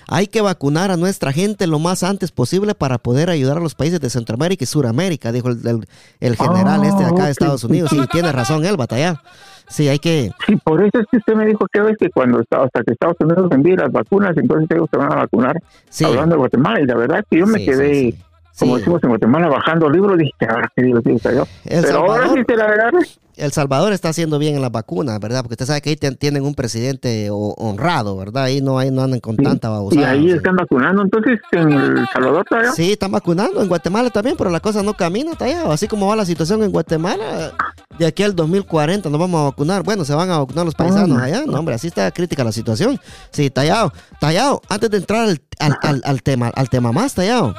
Hay 0.07 0.27
que 0.27 0.41
vacunar 0.41 0.91
a 0.91 0.97
nuestra 0.97 1.31
gente 1.31 1.67
lo 1.67 1.79
más 1.79 2.03
antes 2.03 2.31
posible 2.31 2.75
para 2.75 2.97
poder 2.97 3.29
ayudar 3.29 3.57
a 3.57 3.61
los 3.61 3.75
países 3.75 3.99
de 3.99 4.09
Centroamérica 4.09 4.63
y 4.63 4.67
Suramérica, 4.67 5.31
dijo 5.31 5.49
el, 5.49 5.85
el, 6.19 6.35
general 6.35 6.83
este 6.83 7.03
de 7.03 7.09
acá 7.09 7.23
de 7.23 7.27
ah, 7.27 7.29
Estados 7.29 7.63
Unidos. 7.63 7.91
Y 7.93 8.05
tiene 8.07 8.31
razón 8.31 8.65
él, 8.65 8.77
batalla. 8.77 9.21
Sí, 9.69 9.87
hay 9.87 9.99
que... 9.99 10.31
Sí, 10.45 10.57
por 10.57 10.83
eso 10.83 10.99
es 10.99 11.05
que 11.09 11.17
usted 11.17 11.33
me 11.33 11.45
dijo 11.45 11.65
que 11.71 11.81
vez 11.81 11.95
que 11.97 12.09
cuando 12.09 12.39
hasta 12.39 12.83
que 12.83 12.91
Estados 12.91 13.15
Unidos 13.21 13.47
vendía 13.49 13.75
las 13.75 13.91
vacunas, 13.91 14.35
entonces 14.35 14.67
ellos 14.71 14.89
se 14.91 14.97
van 14.97 15.13
a 15.13 15.15
vacunar. 15.15 15.55
Hablando 16.03 16.35
de 16.35 16.39
Guatemala, 16.39 16.81
y 16.81 16.85
la 16.85 16.95
verdad 16.95 17.19
es 17.19 17.25
que 17.29 17.39
yo 17.39 17.47
me 17.47 17.63
quedé... 17.63 18.15
Como 18.61 18.77
decimos 18.77 19.03
en 19.03 19.09
Guatemala, 19.09 19.49
bajando 19.49 19.89
libros, 19.89 20.17
dije, 20.17 20.33
ahora 20.47 20.71
qué 20.75 20.83
divertido 20.83 21.15
está 21.15 21.33
yo. 21.33 21.47
Pero 21.63 21.97
ahora 21.97 22.29
sí 22.33 22.43
te 22.45 22.55
la 22.55 22.67
verdad. 22.67 22.91
El 23.37 23.51
Salvador 23.51 23.91
está 23.91 24.09
haciendo 24.09 24.37
bien 24.37 24.55
en 24.55 24.61
las 24.61 24.71
vacunas, 24.71 25.19
¿verdad? 25.19 25.41
Porque 25.41 25.53
usted 25.53 25.65
sabe 25.65 25.81
que 25.81 25.89
ahí 25.89 25.95
tienen 25.95 26.43
un 26.43 26.53
presidente 26.53 27.29
honrado, 27.31 28.15
¿verdad? 28.15 28.43
Ahí 28.43 28.61
no, 28.61 28.77
ahí 28.77 28.91
no 28.91 29.01
andan 29.01 29.19
con 29.19 29.35
tanta 29.35 29.69
babosada. 29.69 30.15
Y 30.15 30.27
ahí 30.27 30.31
están 30.31 30.55
vacunando, 30.55 31.01
entonces, 31.01 31.39
en 31.51 31.71
El 31.71 32.07
Salvador 32.13 32.45
todavía. 32.47 32.71
Sí, 32.73 32.91
están 32.91 33.11
vacunando, 33.11 33.61
en 33.61 33.67
Guatemala 33.67 34.09
también, 34.11 34.35
pero 34.37 34.51
la 34.51 34.59
cosa 34.59 34.83
no 34.83 34.93
camina 34.93 35.33
todavía. 35.33 35.63
Así 35.71 35.87
como 35.87 36.07
va 36.07 36.15
la 36.15 36.25
situación 36.25 36.61
en 36.61 36.71
Guatemala, 36.71 37.53
de 37.97 38.05
aquí 38.05 38.21
al 38.21 38.35
2040 38.35 39.09
nos 39.09 39.19
vamos 39.19 39.41
a 39.41 39.43
vacunar. 39.45 39.81
Bueno, 39.83 40.05
se 40.05 40.13
van 40.13 40.29
a 40.29 40.37
vacunar 40.39 40.65
los 40.65 40.75
paisanos 40.75 41.19
allá. 41.19 41.43
No, 41.47 41.57
hombre, 41.57 41.75
así 41.75 41.87
está 41.87 42.11
crítica 42.11 42.43
la 42.43 42.51
situación. 42.51 42.99
Sí, 43.31 43.49
tallado, 43.49 43.91
tallado, 44.19 44.61
antes 44.69 44.91
de 44.91 44.97
entrar 44.97 45.29
al, 45.29 45.41
al, 45.81 46.01
al 46.03 46.21
tema, 46.21 46.51
al 46.53 46.69
tema 46.69 46.91
más, 46.91 47.15
tallado. 47.15 47.55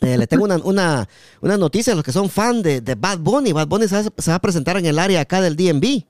Eh, 0.00 0.16
le 0.16 0.26
tengo 0.26 0.44
una, 0.44 0.56
una, 0.56 1.08
una, 1.40 1.56
noticia 1.56 1.92
a 1.92 1.96
los 1.96 2.04
que 2.04 2.12
son 2.12 2.28
fan 2.28 2.62
de, 2.62 2.80
de 2.80 2.94
Bad 2.94 3.18
Bunny. 3.18 3.52
Bad 3.52 3.68
Bunny 3.68 3.88
se 3.88 4.02
va, 4.30 4.34
a 4.34 4.40
presentar 4.40 4.76
en 4.76 4.86
el 4.86 4.98
área 4.98 5.20
acá 5.20 5.40
del 5.40 5.56
DMV. 5.56 6.04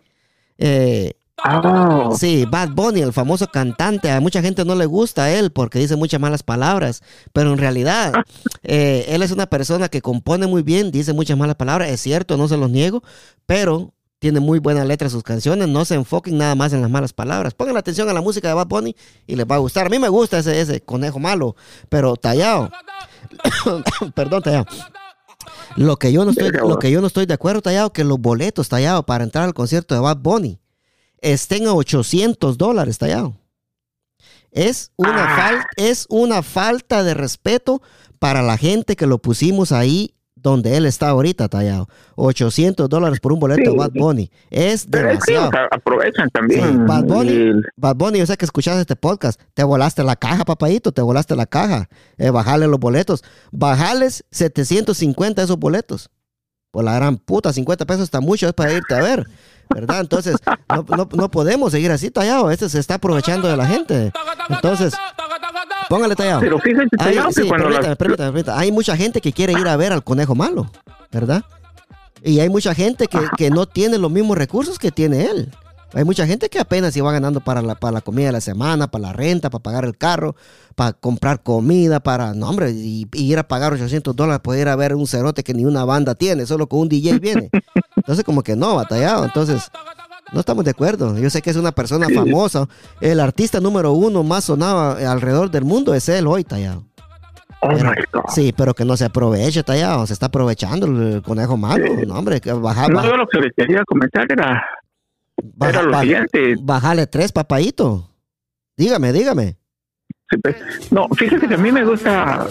Eh, 0.59 1.12
ah. 1.44 2.11
Sí, 2.18 2.44
Bad 2.50 2.70
Bunny, 2.70 3.00
el 3.00 3.12
famoso 3.12 3.46
cantante. 3.48 4.11
A 4.11 4.20
mucha 4.20 4.42
gente 4.42 4.64
no 4.64 4.74
le 4.74 4.87
gusta 4.87 5.24
a 5.24 5.31
él 5.31 5.50
porque 5.52 5.78
dice 5.78 5.96
muchas 5.96 6.20
malas 6.20 6.42
palabras. 6.42 7.02
Pero 7.33 7.52
en 7.52 7.59
realidad, 7.59 8.12
eh, 8.62 9.07
él 9.09 9.22
es 9.22 9.31
una 9.31 9.46
persona 9.46 9.88
que 9.88 10.02
compone 10.02 10.46
muy 10.46 10.62
bien, 10.62 10.90
dice 10.90 11.12
muchas 11.12 11.37
malas 11.37 11.57
palabras. 11.57 11.90
Es 11.90 12.00
cierto, 12.00 12.37
no 12.37 12.48
se 12.48 12.57
los 12.57 12.70
niego. 12.70 13.02
Pero 13.46 13.94
tiene 14.18 14.40
muy 14.40 14.59
buena 14.59 14.85
letra 14.85 15.09
sus 15.09 15.22
canciones. 15.22 15.68
No 15.68 15.85
se 15.85 15.94
enfoquen 15.94 16.38
nada 16.38 16.54
más 16.54 16.72
en 16.72 16.83
las 16.83 16.90
malas 16.90 17.12
palabras. 17.12 17.54
Pongan 17.54 17.76
atención 17.76 18.09
a 18.09 18.12
la 18.12 18.20
música 18.20 18.48
de 18.48 18.54
Bad 18.54 18.66
Bunny 18.66 18.96
y 19.26 19.37
les 19.37 19.46
va 19.46 19.57
a 19.57 19.59
gustar. 19.59 19.87
A 19.87 19.90
mí 19.90 19.98
me 19.98 20.09
gusta 20.09 20.38
ese, 20.38 20.61
ese 20.61 20.81
conejo 20.81 21.18
malo, 21.18 21.57
pero 21.88 22.16
tallado. 22.16 22.70
Perdón, 24.14 24.42
tallado. 24.42 24.66
Lo 25.76 25.96
que 25.96 26.12
yo 26.12 26.24
no 26.24 26.33
estoy, 26.33 26.50
lo 26.50 26.78
que 26.78 26.90
yo 26.90 27.00
no 27.00 27.07
estoy 27.07 27.26
de 27.26 27.35
acuerdo, 27.35 27.62
tallado, 27.62 27.92
que 27.92 28.04
los 28.04 28.18
boletos 28.18 28.68
tallado 28.68 29.04
para 29.04 29.24
entrar 29.24 29.44
al 29.44 29.54
concierto 29.54 29.94
de 29.94 30.00
Bad 30.00 30.18
Bunny 30.18 30.59
estén 31.20 31.66
a 31.66 31.74
800 31.74 32.59
dólares, 32.59 32.98
tallado. 32.98 33.37
Es 34.50 34.92
una, 34.96 35.61
ah. 35.61 35.66
es 35.76 36.07
una 36.09 36.42
falta 36.42 37.04
de 37.04 37.14
respeto 37.14 37.83
para 38.18 38.42
la 38.42 38.57
gente 38.57 38.96
que 38.96 39.07
lo 39.07 39.18
pusimos 39.18 39.72
ahí 39.72 40.14
donde 40.42 40.77
él 40.77 40.87
está 40.87 41.09
ahorita 41.09 41.48
tallado. 41.48 41.88
800 42.16 42.88
dólares 42.88 43.20
por 43.20 43.33
un 43.33 43.40
boleto 43.40 43.70
de 43.70 43.77
Bad 43.77 43.92
Bunny. 43.94 44.31
Es 44.51 44.90
demasiado. 44.90 45.51
aprovechan 45.70 46.29
también. 46.31 46.87
Bad, 46.87 47.05
Bunny, 47.05 47.53
Bad 47.77 47.96
Bunny, 47.96 48.18
yo 48.18 48.27
sé 48.27 48.37
que 48.37 48.44
escuchaste 48.44 48.81
este 48.81 48.96
podcast. 48.96 49.40
Te 49.55 49.64
volaste 49.64 50.03
la 50.05 50.16
caja, 50.16 50.44
papadito. 50.44 50.92
Te 50.92 51.03
volaste 51.03 51.37
la 51.37 51.46
caja. 51.46 51.88
Eh, 52.16 52.31
bajarle 52.31 52.66
los 52.66 52.79
boletos. 52.79 53.24
Bajales 53.53 54.24
750 54.31 55.42
esos 55.42 55.59
boletos. 55.59 56.11
Por 56.70 56.85
la 56.85 56.94
gran 56.94 57.16
puta, 57.16 57.53
50 57.53 57.87
pesos 57.87 58.03
está 58.03 58.20
mucho, 58.20 58.46
es 58.46 58.53
para 58.53 58.72
irte 58.72 58.94
a 58.94 59.01
ver. 59.01 59.27
¿Verdad? 59.74 60.01
Entonces, 60.01 60.37
no, 61.12 61.31
podemos 61.31 61.72
seguir 61.72 61.90
así 61.90 62.11
tallado. 62.11 62.51
Este 62.51 62.68
se 62.68 62.79
está 62.79 62.94
aprovechando 62.94 63.48
de 63.48 63.57
la 63.57 63.66
gente. 63.66 64.12
Entonces, 64.48 64.94
póngale 65.88 66.14
tallado. 66.14 66.40
Pero 66.40 66.59
fíjense, 66.59 66.96
hay, 66.98 67.18
hay 68.55 68.72
mucha 68.72 68.96
gente 68.96 69.20
que 69.20 69.33
quiere 69.33 69.53
ir 69.53 69.68
a 69.68 69.77
ver 69.77 69.92
al 69.92 70.05
conejo 70.05 70.35
malo, 70.35 70.70
¿verdad? 71.11 71.44
Y 72.22 72.40
hay 72.40 72.48
mucha 72.48 72.74
gente 72.74 73.07
que, 73.07 73.18
que 73.37 73.51
no 73.51 73.66
tiene 73.66 73.98
los 73.98 74.11
mismos 74.11 74.37
recursos 74.37 74.79
que 74.79 74.90
tiene 74.90 75.27
él. 75.27 75.51
Hay 75.94 76.05
mucha 76.05 76.27
gente 76.27 76.51
que 76.51 76.59
apenas 76.59 76.94
iba 76.96 77.11
ganando 77.11 77.40
para 77.40 77.62
la, 77.62 77.74
para 77.74 77.92
la 77.92 78.01
comida 78.03 78.27
de 78.27 78.33
la 78.33 78.40
semana, 78.42 78.90
para 78.90 79.03
la 79.03 79.12
renta, 79.14 79.48
para 79.48 79.62
pagar 79.62 79.85
el 79.87 79.96
carro, 79.96 80.37
para 80.74 80.92
comprar 80.92 81.42
comida, 81.42 82.01
para, 82.01 82.35
no 82.35 82.51
hombre, 82.51 82.72
y, 82.72 83.09
ir 83.12 83.38
a 83.38 83.48
pagar 83.48 83.72
800 83.72 84.14
dólares 84.14 84.40
para 84.44 84.59
ir 84.59 84.68
a 84.68 84.77
ver 84.77 84.94
un 84.94 85.07
cerote 85.07 85.42
que 85.42 85.55
ni 85.55 85.64
una 85.64 85.87
banda 85.87 86.14
tiene, 86.14 86.44
solo 86.44 86.68
con 86.68 86.81
un 86.81 86.88
DJ 86.90 87.18
viene. 87.20 87.51
Entonces 87.96 88.22
como 88.24 88.42
que 88.42 88.55
no, 88.55 88.74
batallado. 88.77 89.24
Entonces, 89.24 89.70
no 90.32 90.40
estamos 90.40 90.64
de 90.64 90.70
acuerdo. 90.70 91.16
Yo 91.18 91.30
sé 91.30 91.42
que 91.42 91.50
es 91.50 91.56
una 91.56 91.72
persona 91.72 92.08
famosa. 92.14 92.68
El 93.00 93.20
artista 93.20 93.60
número 93.60 93.92
uno 93.92 94.22
más 94.22 94.44
sonado 94.44 94.96
alrededor 95.08 95.50
del 95.50 95.64
mundo 95.64 95.94
es 95.94 96.08
él 96.08 96.26
hoy, 96.26 96.44
tallado. 96.44 96.84
Oh 97.60 97.70
sí, 98.28 98.54
pero 98.56 98.72
que 98.72 98.84
no 98.84 98.96
se 98.96 99.04
aproveche, 99.04 99.62
tallado. 99.64 100.06
Se 100.06 100.12
está 100.12 100.26
aprovechando 100.26 100.86
el 100.86 101.22
conejo 101.22 101.56
malo. 101.56 101.84
No, 102.06 102.14
hombre, 102.14 102.40
que 102.40 102.52
baja, 102.52 102.88
No, 102.88 103.02
yo 103.04 103.16
lo 103.16 103.26
que 103.26 103.50
quería 103.56 103.82
comentar 103.84 104.26
era 104.30 104.64
Baja, 105.42 105.82
lo 105.82 106.00
siguiente. 106.00 106.56
Bájale 106.60 107.06
tres, 107.06 107.32
papadito. 107.32 108.10
Dígame, 108.76 109.12
dígame. 109.12 109.57
Pues, 110.42 110.56
no, 110.90 111.08
fíjese 111.16 111.48
que 111.48 111.54
a 111.54 111.58
mí 111.58 111.72
me 111.72 111.84
gusta. 111.84 112.46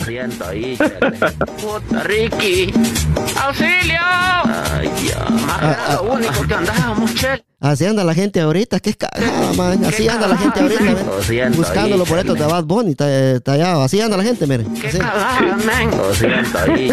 Puta, 1.61 2.03
Ricky. 2.03 2.73
¡Auxilio! 3.39 3.99
Ay, 4.01 4.89
Dios. 5.01 5.15
Ah, 5.47 5.77
ah, 5.87 5.99
lo 6.01 6.13
único 6.13 6.47
que 6.47 6.53
andábamos, 6.55 7.13
chel. 7.13 7.43
Así 7.59 7.85
anda 7.85 8.03
la 8.03 8.13
gente 8.13 8.39
ahorita, 8.39 8.79
qué 8.79 8.93
cagada, 8.93 9.53
man. 9.53 9.83
Así 9.85 10.07
anda 10.07 10.27
la 10.27 10.37
gente 10.37 10.59
ahorita, 10.59 11.49
buscando 11.55 11.97
los 11.97 12.09
boletos 12.09 12.37
de 12.37 12.45
Bad 12.45 12.63
Bunny 12.65 12.95
tallado. 12.95 13.83
Así 13.83 14.01
anda 14.01 14.17
la 14.17 14.23
gente, 14.23 14.47
miren. 14.47 14.73
Qué 14.73 14.89
cagada, 14.97 15.57
man. 15.65 15.91
Lo 15.97 16.13
siento 16.13 16.57
ahí, 16.57 16.91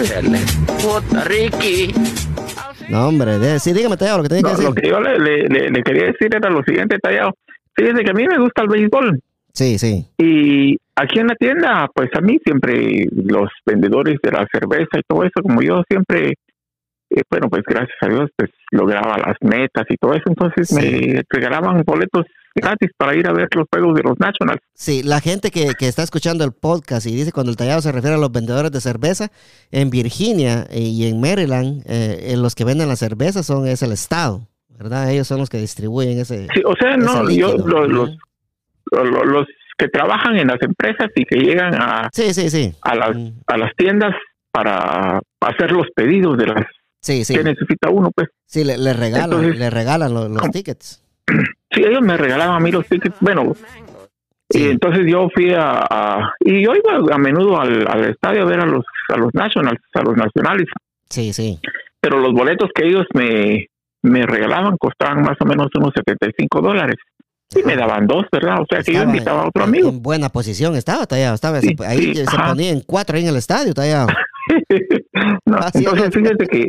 Puta, 0.82 1.24
Ricky. 1.24 1.94
No, 2.90 3.08
hombre, 3.08 3.58
sí, 3.58 3.72
dígame, 3.72 3.96
Tallado, 3.96 4.18
lo 4.18 4.22
que 4.24 4.28
tenía 4.28 4.42
que 4.42 4.50
decir. 4.50 4.64
Lo 4.66 4.74
que 4.74 4.88
yo 4.88 5.00
le, 5.00 5.18
le, 5.18 5.70
le, 5.70 5.82
quería 5.82 6.06
decir 6.06 6.34
era 6.34 6.50
lo 6.50 6.62
siguiente, 6.62 6.98
Tallado. 6.98 7.34
Fíjese 7.74 8.04
que 8.04 8.10
a 8.10 8.14
mí 8.14 8.26
me 8.26 8.38
gusta 8.38 8.62
el 8.62 8.68
béisbol. 8.68 9.20
Sí, 9.54 9.78
sí. 9.78 10.04
Y 10.18 10.76
aquí 10.96 11.20
en 11.20 11.28
la 11.28 11.36
tienda, 11.36 11.88
pues 11.94 12.10
a 12.16 12.20
mí 12.20 12.38
siempre 12.44 13.06
los 13.12 13.48
vendedores 13.64 14.16
de 14.22 14.32
la 14.32 14.46
cerveza 14.52 14.98
y 14.98 15.02
todo 15.06 15.22
eso, 15.22 15.42
como 15.42 15.62
yo 15.62 15.82
siempre, 15.88 16.34
eh, 17.10 17.22
bueno, 17.30 17.48
pues 17.48 17.62
gracias 17.64 17.96
a 18.00 18.08
Dios, 18.08 18.30
pues 18.36 18.50
lograba 18.72 19.16
las 19.18 19.36
metas 19.40 19.84
y 19.88 19.96
todo 19.96 20.14
eso, 20.14 20.24
entonces 20.26 20.72
me 20.72 21.22
regalaban 21.30 21.82
boletos 21.86 22.26
gratis 22.56 22.90
para 22.96 23.16
ir 23.16 23.28
a 23.28 23.32
ver 23.32 23.48
los 23.54 23.66
juegos 23.70 23.94
de 23.94 24.02
los 24.02 24.18
Nationals. 24.18 24.60
Sí, 24.74 25.02
la 25.04 25.20
gente 25.20 25.50
que, 25.50 25.72
que, 25.78 25.86
está 25.86 26.02
escuchando 26.02 26.44
el 26.44 26.52
podcast 26.52 27.06
y 27.06 27.14
dice 27.14 27.32
cuando 27.32 27.50
el 27.50 27.56
tallado 27.56 27.80
se 27.80 27.92
refiere 27.92 28.16
a 28.16 28.18
los 28.18 28.32
vendedores 28.32 28.72
de 28.72 28.80
cerveza, 28.80 29.30
en 29.70 29.90
Virginia 29.90 30.66
y 30.72 31.08
en 31.08 31.20
Maryland, 31.20 31.82
eh, 31.86 32.34
los 32.36 32.56
que 32.56 32.64
venden 32.64 32.88
la 32.88 32.96
cerveza 32.96 33.44
son 33.44 33.68
es 33.68 33.82
el 33.82 33.92
Estado, 33.92 34.48
¿verdad? 34.68 35.10
Ellos 35.12 35.28
son 35.28 35.38
los 35.38 35.48
que 35.48 35.58
distribuyen 35.58 36.18
ese. 36.18 36.48
Sí, 36.54 36.62
o 36.64 36.74
sea, 36.74 36.96
no, 36.96 37.28
yo, 37.30 37.56
los, 37.56 37.88
los, 37.88 38.10
que 39.76 39.88
trabajan 39.88 40.36
en 40.36 40.48
las 40.48 40.62
empresas 40.62 41.10
y 41.14 41.24
que 41.24 41.36
llegan 41.36 41.74
a, 41.74 42.08
sí, 42.12 42.32
sí, 42.32 42.48
sí. 42.48 42.72
a, 42.82 42.94
las, 42.94 43.16
mm. 43.16 43.28
a 43.46 43.56
las 43.58 43.74
tiendas 43.76 44.14
para 44.52 45.20
hacer 45.40 45.72
los 45.72 45.88
pedidos 45.94 46.38
de 46.38 46.46
las 46.46 46.64
sí, 47.00 47.24
sí. 47.24 47.34
que 47.34 47.42
necesita 47.42 47.90
uno, 47.90 48.10
pues. 48.14 48.28
Sí, 48.46 48.62
le, 48.62 48.92
regalan, 48.92 49.58
le 49.58 49.70
regalan 49.70 50.14
los 50.14 50.50
tickets. 50.50 51.02
Sí, 51.74 51.82
ellos 51.82 52.02
me 52.02 52.16
regalaban 52.16 52.54
a 52.54 52.60
mí 52.60 52.70
los 52.70 52.86
tickets. 52.86 53.16
Bueno, 53.18 53.52
y 54.48 54.68
entonces 54.68 55.04
yo 55.08 55.28
fui 55.34 55.52
a, 55.56 56.32
y 56.38 56.62
yo 56.62 56.72
iba 56.72 57.12
a 57.12 57.18
menudo 57.18 57.60
al, 57.60 57.84
al, 57.88 58.04
estadio 58.04 58.42
a 58.42 58.44
ver 58.44 58.60
a 58.60 58.66
los 58.66 58.84
a 59.08 59.16
los 59.16 59.34
nationals, 59.34 59.80
a 59.94 60.02
los 60.02 60.16
nacionales. 60.16 60.68
Sí, 61.08 61.32
sí. 61.32 61.58
Pero 62.00 62.20
los 62.20 62.32
boletos 62.32 62.70
que 62.72 62.86
ellos 62.86 63.06
me, 63.14 63.66
me 64.02 64.24
regalaban 64.24 64.76
costaban 64.76 65.22
más 65.22 65.36
o 65.40 65.46
menos 65.46 65.68
unos 65.74 65.92
75 65.94 66.60
dólares. 66.60 66.96
Y 67.56 67.62
me 67.62 67.76
daban 67.76 68.06
dos, 68.06 68.24
¿verdad? 68.32 68.60
O 68.60 68.66
sea 68.68 68.82
que 68.82 68.92
yo 68.92 69.02
invitaba 69.02 69.42
a 69.42 69.48
otro 69.48 69.64
amigo. 69.64 69.88
En 69.88 70.02
buena 70.02 70.28
posición 70.28 70.74
estaba 70.76 71.06
tallado, 71.06 71.34
estaba 71.34 71.58
ahí 71.86 72.14
se 72.14 72.38
ponía 72.38 72.70
en 72.70 72.80
cuatro 72.80 73.16
ahí 73.16 73.22
en 73.22 73.28
el 73.28 73.36
estadio 73.36 73.74
tallado. 73.74 74.08
no, 75.46 75.58
entonces 75.72 76.10
fíjese 76.12 76.46
que 76.46 76.68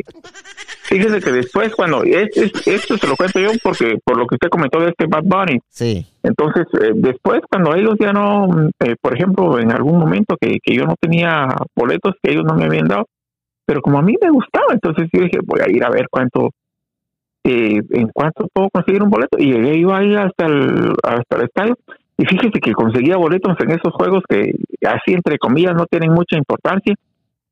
fíjese 0.84 1.20
que 1.20 1.32
después 1.32 1.74
cuando 1.74 2.02
esto 2.04 2.96
se 2.96 3.06
lo 3.06 3.16
cuento 3.16 3.38
yo 3.38 3.50
porque 3.62 3.98
por 4.02 4.16
lo 4.16 4.26
que 4.26 4.36
usted 4.36 4.48
comentó 4.48 4.80
de 4.80 4.88
este 4.88 5.06
Bad 5.06 5.24
Bunny 5.24 5.58
sí 5.68 6.06
entonces 6.22 6.66
eh, 6.80 6.92
después 6.94 7.40
cuando 7.50 7.74
ellos 7.74 7.96
ya 8.00 8.12
no 8.12 8.70
eh, 8.82 8.96
por 9.00 9.14
ejemplo 9.14 9.58
en 9.58 9.72
algún 9.72 9.98
momento 9.98 10.36
que, 10.40 10.58
que 10.62 10.74
yo 10.74 10.84
no 10.84 10.94
tenía 10.98 11.48
boletos 11.74 12.14
que 12.22 12.32
ellos 12.32 12.44
no 12.44 12.54
me 12.54 12.64
habían 12.64 12.88
dado 12.88 13.04
pero 13.66 13.82
como 13.82 13.98
a 13.98 14.02
mí 14.02 14.14
me 14.22 14.30
gustaba 14.30 14.72
entonces 14.72 15.08
yo 15.12 15.22
dije 15.22 15.38
voy 15.44 15.60
a 15.60 15.70
ir 15.70 15.84
a 15.84 15.90
ver 15.90 16.06
cuánto 16.10 16.50
eh, 17.46 17.80
en 17.90 18.08
cuánto 18.08 18.48
puedo 18.52 18.68
conseguir 18.70 19.02
un 19.02 19.10
boleto 19.10 19.38
y 19.38 19.52
llegué 19.52 19.80
yo 19.80 19.94
ahí 19.94 20.14
hasta 20.14 20.46
el 20.46 20.92
hasta 21.02 21.36
el 21.36 21.42
estadio 21.42 21.78
y 22.18 22.24
fíjese 22.24 22.60
que 22.60 22.72
conseguía 22.72 23.16
boletos 23.16 23.56
en 23.60 23.70
esos 23.70 23.92
juegos 23.92 24.22
que 24.28 24.54
así 24.86 25.12
entre 25.12 25.38
comillas 25.38 25.74
no 25.74 25.86
tienen 25.86 26.12
mucha 26.12 26.36
importancia 26.36 26.94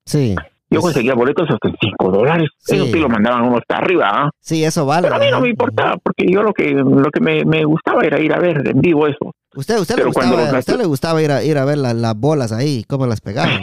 Sí. 0.04 0.34
Yo 0.70 0.80
conseguía 0.80 1.14
boletos 1.14 1.48
hasta 1.48 1.68
5 1.80 2.10
dólares. 2.10 2.48
Sí. 2.58 2.74
Ellos 2.74 2.88
sí 2.92 2.98
lo 2.98 3.08
mandaban 3.08 3.42
uno 3.42 3.58
hasta 3.58 3.76
arriba. 3.76 4.10
¿ah? 4.12 4.30
Sí, 4.40 4.64
eso 4.64 4.84
vale. 4.86 5.06
Pero 5.08 5.16
a 5.16 5.24
mí 5.24 5.30
no 5.30 5.40
me 5.40 5.48
importaba, 5.50 5.96
porque 5.98 6.26
yo 6.28 6.42
lo 6.42 6.52
que 6.52 6.72
lo 6.72 7.10
que 7.12 7.20
me, 7.20 7.44
me 7.44 7.64
gustaba 7.64 8.02
era 8.02 8.18
ir 8.18 8.32
a 8.32 8.40
ver 8.40 8.66
en 8.66 8.80
vivo 8.80 9.06
eso. 9.06 9.32
¿Usted, 9.54 9.78
usted, 9.78 9.98
le, 9.98 10.04
gustaba, 10.04 10.58
usted 10.58 10.76
le 10.76 10.84
gustaba 10.84 11.22
ir 11.22 11.30
a, 11.30 11.44
ir 11.44 11.56
a 11.58 11.64
ver 11.64 11.78
las 11.78 12.18
bolas 12.18 12.50
ahí, 12.50 12.84
cómo 12.88 13.06
las 13.06 13.20
pegaban? 13.20 13.62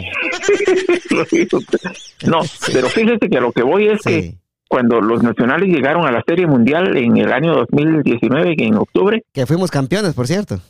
no, 2.26 2.40
pero 2.72 2.88
fíjese 2.88 3.28
que 3.28 3.36
a 3.36 3.42
lo 3.42 3.52
que 3.52 3.62
voy 3.62 3.88
es 3.88 4.00
que 4.00 4.38
cuando 4.72 5.02
los 5.02 5.22
nacionales 5.22 5.68
llegaron 5.68 6.06
a 6.06 6.10
la 6.10 6.22
Serie 6.26 6.46
Mundial 6.46 6.96
en 6.96 7.18
el 7.18 7.30
año 7.30 7.52
2019, 7.52 8.54
en 8.56 8.76
octubre. 8.76 9.22
Que 9.30 9.44
fuimos 9.44 9.70
campeones, 9.70 10.14
por 10.14 10.26
cierto. 10.26 10.60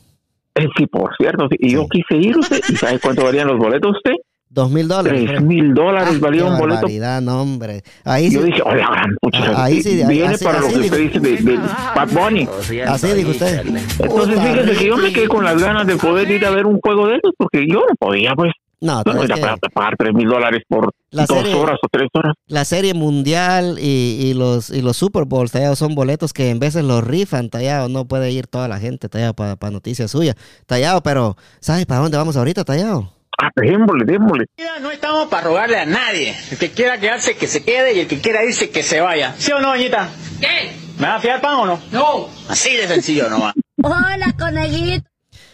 Eh, 0.56 0.66
sí, 0.76 0.88
por 0.88 1.16
cierto. 1.16 1.46
Y 1.52 1.70
yo 1.70 1.86
quise 1.86 2.16
ir, 2.16 2.36
usted. 2.36 2.60
¿Y 2.68 2.74
sabe 2.74 2.98
cuánto 2.98 3.22
valían 3.22 3.46
los 3.46 3.58
boletos 3.58 3.94
usted? 3.94 4.16
Dos 4.50 4.72
mil 4.72 4.88
dólares. 4.88 5.24
Tres 5.24 5.40
mil 5.40 5.72
dólares 5.72 6.14
ah, 6.16 6.18
valía 6.20 6.46
un 6.46 6.58
boleto. 6.58 6.88
No, 7.22 7.42
hombre. 7.42 7.84
Ahí 8.02 8.28
Yo 8.28 8.42
dije, 8.42 8.60
oye, 8.64 8.80
gran 8.80 9.14
pucha. 9.20 9.62
Ahí 9.64 9.80
sí, 9.80 10.02
viene 10.08 10.34
así, 10.34 10.44
para 10.44 10.58
así 10.58 10.74
lo 10.74 10.80
que 10.80 10.86
usted 10.86 10.98
dice 10.98 11.20
de, 11.20 11.36
de 11.36 11.56
Bad 11.94 12.08
Bunny. 12.10 12.48
Así 12.84 13.06
dijo 13.12 13.30
usted. 13.30 13.64
Entonces, 14.00 14.40
fíjese 14.40 14.78
que 14.78 14.86
yo 14.88 14.96
me 14.96 15.12
quedé 15.12 15.28
con 15.28 15.44
las 15.44 15.62
ganas 15.62 15.86
de 15.86 15.94
poder 15.94 16.28
ir 16.28 16.44
a 16.44 16.50
ver 16.50 16.66
un 16.66 16.80
juego 16.80 17.06
de 17.06 17.18
esos 17.18 17.32
porque 17.38 17.68
yo 17.68 17.84
no 17.88 17.94
podía, 18.00 18.32
pues. 18.34 18.50
No, 18.82 19.00
no 19.04 19.22
era 19.22 19.36
para 19.36 19.56
pagar 19.56 19.96
tres 19.96 20.12
mil 20.12 20.28
dólares 20.28 20.64
por 20.68 20.92
dos 21.12 21.30
horas 21.30 21.78
o 21.80 21.88
tres 21.88 22.08
horas. 22.14 22.34
La 22.48 22.64
serie 22.64 22.94
mundial 22.94 23.78
y, 23.78 24.18
y 24.20 24.34
los 24.34 24.70
y 24.70 24.82
los 24.82 24.96
Super 24.96 25.24
Bowls 25.24 25.52
tallados 25.52 25.78
son 25.78 25.94
boletos 25.94 26.32
que 26.32 26.50
en 26.50 26.58
veces 26.58 26.82
los 26.82 27.04
rifan 27.04 27.48
tallado, 27.48 27.88
no 27.88 28.06
puede 28.06 28.32
ir 28.32 28.48
toda 28.48 28.66
la 28.66 28.80
gente 28.80 29.08
tallado 29.08 29.34
para 29.34 29.54
pa 29.54 29.70
noticias 29.70 30.10
suyas. 30.10 30.34
Tallado, 30.66 31.00
pero 31.04 31.36
¿sabes 31.60 31.86
para 31.86 32.00
dónde 32.00 32.16
vamos 32.16 32.36
ahorita 32.36 32.64
tallado? 32.64 33.12
Ah, 33.40 33.50
démosle, 33.54 34.04
démosle. 34.04 34.46
No 34.80 34.90
estamos 34.90 35.28
para 35.28 35.46
rogarle 35.46 35.78
a 35.78 35.86
nadie. 35.86 36.34
El 36.50 36.58
que 36.58 36.70
quiera 36.70 36.98
quedarse, 36.98 37.36
que 37.36 37.46
se 37.46 37.64
quede 37.64 37.94
y 37.94 38.00
el 38.00 38.08
que 38.08 38.20
quiera 38.20 38.44
irse, 38.44 38.70
que 38.70 38.82
se 38.82 39.00
vaya. 39.00 39.34
¿Sí 39.38 39.52
o 39.52 39.60
no, 39.60 39.68
doñita? 39.68 40.08
¿Qué? 40.40 40.72
¿Me 40.98 41.06
va 41.06 41.16
a 41.16 41.20
fiar 41.20 41.40
pan 41.40 41.54
o 41.54 41.66
no? 41.66 41.80
No. 41.92 42.28
Así 42.48 42.76
de 42.76 42.88
sencillo 42.88 43.28
nomás. 43.30 43.54
Hola, 43.82 44.34
conejito. 44.38 45.11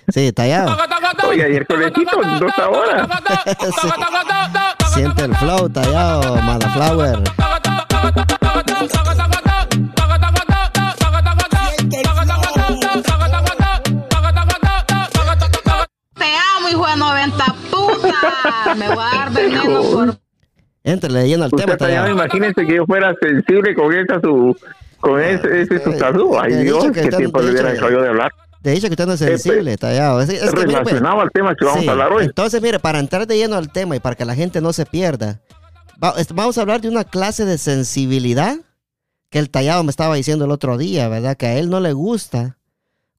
Sí, 0.08 0.32
tallado. 0.32 0.74
Oye, 1.28 1.44
ayer 1.44 1.66
con 1.66 1.82
el 1.82 1.92
quito, 1.92 2.18
dos 2.40 2.52
ahora. 2.58 3.06
Siente 4.94 5.24
el 5.24 5.36
flow, 5.36 5.68
tallado, 5.68 6.36
mala 6.36 6.70
flower. 6.70 7.22
Te 16.14 16.34
amo, 16.56 16.68
hijo 16.70 16.86
de 16.86 16.96
90 16.96 17.44
puta. 17.70 18.74
Me 18.76 18.88
voy 18.88 19.04
a 19.04 19.18
dar 19.18 19.32
veneno 19.32 19.82
por. 19.92 20.18
Entrele 20.84 21.22
leyendo 21.22 21.44
al 21.44 21.50
tema. 21.50 21.76
Tallado, 21.76 22.10
imagínense 22.10 22.64
que 22.66 22.76
yo 22.76 22.86
fuera 22.86 23.14
sensible 23.20 23.74
con 23.74 23.92
esa 23.92 24.20
su. 24.22 24.56
Con 25.00 25.20
ese, 25.20 25.60
ese 25.62 25.84
su 25.84 25.92
saludo. 25.92 26.40
Ay, 26.40 26.54
Dios, 26.56 26.86
qué 26.92 27.08
tiempo 27.08 27.42
le 27.42 27.50
hubiera 27.50 27.74
yo 27.74 28.00
de 28.00 28.08
hablar. 28.08 28.32
De 28.60 28.72
hecho 28.72 28.88
que 28.88 28.94
usted 28.94 29.06
no 29.06 29.12
es 29.12 29.20
sensible, 29.20 29.72
eh, 29.72 29.76
tallado. 29.76 30.20
Es, 30.20 30.28
es 30.28 30.50
relacionado 30.50 30.54
que, 30.54 30.66
mire, 30.66 30.82
pues, 30.82 31.22
al 31.22 31.30
tema 31.30 31.54
que 31.54 31.64
vamos 31.64 31.88
a 31.88 31.90
hablar 31.90 32.12
hoy. 32.12 32.24
Entonces, 32.24 32.60
mire, 32.60 32.78
para 32.78 32.98
entrar 32.98 33.26
de 33.26 33.36
lleno 33.36 33.56
al 33.56 33.70
tema 33.70 33.96
y 33.96 34.00
para 34.00 34.16
que 34.16 34.24
la 34.24 34.34
gente 34.34 34.60
no 34.60 34.72
se 34.72 34.84
pierda, 34.84 35.40
vamos 35.98 36.58
a 36.58 36.60
hablar 36.60 36.80
de 36.80 36.88
una 36.88 37.04
clase 37.04 37.44
de 37.44 37.58
sensibilidad 37.58 38.56
que 39.30 39.38
el 39.38 39.50
tallado 39.50 39.84
me 39.84 39.90
estaba 39.90 40.14
diciendo 40.14 40.44
el 40.44 40.50
otro 40.50 40.78
día, 40.78 41.08
¿verdad? 41.08 41.36
Que 41.36 41.46
a 41.46 41.58
él 41.58 41.68
no 41.68 41.80
le 41.80 41.92
gusta 41.92 42.58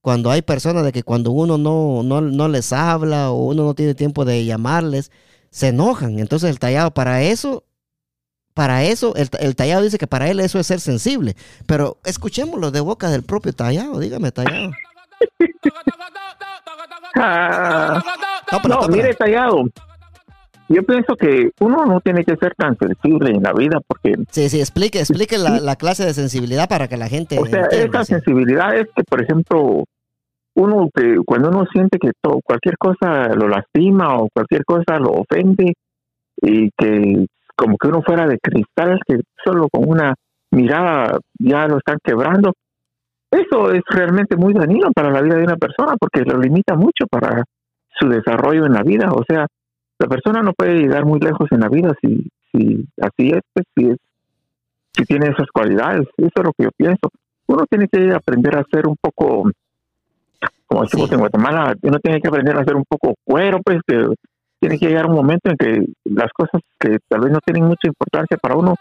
cuando 0.01 0.31
hay 0.31 0.41
personas 0.41 0.83
de 0.83 0.91
que 0.91 1.03
cuando 1.03 1.31
uno 1.31 1.57
no, 1.57 2.03
no, 2.03 2.21
no 2.21 2.47
les 2.47 2.73
habla 2.73 3.31
o 3.31 3.47
uno 3.47 3.63
no 3.63 3.73
tiene 3.73 3.95
tiempo 3.95 4.25
de 4.25 4.45
llamarles, 4.45 5.11
se 5.51 5.67
enojan. 5.67 6.19
Entonces 6.19 6.49
el 6.49 6.59
tallado 6.59 6.91
para 6.91 7.21
eso, 7.21 7.65
para 8.53 8.83
eso, 8.83 9.13
el, 9.15 9.29
el, 9.39 9.55
tallado 9.55 9.83
dice 9.83 9.97
que 9.97 10.07
para 10.07 10.29
él 10.29 10.39
eso 10.39 10.59
es 10.59 10.67
ser 10.67 10.79
sensible. 10.79 11.35
Pero 11.67 11.99
escuchémoslo 12.05 12.71
de 12.71 12.79
boca 12.79 13.09
del 13.09 13.23
propio 13.23 13.53
tallado, 13.53 13.99
dígame 13.99 14.31
tallado. 14.31 14.71
Ah, 17.15 18.01
no, 18.67 18.87
mire 18.87 19.13
tallado, 19.13 19.65
yo 20.69 20.83
pienso 20.83 21.15
que 21.15 21.49
uno 21.59 21.85
no 21.85 21.99
tiene 21.99 22.23
que 22.23 22.35
ser 22.35 22.53
tan 22.55 22.77
sensible 22.77 23.31
en 23.31 23.41
la 23.41 23.53
vida 23.53 23.79
porque... 23.85 24.15
Sí, 24.29 24.49
sí, 24.49 24.59
explique, 24.59 24.99
explique 24.99 25.37
la, 25.39 25.75
clase 25.75 26.05
de 26.05 26.13
sensibilidad 26.13 26.69
para 26.69 26.87
que 26.87 26.95
la 26.95 27.09
gente... 27.09 27.39
O 27.39 27.45
sea, 27.47 27.65
esa 27.71 28.05
sensibilidad 28.05 28.75
es 28.77 28.87
que, 28.95 29.03
por 29.03 29.23
ejemplo, 29.23 29.83
uno 30.53 30.89
que 30.93 31.15
cuando 31.25 31.49
uno 31.49 31.65
siente 31.73 31.97
que 31.97 32.11
todo, 32.21 32.39
cualquier 32.43 32.77
cosa 32.77 33.29
lo 33.29 33.47
lastima 33.47 34.17
o 34.17 34.29
cualquier 34.31 34.63
cosa 34.63 34.99
lo 34.99 35.09
ofende 35.09 35.73
y 36.41 36.69
que 36.77 37.25
como 37.55 37.75
que 37.77 37.87
uno 37.87 38.03
fuera 38.03 38.27
de 38.27 38.37
cristal, 38.37 38.99
que 39.07 39.21
solo 39.43 39.69
con 39.69 39.89
una 39.89 40.13
mirada 40.51 41.17
ya 41.39 41.67
lo 41.67 41.79
están 41.79 41.97
quebrando, 42.03 42.53
eso 43.31 43.71
es 43.71 43.81
realmente 43.87 44.35
muy 44.35 44.53
dañino 44.53 44.91
para 44.91 45.11
la 45.11 45.21
vida 45.21 45.35
de 45.35 45.43
una 45.43 45.57
persona 45.57 45.95
porque 45.99 46.21
lo 46.21 46.39
limita 46.39 46.75
mucho 46.75 47.05
para 47.09 47.43
su 47.99 48.09
desarrollo 48.09 48.65
en 48.65 48.73
la 48.73 48.83
vida. 48.83 49.11
O 49.11 49.23
sea, 49.27 49.45
la 49.99 50.07
persona 50.07 50.41
no 50.41 50.53
puede 50.53 50.79
llegar 50.79 51.05
muy 51.05 51.19
lejos 51.19 51.47
en 51.51 51.59
la 51.59 51.69
vida 51.69 51.93
si, 52.01 52.27
si 52.51 52.85
así 53.01 53.29
es, 53.29 53.41
pues, 53.53 53.65
si, 53.75 53.89
es, 53.89 53.97
si 54.93 55.03
tiene 55.03 55.27
esas 55.27 55.47
cualidades. 55.53 56.07
Eso 56.17 56.31
es 56.35 56.43
lo 56.43 56.53
que 56.53 56.63
yo 56.63 56.69
pienso. 56.75 57.09
Uno 57.47 57.65
tiene 57.69 57.87
que 57.87 58.11
aprender 58.13 58.55
a 58.55 58.65
ser 58.71 58.87
un 58.87 58.95
poco, 58.99 59.49
como 60.65 60.83
decimos 60.83 61.11
en 61.11 61.19
Guatemala, 61.19 61.73
uno 61.81 61.99
tiene 61.99 62.21
que 62.21 62.27
aprender 62.27 62.57
a 62.57 62.63
ser 62.63 62.75
un 62.75 62.85
poco 62.87 63.15
cuero, 63.23 63.59
pues 63.63 63.79
que 63.85 64.07
tiene 64.59 64.77
que 64.77 64.87
llegar 64.87 65.05
un 65.05 65.15
momento 65.15 65.49
en 65.49 65.57
que 65.57 65.85
las 66.05 66.31
cosas 66.31 66.61
que 66.79 66.97
tal 67.07 67.21
vez 67.21 67.31
no 67.31 67.39
tienen 67.45 67.63
mucha 67.63 67.87
importancia 67.87 68.37
para 68.37 68.55
uno, 68.55 68.75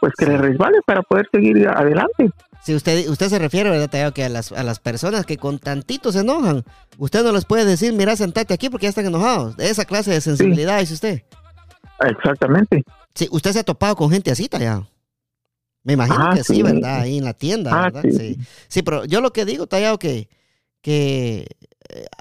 pues 0.00 0.12
que 0.16 0.26
le 0.26 0.38
resbale 0.38 0.78
para 0.86 1.02
poder 1.02 1.28
seguir 1.32 1.68
adelante. 1.68 2.30
Si 2.62 2.74
usted, 2.74 3.08
usted 3.08 3.28
se 3.28 3.38
refiere, 3.38 3.70
¿verdad, 3.70 4.12
que 4.12 4.24
a 4.24 4.28
las, 4.28 4.52
a 4.52 4.62
las 4.62 4.78
personas 4.80 5.24
que 5.24 5.36
con 5.36 5.58
tantito 5.58 6.12
se 6.12 6.20
enojan, 6.20 6.64
usted 6.98 7.22
no 7.22 7.32
les 7.32 7.44
puede 7.44 7.64
decir, 7.64 7.92
mira, 7.92 8.16
sentate 8.16 8.52
aquí 8.54 8.68
porque 8.68 8.84
ya 8.84 8.90
están 8.90 9.06
enojados. 9.06 9.58
Esa 9.58 9.84
clase 9.84 10.10
de 10.10 10.20
sensibilidad, 10.20 10.80
dice 10.80 10.94
usted. 10.94 11.22
Exactamente. 12.00 12.84
Sí, 13.14 13.28
usted 13.30 13.52
se 13.52 13.60
ha 13.60 13.64
topado 13.64 13.96
con 13.96 14.10
gente 14.10 14.30
así, 14.30 14.48
Tallado. 14.48 14.88
Me 15.82 15.94
imagino 15.94 16.28
ah, 16.30 16.34
que 16.34 16.44
sí, 16.44 16.62
¿verdad? 16.62 17.00
Ahí 17.00 17.18
en 17.18 17.24
la 17.24 17.32
tienda, 17.32 17.70
ah, 17.72 17.84
¿verdad? 17.84 18.02
Sí. 18.10 18.36
sí. 18.68 18.82
pero 18.82 19.04
yo 19.04 19.20
lo 19.20 19.32
que 19.32 19.44
digo, 19.44 19.66
Tallado, 19.66 19.98
que, 19.98 20.28
que 20.82 21.46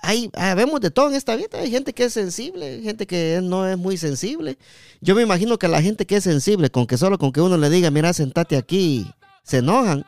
hay, 0.01 0.29
vemos 0.55 0.79
de 0.81 0.91
todo 0.91 1.09
en 1.09 1.15
esta 1.15 1.35
vida. 1.35 1.59
Hay 1.59 1.69
gente 1.69 1.93
que 1.93 2.05
es 2.05 2.13
sensible, 2.13 2.81
gente 2.81 3.05
que 3.05 3.39
no 3.43 3.67
es 3.67 3.77
muy 3.77 3.97
sensible. 3.97 4.57
Yo 5.01 5.15
me 5.15 5.21
imagino 5.21 5.57
que 5.57 5.67
la 5.67 5.81
gente 5.81 6.05
que 6.05 6.17
es 6.17 6.23
sensible, 6.23 6.69
con 6.69 6.87
que 6.87 6.97
solo 6.97 7.17
con 7.17 7.31
que 7.31 7.41
uno 7.41 7.57
le 7.57 7.69
diga, 7.69 7.91
mira, 7.91 8.13
sentate 8.13 8.57
aquí, 8.57 9.11
se 9.43 9.57
enojan. 9.57 10.05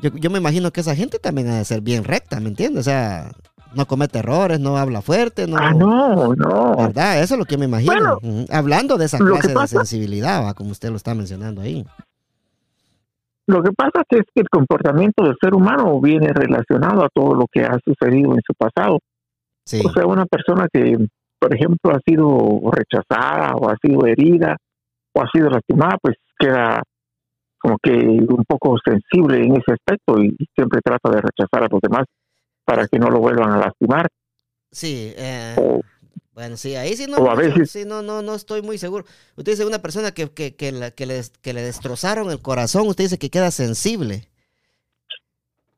Yo, 0.00 0.10
yo 0.14 0.30
me 0.30 0.38
imagino 0.38 0.72
que 0.72 0.80
esa 0.80 0.96
gente 0.96 1.18
también 1.18 1.48
ha 1.48 1.58
de 1.58 1.64
ser 1.64 1.80
bien 1.80 2.04
recta, 2.04 2.40
¿me 2.40 2.48
entiendes? 2.48 2.80
O 2.80 2.84
sea, 2.84 3.32
no 3.74 3.86
comete 3.86 4.18
errores, 4.18 4.60
no 4.60 4.76
habla 4.76 5.02
fuerte, 5.02 5.46
no. 5.46 5.56
Ah, 5.58 5.72
no, 5.72 6.34
no. 6.34 6.76
¿Verdad? 6.76 7.22
Eso 7.22 7.34
es 7.34 7.38
lo 7.38 7.44
que 7.44 7.56
me 7.56 7.66
imagino. 7.66 8.18
Hablando 8.50 8.98
de 8.98 9.06
esa 9.06 9.18
clase 9.18 9.54
de 9.54 9.66
sensibilidad, 9.66 10.54
como 10.54 10.70
usted 10.70 10.90
lo 10.90 10.96
está 10.96 11.14
mencionando 11.14 11.60
ahí. 11.60 11.84
Lo 13.46 13.62
que 13.62 13.72
pasa 13.72 14.02
es 14.08 14.22
que 14.34 14.40
el 14.40 14.48
comportamiento 14.48 15.24
del 15.24 15.36
ser 15.40 15.54
humano 15.54 16.00
viene 16.00 16.28
relacionado 16.32 17.04
a 17.04 17.08
todo 17.12 17.34
lo 17.34 17.46
que 17.50 17.62
ha 17.62 17.76
sucedido 17.84 18.32
en 18.34 18.40
su 18.46 18.54
pasado. 18.54 18.98
O 19.84 19.92
sea, 19.92 20.06
una 20.06 20.26
persona 20.26 20.68
que, 20.72 20.96
por 21.38 21.54
ejemplo, 21.54 21.92
ha 21.92 22.00
sido 22.06 22.60
rechazada 22.70 23.54
o 23.54 23.68
ha 23.68 23.76
sido 23.82 24.06
herida 24.06 24.56
o 25.14 25.22
ha 25.22 25.28
sido 25.32 25.50
lastimada, 25.50 25.98
pues 26.00 26.16
queda 26.38 26.82
como 27.58 27.78
que 27.80 27.92
un 27.92 28.44
poco 28.46 28.76
sensible 28.84 29.38
en 29.38 29.52
ese 29.52 29.72
aspecto 29.72 30.20
y 30.20 30.36
siempre 30.54 30.80
trata 30.84 31.10
de 31.10 31.20
rechazar 31.20 31.64
a 31.64 31.68
los 31.70 31.80
demás 31.80 32.04
para 32.64 32.88
que 32.88 32.98
no 32.98 33.08
lo 33.08 33.20
vuelvan 33.20 33.52
a 33.52 33.58
lastimar. 33.58 34.08
Sí, 34.70 35.12
eh, 35.16 35.54
bueno, 36.34 36.56
sí, 36.56 36.74
ahí 36.76 36.96
sí 36.96 37.06
no, 37.06 37.30
a 37.30 37.34
veces, 37.34 37.70
sí, 37.70 37.84
no, 37.84 38.00
no, 38.00 38.22
no 38.22 38.34
estoy 38.34 38.62
muy 38.62 38.78
seguro. 38.78 39.04
Usted 39.36 39.52
dice 39.52 39.66
una 39.66 39.80
persona 39.80 40.12
que, 40.12 40.30
que, 40.30 40.56
que, 40.56 40.72
le, 40.72 40.92
que, 40.92 41.06
le, 41.06 41.62
destrozaron 41.62 42.30
el 42.30 42.40
corazón, 42.40 42.88
usted 42.88 43.04
dice 43.04 43.18
que 43.18 43.28
queda 43.30 43.50
sensible. 43.50 44.28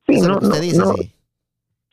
Sí, 0.07 0.21
no, 0.21 0.39
usted 0.39 0.61
dice, 0.61 0.83
sí. 0.97 1.15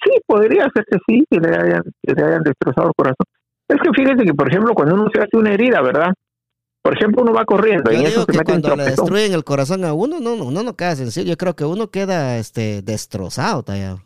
sí. 0.04 0.12
podría 0.28 0.70
ser 0.74 0.86
que 0.86 0.98
sí, 1.08 1.26
que 1.30 1.40
le, 1.40 1.56
hayan, 1.56 1.84
que 2.04 2.14
le 2.14 2.24
hayan 2.24 2.44
destrozado 2.44 2.90
el 2.90 2.94
corazón. 2.96 3.26
Es 3.68 3.78
que 3.82 3.90
fíjese 3.96 4.26
que, 4.26 4.34
por 4.34 4.50
ejemplo, 4.50 4.74
cuando 4.76 4.96
uno 4.96 5.10
se 5.12 5.22
hace 5.22 5.38
una 5.38 5.54
herida, 5.54 5.82
¿verdad? 5.82 6.14
Por 6.84 6.96
ejemplo, 6.96 7.22
uno 7.22 7.34
va 7.34 7.46
corriendo 7.46 7.92
y 7.92 8.04
eso 8.06 8.26
se 8.30 8.44
cuando 8.44 8.76
le 8.76 8.86
destruyen 8.86 9.34
el 9.34 9.44
corazón 9.44 9.86
a 9.86 9.94
uno, 9.94 10.20
no, 10.20 10.36
no, 10.36 10.46
uno 10.46 10.64
no 10.64 10.76
queda 10.76 10.96
sencillo. 10.96 11.30
Yo 11.30 11.38
creo 11.38 11.56
que 11.56 11.64
uno 11.64 11.90
queda 11.90 12.38
este, 12.38 12.82
destrozado, 12.82 13.64
tallado. 13.64 14.02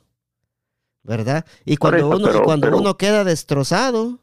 ¿Verdad? 1.03 1.45
Y 1.65 1.77
cuando, 1.77 2.09
uno, 2.09 2.43
cuando 2.43 2.75
uno 2.77 2.97
queda 2.97 3.23
destrozado, 3.23 4.19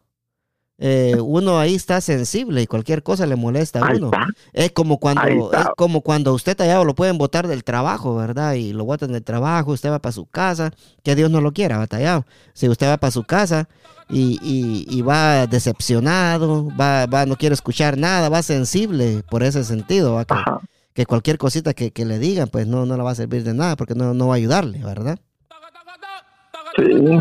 eh, 0.85 1.15
uno 1.21 1.61
ahí 1.61 1.77
está 1.77 2.01
sensible 2.01 2.61
y 2.61 2.67
cualquier 2.67 3.05
cosa 3.05 3.25
le 3.25 3.37
molesta 3.37 3.79
a 3.79 3.93
uno. 3.95 4.11
Es 4.53 4.73
como 4.73 4.99
cuando 4.99 5.53
es 5.53 5.67
como 5.77 6.01
cuando 6.01 6.35
usted 6.35 6.57
tallado 6.57 6.85
lo 6.85 6.97
pueden 6.97 7.19
botar 7.19 7.47
del 7.47 7.63
trabajo, 7.63 8.17
¿verdad? 8.17 8.55
Y 8.55 8.73
lo 8.73 8.85
botan 8.85 9.13
del 9.13 9.23
trabajo, 9.23 9.71
usted 9.71 9.93
va 9.93 10.01
para 10.01 10.13
su 10.13 10.27
casa, 10.27 10.73
que 11.05 11.15
Dios 11.15 11.31
no 11.31 11.41
lo 11.41 11.53
quiera, 11.53 11.79
batallado. 11.79 12.27
Si 12.53 12.69
usted 12.69 12.89
va 12.89 12.97
para 12.97 13.13
su 13.13 13.23
casa 13.23 13.69
y, 14.11 15.03
va 15.03 15.47
decepcionado, 15.47 16.69
va, 16.77 17.07
va, 17.07 17.27
no 17.27 17.37
quiere 17.37 17.55
escuchar 17.55 17.97
nada, 17.97 18.29
va 18.29 18.43
sensible 18.43 19.23
por 19.31 19.45
ese 19.45 19.63
sentido, 19.63 20.21
Que, 20.95 21.07
cualquier 21.07 21.39
cosita 21.39 21.75
que, 21.75 21.93
le 22.05 22.19
digan, 22.19 22.49
pues 22.49 22.67
no, 22.67 22.87
no 22.87 22.97
le 22.97 23.05
va 23.05 23.13
a 23.13 23.15
servir 23.15 23.45
de 23.45 23.55
nada 23.55 23.77
porque 23.77 23.95
no, 23.95 24.15
no 24.15 24.27
va 24.27 24.35
a 24.35 24.37
ayudarle, 24.39 24.79
¿verdad? 24.79 25.21
Sí. 26.77 27.19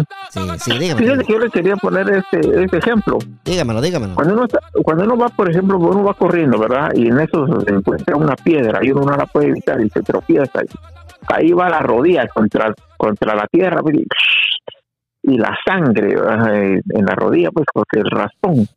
Sí, 0.60 0.80
dígame. 0.80 1.06
yo 1.06 1.40
le 1.40 1.50
quería 1.50 1.76
poner 1.76 2.10
este, 2.10 2.64
este 2.64 2.78
ejemplo. 2.78 3.18
Dígamelo, 3.44 3.82
dígamelo. 3.82 4.16
Cuando 4.16 4.34
uno, 4.34 4.48
cuando 4.84 5.04
uno 5.04 5.18
va, 5.18 5.30
por 5.30 5.50
ejemplo, 5.50 5.78
uno 5.78 6.04
va 6.04 6.14
corriendo, 6.14 6.58
¿verdad? 6.58 6.92
Y 6.96 7.08
en 7.08 7.20
eso 7.20 7.46
se 7.62 7.74
encuentra 7.74 8.16
una 8.16 8.36
piedra 8.36 8.80
y 8.82 8.92
uno 8.92 9.02
no 9.02 9.18
la 9.18 9.26
puede 9.26 9.50
evitar 9.50 9.82
y 9.82 9.90
se 9.90 10.02
tropieza. 10.02 10.60
Ahí, 10.60 10.68
ahí 11.28 11.52
va 11.52 11.70
la 11.70 11.80
rodilla 11.80 12.28
contra, 12.28 12.74
contra 12.98 13.36
la 13.36 13.48
tierra 13.48 13.82
pues, 13.82 13.98
y, 15.24 15.38
la 15.38 15.56
sangre 15.66 16.14
en 16.14 17.06
la 17.06 17.16
rodilla, 17.16 17.52
pues 17.52 17.66
porque 17.74 18.00
el 18.00 18.10
raspón. 18.10 18.68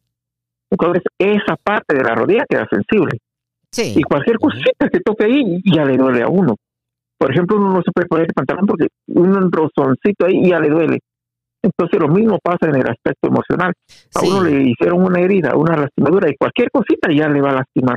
Entonces, 0.71 1.03
esa 1.19 1.57
parte 1.57 1.95
de 1.97 2.03
la 2.03 2.15
rodilla 2.15 2.45
queda 2.49 2.67
sensible. 2.69 3.19
Sí. 3.71 3.95
Y 3.97 4.03
cualquier 4.03 4.39
cosita 4.39 4.89
que 4.89 5.01
toque 5.01 5.25
ahí 5.25 5.63
ya 5.65 5.85
le 5.85 5.97
duele 5.97 6.23
a 6.23 6.29
uno. 6.29 6.57
Por 7.25 7.33
ejemplo, 7.33 7.57
uno 7.57 7.73
no 7.73 7.81
se 7.83 7.91
puede 7.91 8.07
poner 8.07 8.27
el 8.27 8.35
pantalón 8.35 8.67
porque 8.67 8.89
un 9.07 9.51
rozoncito 9.51 10.27
ahí 10.27 10.47
ya 10.47 10.61
le 10.61 10.69
duele. 10.69 10.99
Entonces 11.63 11.99
lo 11.99 12.09
mismo 12.09 12.39
pasa 12.43 12.69
en 12.69 12.75
el 12.75 12.87
aspecto 12.87 13.29
emocional. 13.29 13.73
A 14.15 14.21
uno 14.21 14.45
le 14.45 14.69
hicieron 14.69 15.03
una 15.03 15.23
herida, 15.23 15.57
una 15.57 15.75
lastimadura 15.75 16.29
y 16.29 16.37
cualquier 16.37 16.69
cosita 16.71 17.09
ya 17.11 17.27
le 17.31 17.41
va 17.41 17.53
a 17.53 17.55
lastimar 17.55 17.97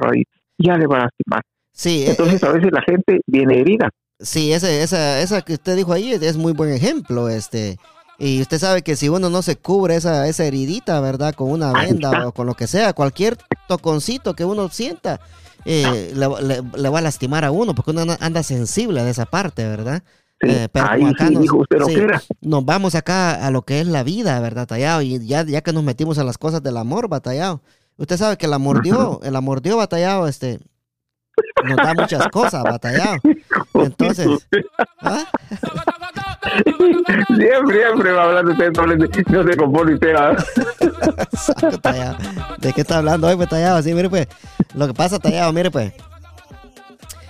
ya 0.58 0.78
le 0.78 0.88
va 0.88 1.00
a 1.00 1.02
lastimar. 1.02 1.42
Sí, 1.74 2.06
eh, 2.06 2.12
Entonces 2.12 2.42
a 2.42 2.54
veces 2.54 2.72
la 2.72 2.82
gente 2.84 3.20
viene 3.28 3.60
herida. 3.60 3.90
Sí, 4.18 4.54
esa, 4.54 4.72
esa, 4.72 5.20
esa 5.20 5.42
que 5.42 5.56
usted 5.56 5.76
dijo 5.76 5.92
ahí 5.92 6.14
es 6.14 6.38
muy 6.38 6.54
buen 6.54 6.72
ejemplo, 6.72 7.28
este. 7.28 7.76
Y 8.18 8.40
usted 8.40 8.60
sabe 8.60 8.82
que 8.82 8.96
si 8.96 9.10
uno 9.10 9.30
no 9.30 9.42
se 9.42 9.58
cubre 9.58 9.98
esa, 9.98 10.26
esa 10.30 10.46
heridita, 10.46 11.02
¿verdad? 11.02 11.36
Con 11.36 11.52
una 11.52 11.74
venda 11.74 12.30
o 12.30 12.32
con 12.32 12.48
lo 12.48 12.54
que 12.54 12.68
sea, 12.68 12.94
cualquier 12.94 13.36
toconcito 13.68 14.36
que 14.36 14.46
uno 14.46 14.70
sienta, 14.70 15.20
eh, 15.68 16.14
le, 16.16 16.90
va 16.90 17.00
a 17.00 17.02
lastimar 17.02 17.44
a 17.44 17.52
uno, 17.52 17.76
porque 17.76 17.92
uno 17.92 18.16
anda 18.22 18.42
sensible 18.42 19.04
de 19.04 19.12
esa 19.12 19.26
parte, 19.26 19.68
¿verdad? 19.68 20.02
Eh, 20.40 20.70
pero 20.72 20.86
acá 20.86 21.30
nos, 21.30 21.46
nos, 22.42 22.66
vamos 22.66 22.96
acá 22.96 23.46
a 23.46 23.52
lo 23.52 23.64
que 23.64 23.82
es 23.82 23.88
la 23.88 24.04
vida, 24.04 24.40
¿verdad, 24.40 24.68
Tallado? 24.68 25.02
Y 25.02 25.26
ya, 25.28 25.44
ya 25.44 25.62
que 25.62 25.74
nos 25.74 25.84
metimos 25.84 26.20
a 26.20 26.24
las 26.24 26.38
cosas 26.38 26.64
del 26.64 26.78
amor, 26.78 27.10
batallado. 27.10 27.62
Usted 27.98 28.16
sabe 28.18 28.38
que 28.38 28.46
el 28.46 28.54
amor 28.54 28.82
dio, 28.82 29.20
el 29.24 29.36
amor 29.36 29.62
dio, 29.62 29.76
batallado, 29.76 30.28
este, 30.28 30.60
nos 31.64 31.78
da 31.78 31.94
muchas 31.94 32.28
cosas, 32.30 32.64
batallado. 32.64 33.18
Entonces, 33.74 34.28
¿ah? 35.02 35.26
siempre, 36.64 37.74
siempre 37.74 38.12
va 38.12 38.24
hablando 38.24 38.52
usted, 38.52 38.72
no 39.28 39.44
se 39.44 39.58
compone 39.58 39.94
usted. 39.96 40.16
¿De 42.60 42.74
qué 42.74 42.82
está 42.82 42.98
hablando 42.98 43.28
hoy, 43.28 43.36
pues, 43.36 43.50
Tallado? 43.50 43.82
Sí, 43.82 43.94
mire, 43.94 44.10
pues, 44.10 44.28
lo 44.74 44.88
que 44.88 44.94
pasa, 44.94 45.20
Tallado, 45.20 45.52
mire, 45.54 45.72
pues. 45.72 45.94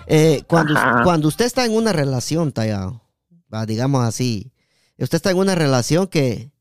Eh, 0.07 0.43
cuando, 0.47 0.73
cuando 1.03 1.27
usted 1.27 1.45
está 1.45 1.65
en 1.65 1.75
una 1.75 1.91
relación, 1.91 2.51
Tallado, 2.51 3.01
digamos 3.65 4.05
así, 4.05 4.53
usted 4.97 5.17
está 5.17 5.31
en 5.31 5.37
una 5.37 5.55
relación 5.55 6.07
que, 6.07 6.51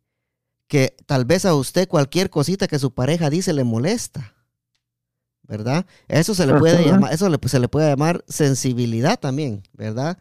que 0.66 0.96
tal 1.06 1.24
vez 1.24 1.44
a 1.44 1.54
usted 1.54 1.88
cualquier 1.88 2.30
cosita 2.30 2.66
que 2.66 2.78
su 2.78 2.94
pareja 2.94 3.30
dice 3.30 3.52
le 3.52 3.64
molesta. 3.64 4.35
¿Verdad? 5.48 5.86
Eso 6.08 6.34
se 6.34 6.46
le 6.46 6.54
puede 6.54 6.84
llamar, 6.84 7.12
eso 7.12 7.30
se 7.46 7.60
le 7.60 7.68
puede 7.68 7.88
llamar 7.88 8.24
sensibilidad 8.26 9.18
también, 9.18 9.62
¿verdad? 9.72 10.18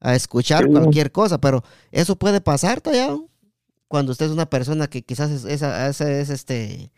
A 0.00 0.14
escuchar 0.14 0.68
cualquier 0.68 1.10
cosa, 1.10 1.40
pero 1.40 1.64
eso 1.90 2.16
puede 2.16 2.40
pasar, 2.40 2.80
Tallado, 2.80 3.28
cuando 3.88 4.12
usted 4.12 4.26
es 4.26 4.32
una 4.32 4.48
persona 4.48 4.86
que 4.86 5.02
quizás 5.02 5.30
es, 5.30 5.44
es, 5.44 6.00
es, 6.00 6.30
este, 6.30 6.92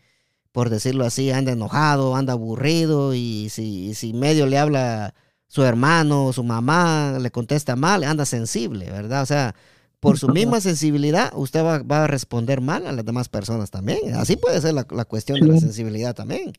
por 0.51 0.69
decirlo 0.69 1.05
así, 1.05 1.31
anda 1.31 1.53
enojado, 1.53 2.15
anda 2.15 2.33
aburrido 2.33 3.15
y 3.15 3.49
si, 3.49 3.95
si 3.95 4.13
medio 4.13 4.45
le 4.45 4.59
habla 4.59 5.15
su 5.47 5.63
hermano, 5.63 6.31
su 6.33 6.43
mamá, 6.43 7.17
le 7.19 7.31
contesta 7.31 7.75
mal, 7.75 8.03
anda 8.03 8.25
sensible, 8.25 8.89
¿verdad? 8.91 9.23
O 9.23 9.25
sea, 9.25 9.55
por 10.01 10.17
su 10.17 10.29
misma 10.29 10.59
sensibilidad, 10.61 11.31
usted 11.35 11.63
va, 11.63 12.03
a 12.03 12.07
responder 12.07 12.59
mal 12.59 12.87
a 12.87 12.91
las 12.91 13.05
demás 13.05 13.29
personas 13.29 13.69
también. 13.69 14.15
Así 14.15 14.35
puede 14.35 14.59
ser 14.59 14.73
la, 14.73 14.83
cuestión 14.83 15.39
de 15.39 15.45
la 15.45 15.59
sensibilidad 15.59 16.15
también. 16.15 16.53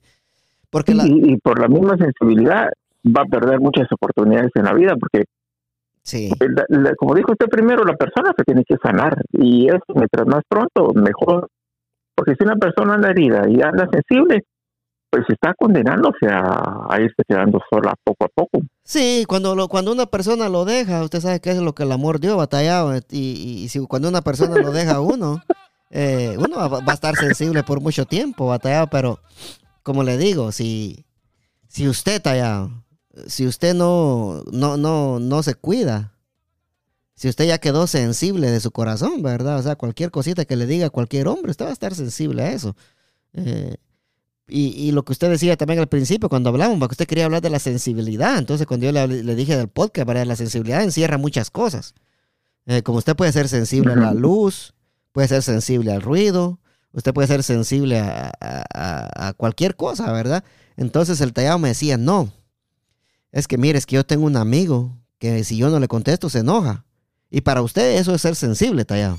Porque 0.73 0.95
y, 0.95 1.37
por 1.37 1.61
la 1.61 1.69
misma 1.69 1.99
sensibilidad 1.99 2.71
va 3.05 3.23
a 3.23 3.27
perder 3.27 3.61
muchas 3.61 3.87
oportunidades 3.93 4.51
en 4.55 4.65
la 4.65 4.73
vida, 4.73 4.97
porque, 4.99 5.25
sí. 6.03 6.31
como 6.97 7.15
dijo 7.15 7.33
usted 7.33 7.47
primero, 7.47 7.85
la 7.85 7.95
persona 7.95 8.33
se 8.35 8.43
tiene 8.43 8.65
que 8.65 8.77
sanar. 8.83 9.23
Y 9.35 9.69
eso, 9.69 9.85
mientras 9.95 10.27
más 10.27 10.43
pronto, 10.49 10.95
mejor. 10.95 11.49
Porque 12.15 12.35
si 12.37 12.45
una 12.45 12.57
persona 12.57 12.95
anda 12.95 13.11
herida 13.11 13.43
y 13.51 13.61
anda 13.61 13.87
sensible, 13.93 14.45
pues 15.11 15.25
está 15.29 15.53
condenándose 15.53 16.27
a, 16.27 16.87
a, 16.89 17.01
irse 17.03 17.23
quedando 17.29 17.61
sola 17.71 17.95
poco 18.03 18.25
a 18.25 18.29
poco. 18.35 18.61
Sí, 18.83 19.27
cuando 19.29 19.55
lo, 19.55 19.69
cuando 19.69 19.93
una 19.93 20.07
persona 20.07 20.49
lo 20.49 20.65
deja, 20.65 21.03
usted 21.03 21.21
sabe 21.21 21.41
qué 21.41 21.51
es 21.51 21.59
lo 21.59 21.75
que 21.75 21.83
el 21.83 21.93
amor 21.93 22.19
dio, 22.19 22.39
batallado. 22.39 22.97
Y, 23.11 23.63
y, 23.63 23.69
si 23.69 23.87
cuando 23.87 24.09
una 24.09 24.23
persona 24.23 24.57
lo 24.57 24.73
deja 24.73 24.95
a 24.95 25.01
uno, 25.03 25.43
eh, 25.91 26.35
uno 26.39 26.57
va, 26.57 26.81
a 26.87 26.95
estar 26.95 27.15
sensible 27.17 27.63
por 27.63 27.83
mucho 27.83 28.07
tiempo, 28.07 28.47
batallado. 28.47 28.87
Pero, 28.87 29.19
como 29.83 30.03
le 30.05 30.19
digo, 30.19 30.53
si, 30.53 31.07
si 31.69 31.89
usted, 31.89 32.21
tallado, 32.21 32.85
si 33.27 33.47
usted 33.47 33.75
no, 33.75 34.43
no, 34.53 34.77
no, 34.77 35.19
no 35.19 35.43
se 35.43 35.55
cuida, 35.55 36.13
si 37.15 37.29
usted 37.29 37.47
ya 37.47 37.59
quedó 37.59 37.87
sensible 37.87 38.51
de 38.51 38.61
su 38.61 38.71
corazón, 38.71 39.23
¿verdad? 39.23 39.59
O 39.59 39.63
sea, 39.63 39.77
cualquier 39.77 40.11
cosita 40.11 40.45
que 40.45 40.57
le 40.57 40.67
diga 40.67 40.87
a 40.87 40.91
cualquier 40.91 41.29
hombre, 41.29 41.51
usted 41.51 41.67
va 41.67 41.71
a 41.71 41.75
estar 41.75 41.95
sensible 41.95 42.43
a 42.43 42.53
eso. 42.53 42.77
Eh, 43.35 43.77
y, 44.49 44.93
lo 44.93 45.05
que 45.05 45.13
usted 45.13 45.31
decía 45.31 45.57
también 45.57 45.79
al 45.79 45.89
principio, 45.89 46.29
cuando 46.29 46.51
hablamos, 46.51 46.79
porque 46.79 46.93
usted 46.93 47.07
quería 47.07 47.25
hablar 47.25 47.41
de 47.41 47.49
la 47.49 47.59
sensibilidad. 47.59 48.37
Entonces, 48.37 48.67
cuando 48.67 48.85
yo 48.85 48.93
le, 48.93 49.35
dije 49.35 49.57
del 49.57 49.69
podcast, 49.69 50.07
para 50.07 50.25
la 50.25 50.37
sensibilidad 50.37 50.83
encierra 50.83 51.17
muchas 51.17 51.51
cosas. 51.51 51.95
Eh, 52.67 52.83
como 52.83 52.99
usted 52.99 53.17
puede 53.17 53.33
ser 53.33 53.49
sensible 53.49 53.95
a 53.95 53.97
la 53.97 54.13
luz, 54.13 54.75
puede 55.13 55.29
ser 55.29 55.43
sensible 55.43 55.93
al 55.93 56.03
ruido, 56.03 56.61
usted 56.93 57.13
puede 57.13 57.29
ser 57.29 57.43
sensible 57.43 58.01
a, 58.01 59.33
cualquier 59.37 59.77
cosa, 59.77 60.13
¿verdad? 60.13 60.45
Entonces 60.77 61.21
el 61.21 61.33
tallado 61.33 61.59
me 61.59 61.69
decía, 61.69 61.97
no, 61.97 62.31
es 63.31 63.49
que 63.49 63.59
mire, 63.59 63.79
es 63.79 63.87
que 63.87 63.97
yo 63.97 64.05
tengo 64.05 64.27
un 64.27 64.37
amigo 64.37 64.97
que 65.19 65.45
si 65.45 65.57
yo 65.57 65.71
no 65.71 65.81
le 65.81 65.89
contesto 65.89 66.29
se 66.29 66.41
enoja. 66.41 66.85
Y 67.31 67.41
para 67.41 67.63
usted 67.63 67.99
eso 67.99 68.15
es 68.15 68.21
ser 68.21 68.37
sensible, 68.37 68.85
tallado. 68.85 69.19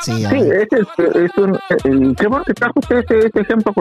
Sí, 0.00 0.24
ese 0.24 0.80
es, 0.80 1.38
un, 1.38 1.54
eh, 1.54 2.14
qué 2.16 2.26
bueno 2.26 2.44
que 2.44 2.54
trajo 2.54 2.80
usted 2.80 2.98
este, 2.98 3.26
este 3.26 3.40
ejemplo. 3.40 3.72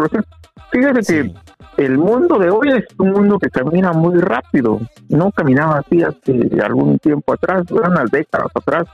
Fíjese 0.72 1.02
que 1.02 1.84
el 1.84 1.98
mundo 1.98 2.38
de 2.38 2.50
hoy 2.50 2.70
es 2.70 2.86
un 2.98 3.12
mundo 3.12 3.40
que 3.40 3.50
camina 3.50 3.92
muy 3.92 4.20
rápido. 4.20 4.80
No 5.10 5.32
caminaba 5.32 5.80
así 5.80 6.02
hace 6.04 6.50
algún 6.62 7.00
tiempo 7.00 7.34
atrás, 7.34 7.66
unas 7.72 8.10
décadas 8.12 8.52
atrás. 8.54 8.86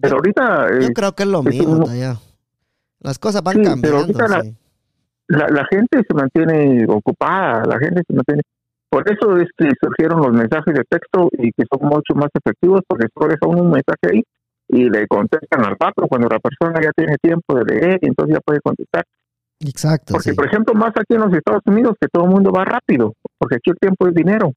Pero 0.00 0.16
ahorita... 0.16 0.80
Yo 0.80 0.88
creo 0.88 1.12
que 1.14 1.22
es 1.24 1.28
lo 1.28 1.42
mismo, 1.42 1.84
Las 3.00 3.18
cosas 3.18 3.42
van 3.42 3.56
cambiando. 3.56 3.82
Pero 3.82 3.98
ahorita 3.98 4.28
la, 5.28 5.48
la, 5.48 5.66
gente 5.66 6.02
se 6.06 6.14
mantiene 6.14 6.86
ocupada, 6.88 7.64
la 7.64 7.78
gente 7.78 8.02
se 8.06 8.14
mantiene... 8.14 8.42
Por 8.90 9.04
eso 9.10 9.36
es 9.36 9.48
que 9.56 9.68
surgieron 9.80 10.20
los 10.20 10.32
mensajes 10.32 10.74
de 10.74 10.82
texto 10.88 11.28
y 11.32 11.52
que 11.52 11.64
son 11.70 11.88
mucho 11.88 12.14
más 12.14 12.30
efectivos 12.32 12.80
porque 12.88 13.06
solo 13.12 13.62
un 13.62 13.70
mensaje 13.70 14.00
ahí 14.10 14.22
y 14.68 14.88
le 14.88 15.06
contestan 15.06 15.64
al 15.64 15.76
patrón 15.76 16.08
cuando 16.08 16.28
la 16.28 16.38
persona 16.38 16.80
ya 16.82 16.90
tiene 16.96 17.16
tiempo 17.20 17.54
de 17.56 17.64
leer 17.64 17.98
y 18.02 18.08
entonces 18.08 18.34
ya 18.34 18.40
puede 18.40 18.60
contestar. 18.60 19.04
Exacto. 19.60 20.12
Porque, 20.14 20.34
por 20.34 20.46
ejemplo, 20.46 20.74
más 20.74 20.90
aquí 20.90 21.14
en 21.14 21.20
los 21.20 21.32
Estados 21.34 21.62
Unidos, 21.66 21.96
que 22.00 22.08
todo 22.08 22.24
el 22.24 22.30
mundo 22.30 22.52
va 22.52 22.64
rápido, 22.64 23.14
porque 23.38 23.56
aquí 23.56 23.70
el 23.70 23.78
tiempo 23.78 24.06
es 24.06 24.14
dinero. 24.14 24.52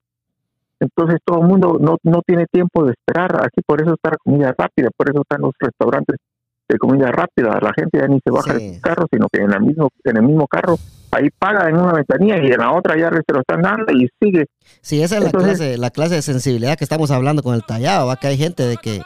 Entonces 0.81 1.19
todo 1.23 1.41
el 1.41 1.47
mundo 1.47 1.77
no, 1.79 1.97
no 2.03 2.21
tiene 2.25 2.45
tiempo 2.51 2.83
de 2.83 2.93
esperar. 2.93 3.35
Aquí 3.45 3.61
por 3.65 3.81
eso 3.81 3.93
está 3.93 4.09
la 4.09 4.17
comida 4.17 4.53
rápida, 4.57 4.89
por 4.97 5.09
eso 5.09 5.21
están 5.21 5.41
los 5.41 5.51
restaurantes 5.59 6.17
de 6.67 6.77
comida 6.79 7.11
rápida. 7.11 7.59
La 7.61 7.71
gente 7.77 7.99
ya 7.99 8.07
ni 8.07 8.19
se 8.23 8.31
baja 8.31 8.55
del 8.55 8.81
carro, 8.81 9.05
sino 9.11 9.27
que 9.31 9.41
en 9.41 9.53
el 9.53 9.61
mismo 9.61 9.89
en 10.03 10.17
el 10.17 10.23
mismo 10.23 10.47
carro 10.47 10.77
ahí 11.11 11.29
paga 11.37 11.69
en 11.69 11.75
una 11.75 11.93
ventanilla 11.93 12.37
y 12.37 12.51
en 12.51 12.57
la 12.57 12.73
otra 12.73 12.97
ya 12.97 13.09
se 13.09 13.33
lo 13.33 13.41
están 13.41 13.61
dando 13.61 13.93
y 13.93 14.09
sigue. 14.19 14.47
Sí, 14.81 15.03
esa 15.03 15.17
es 15.17 15.23
la, 15.23 15.31
clase, 15.31 15.77
la 15.77 15.91
clase 15.91 16.15
de 16.15 16.21
sensibilidad 16.23 16.77
que 16.77 16.83
estamos 16.83 17.11
hablando 17.11 17.43
con 17.43 17.53
el 17.53 17.63
tallado. 17.63 18.07
¿va? 18.07 18.15
Que 18.15 18.27
hay 18.27 18.37
gente 18.37 18.63
de 18.63 18.77
que 18.77 19.01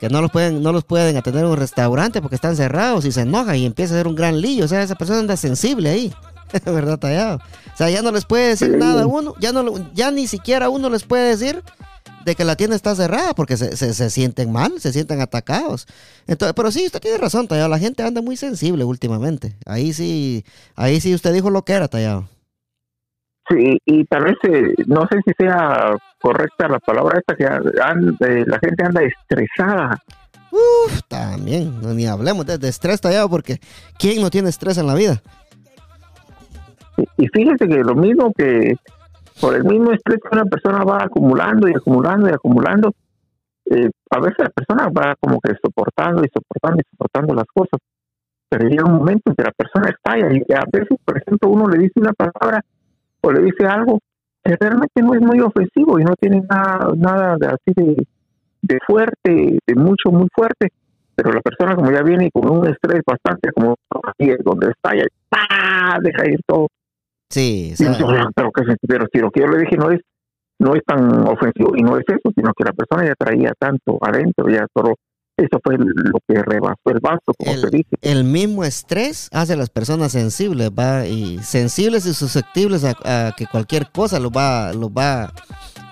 que 0.00 0.10
no 0.10 0.20
los 0.20 0.30
pueden 0.30 0.62
no 0.62 0.72
los 0.72 0.84
pueden 0.84 1.16
atender 1.16 1.44
en 1.44 1.50
un 1.50 1.56
restaurante 1.56 2.20
porque 2.20 2.34
están 2.34 2.56
cerrados 2.56 3.04
y 3.06 3.12
se 3.12 3.22
enoja 3.22 3.56
y 3.56 3.64
empieza 3.64 3.94
a 3.94 3.96
hacer 3.98 4.08
un 4.08 4.16
gran 4.16 4.40
lío. 4.40 4.64
O 4.64 4.68
sea, 4.68 4.82
esa 4.82 4.96
persona 4.96 5.20
anda 5.20 5.36
sensible 5.36 5.88
ahí. 5.88 6.12
¿Verdad, 6.64 6.98
tallado? 6.98 7.36
O 7.36 7.76
sea, 7.76 7.90
ya 7.90 8.02
no 8.02 8.12
les 8.12 8.24
puede 8.24 8.48
decir 8.48 8.76
nada 8.76 9.02
a 9.02 9.06
uno, 9.06 9.34
ya, 9.40 9.52
no, 9.52 9.92
ya 9.94 10.10
ni 10.10 10.26
siquiera 10.26 10.68
uno 10.68 10.88
les 10.90 11.04
puede 11.04 11.28
decir 11.30 11.62
de 12.24 12.34
que 12.34 12.44
la 12.44 12.56
tienda 12.56 12.74
está 12.74 12.94
cerrada 12.94 13.34
porque 13.34 13.56
se, 13.56 13.76
se, 13.76 14.10
sienten 14.10 14.50
mal, 14.50 14.80
se 14.80 14.92
sienten 14.92 15.20
atacados. 15.20 15.86
Entonces, 16.26 16.54
pero 16.54 16.72
sí, 16.72 16.86
usted 16.86 17.00
tiene 17.00 17.18
razón, 17.18 17.46
Tallado. 17.46 17.68
La 17.68 17.78
gente 17.78 18.02
anda 18.02 18.20
muy 18.20 18.36
sensible 18.36 18.82
últimamente. 18.82 19.54
Ahí 19.64 19.92
sí, 19.92 20.44
ahí 20.74 21.00
sí 21.00 21.14
usted 21.14 21.32
dijo 21.32 21.50
lo 21.50 21.62
que 21.62 21.74
era, 21.74 21.86
Tallado. 21.86 22.28
Sí, 23.48 23.78
y 23.84 24.04
tal 24.06 24.24
vez, 24.24 24.34
eh, 24.42 24.74
no 24.86 25.06
sé 25.08 25.20
si 25.24 25.32
sea 25.38 25.96
correcta 26.20 26.66
la 26.66 26.80
palabra 26.80 27.20
esta, 27.20 27.36
que 27.36 27.44
eh, 27.44 28.44
la 28.44 28.58
gente 28.58 28.84
anda 28.84 29.02
estresada. 29.02 29.96
Uf, 30.50 31.02
también, 31.06 31.80
ni 31.94 32.06
hablemos 32.06 32.44
de, 32.46 32.68
estrés 32.68 33.00
tallado, 33.00 33.28
porque 33.28 33.60
¿quién 33.98 34.20
no 34.20 34.30
tiene 34.30 34.48
estrés 34.48 34.78
en 34.78 34.86
la 34.86 34.94
vida? 34.94 35.22
Y, 36.96 37.28
fíjese 37.28 37.68
que 37.68 37.76
lo 37.82 37.94
mismo 37.94 38.32
que 38.32 38.76
por 39.40 39.54
el 39.54 39.64
mismo 39.64 39.92
estrés 39.92 40.18
que 40.20 40.28
una 40.32 40.46
persona 40.46 40.82
va 40.84 41.04
acumulando 41.04 41.68
y 41.68 41.74
acumulando 41.74 42.28
y 42.28 42.32
acumulando, 42.32 42.92
eh, 43.66 43.90
a 44.10 44.20
veces 44.20 44.38
la 44.38 44.50
persona 44.50 44.88
va 44.88 45.14
como 45.20 45.40
que 45.40 45.52
soportando 45.62 46.22
y 46.24 46.28
soportando 46.32 46.80
y 46.80 46.90
soportando 46.90 47.34
las 47.34 47.46
cosas, 47.52 47.80
pero 48.48 48.68
llega 48.68 48.84
un 48.84 48.94
momento 48.94 49.30
en 49.30 49.34
que 49.34 49.42
la 49.42 49.52
persona 49.52 49.90
estalla 49.90 50.32
y 50.32 50.52
a 50.52 50.64
veces, 50.72 50.96
por 51.04 51.18
ejemplo, 51.18 51.50
uno 51.50 51.68
le 51.68 51.78
dice 51.78 52.00
una 52.00 52.12
palabra 52.12 52.64
o 53.20 53.32
le 53.32 53.42
dice 53.42 53.66
algo 53.66 53.98
que 54.42 54.56
realmente 54.58 55.02
no 55.02 55.14
es 55.14 55.20
muy 55.20 55.40
ofensivo 55.40 55.98
y 55.98 56.04
no 56.04 56.14
tiene 56.18 56.42
nada, 56.48 56.92
nada 56.96 57.36
de 57.38 57.46
así 57.48 57.72
de, 58.62 58.78
fuerte, 58.86 59.58
de 59.66 59.74
mucho, 59.74 60.10
muy 60.10 60.28
fuerte, 60.32 60.68
pero 61.14 61.32
la 61.32 61.40
persona 61.40 61.74
como 61.74 61.90
ya 61.90 62.02
viene 62.02 62.30
con 62.30 62.48
un 62.48 62.68
estrés 62.68 63.02
bastante 63.04 63.50
como 63.52 63.74
donde 64.44 64.70
está 64.70 64.96
y 64.96 65.00
¡pah! 65.28 65.98
deja 66.00 66.30
ir 66.30 66.40
todo. 66.46 66.68
Sí, 67.28 67.74
sí. 67.76 67.84
pero, 68.34 68.50
pero 68.86 69.06
si 69.12 69.18
lo 69.18 69.30
que 69.30 69.40
yo 69.40 69.46
le 69.48 69.58
dije 69.58 69.76
no 69.76 69.90
es 69.90 70.00
no 70.58 70.74
es 70.74 70.82
tan 70.86 71.26
ofensivo 71.28 71.72
y 71.76 71.82
no 71.82 71.98
es 71.98 72.04
eso, 72.08 72.32
sino 72.34 72.52
que 72.54 72.64
la 72.64 72.72
persona 72.72 73.06
ya 73.06 73.14
traía 73.14 73.52
tanto 73.58 73.98
adentro, 74.00 74.48
ya 74.48 74.66
solo 74.74 74.94
eso 75.36 75.60
fue 75.62 75.76
lo 75.76 76.18
que 76.26 76.42
rebasó 76.42 76.80
el 76.86 77.00
vaso, 77.00 77.34
como 77.36 77.52
el, 77.52 77.60
se 77.60 77.68
dice. 77.68 77.96
El 78.00 78.24
mismo 78.24 78.64
estrés 78.64 79.28
hace 79.32 79.52
a 79.52 79.56
las 79.56 79.68
personas 79.68 80.12
sensibles, 80.12 80.70
va, 80.70 81.06
y 81.06 81.38
sensibles 81.40 82.06
y 82.06 82.14
susceptibles 82.14 82.84
a, 82.84 83.34
que 83.36 83.46
cualquier 83.46 83.90
cosa 83.90 84.18
los 84.18 84.32
va, 84.32 84.72
los 84.72 84.88
va 84.90 85.30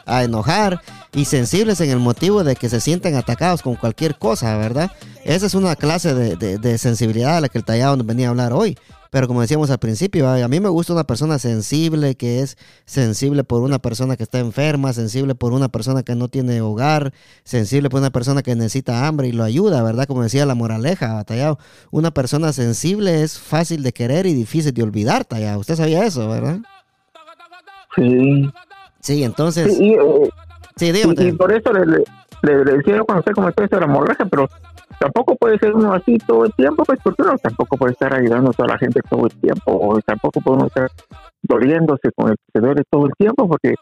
a 0.07 0.25
enojar 0.25 0.81
y 1.13 1.27
sensibles 1.27 1.81
en 1.83 1.91
el 1.91 1.99
motivo 1.99 2.43
de 2.43 2.57
que 2.57 2.71
se 2.71 2.81
sienten 2.81 3.17
atacados 3.17 3.61
con 3.61 3.77
cualquier 3.77 4.17
cosa, 4.17 4.57
¿verdad? 4.57 4.91
Esa 5.25 5.45
es 5.45 5.55
una 5.55 5.77
clase 5.77 6.15
de, 6.15 6.37
de, 6.37 6.57
de 6.57 6.79
sensibilidad 6.79 7.37
a 7.37 7.41
la 7.43 7.51
que 7.51 7.59
el 7.59 7.65
tallado 7.65 7.97
nos 7.97 8.07
venía 8.07 8.29
a 8.29 8.31
hablar 8.31 8.55
hoy. 8.55 8.79
Pero 9.15 9.29
como 9.29 9.43
decíamos 9.43 9.71
al 9.71 9.79
principio, 9.79 10.29
a 10.29 10.49
mí 10.49 10.59
me 10.59 10.69
gusta 10.69 10.93
una 10.93 11.05
persona 11.05 11.39
sensible, 11.39 12.17
que 12.17 12.41
es 12.41 12.59
sensible 12.85 13.45
por 13.45 13.63
una 13.63 13.79
persona 13.79 14.17
que 14.17 14.25
está 14.25 14.41
enferma, 14.41 14.93
sensible 14.93 15.37
por 15.37 15.53
una 15.53 15.69
persona 15.69 16.03
que 16.03 16.17
no 16.17 16.27
tiene 16.27 16.61
hogar, 16.61 17.13
sensible 17.45 17.91
por 17.91 18.01
una 18.01 18.11
persona 18.11 18.43
que 18.43 18.57
necesita 18.57 19.07
hambre 19.07 19.29
y 19.29 19.33
lo 19.33 19.45
ayuda, 19.45 19.85
¿verdad? 19.85 20.09
Como 20.09 20.25
decía 20.25 20.47
la 20.47 20.57
moraleja, 20.57 21.23
Tallado. 21.23 21.61
Una 21.93 22.11
persona 22.11 22.53
sensible 22.53 23.23
es 23.23 23.39
fácil 23.39 23.85
de 23.85 23.93
querer 23.93 24.27
y 24.27 24.35
difícil 24.35 24.75
de 24.75 24.83
olvidar, 24.83 25.25
Tallado. 25.25 25.61
Usted 25.61 25.77
sabía 25.77 26.05
eso, 26.05 26.29
¿verdad? 26.29 26.59
Sí. 27.95 28.51
Sí, 28.99 29.23
entonces... 29.23 29.79
Eh, 29.81 29.97
Sí, 30.75 30.91
dígame. 30.91 31.15
Y, 31.19 31.33
por 31.35 31.53
eso 31.53 31.73
le, 31.73 32.03
le, 32.43 32.65
decía 32.65 33.01
cuando 33.05 33.21
usted 33.21 33.33
comenzó 33.33 33.63
eso 33.63 33.77
de 33.77 33.81
la 33.81 33.87
hemorragia, 33.87 34.27
pero 34.29 34.49
tampoco 34.99 35.37
puede 35.37 35.59
ser 35.59 35.75
uno 35.75 35.93
así 35.93 36.19
todo 36.19 36.45
el 36.45 36.53
tiempo, 36.55 36.85
pues 36.85 36.99
porque 37.03 37.23
uno 37.23 37.37
tampoco 37.39 37.77
puede 37.77 37.93
estar 37.93 38.15
ayudando 38.15 38.51
a 38.51 38.53
toda 38.53 38.69
la 38.69 38.79
gente 38.79 39.01
todo 39.09 39.27
el 39.27 39.35
tiempo, 39.41 39.73
o 39.73 40.01
tampoco 40.01 40.41
puede 40.41 40.59
uno 40.59 40.67
estar 40.67 40.91
doliéndose 41.43 42.11
con 42.17 42.31
el 42.31 42.37
que 42.37 42.53
se 42.53 42.61
duele 42.61 42.83
todo 42.91 43.07
el 43.07 43.13
tiempo, 43.19 43.49
porque 43.49 43.75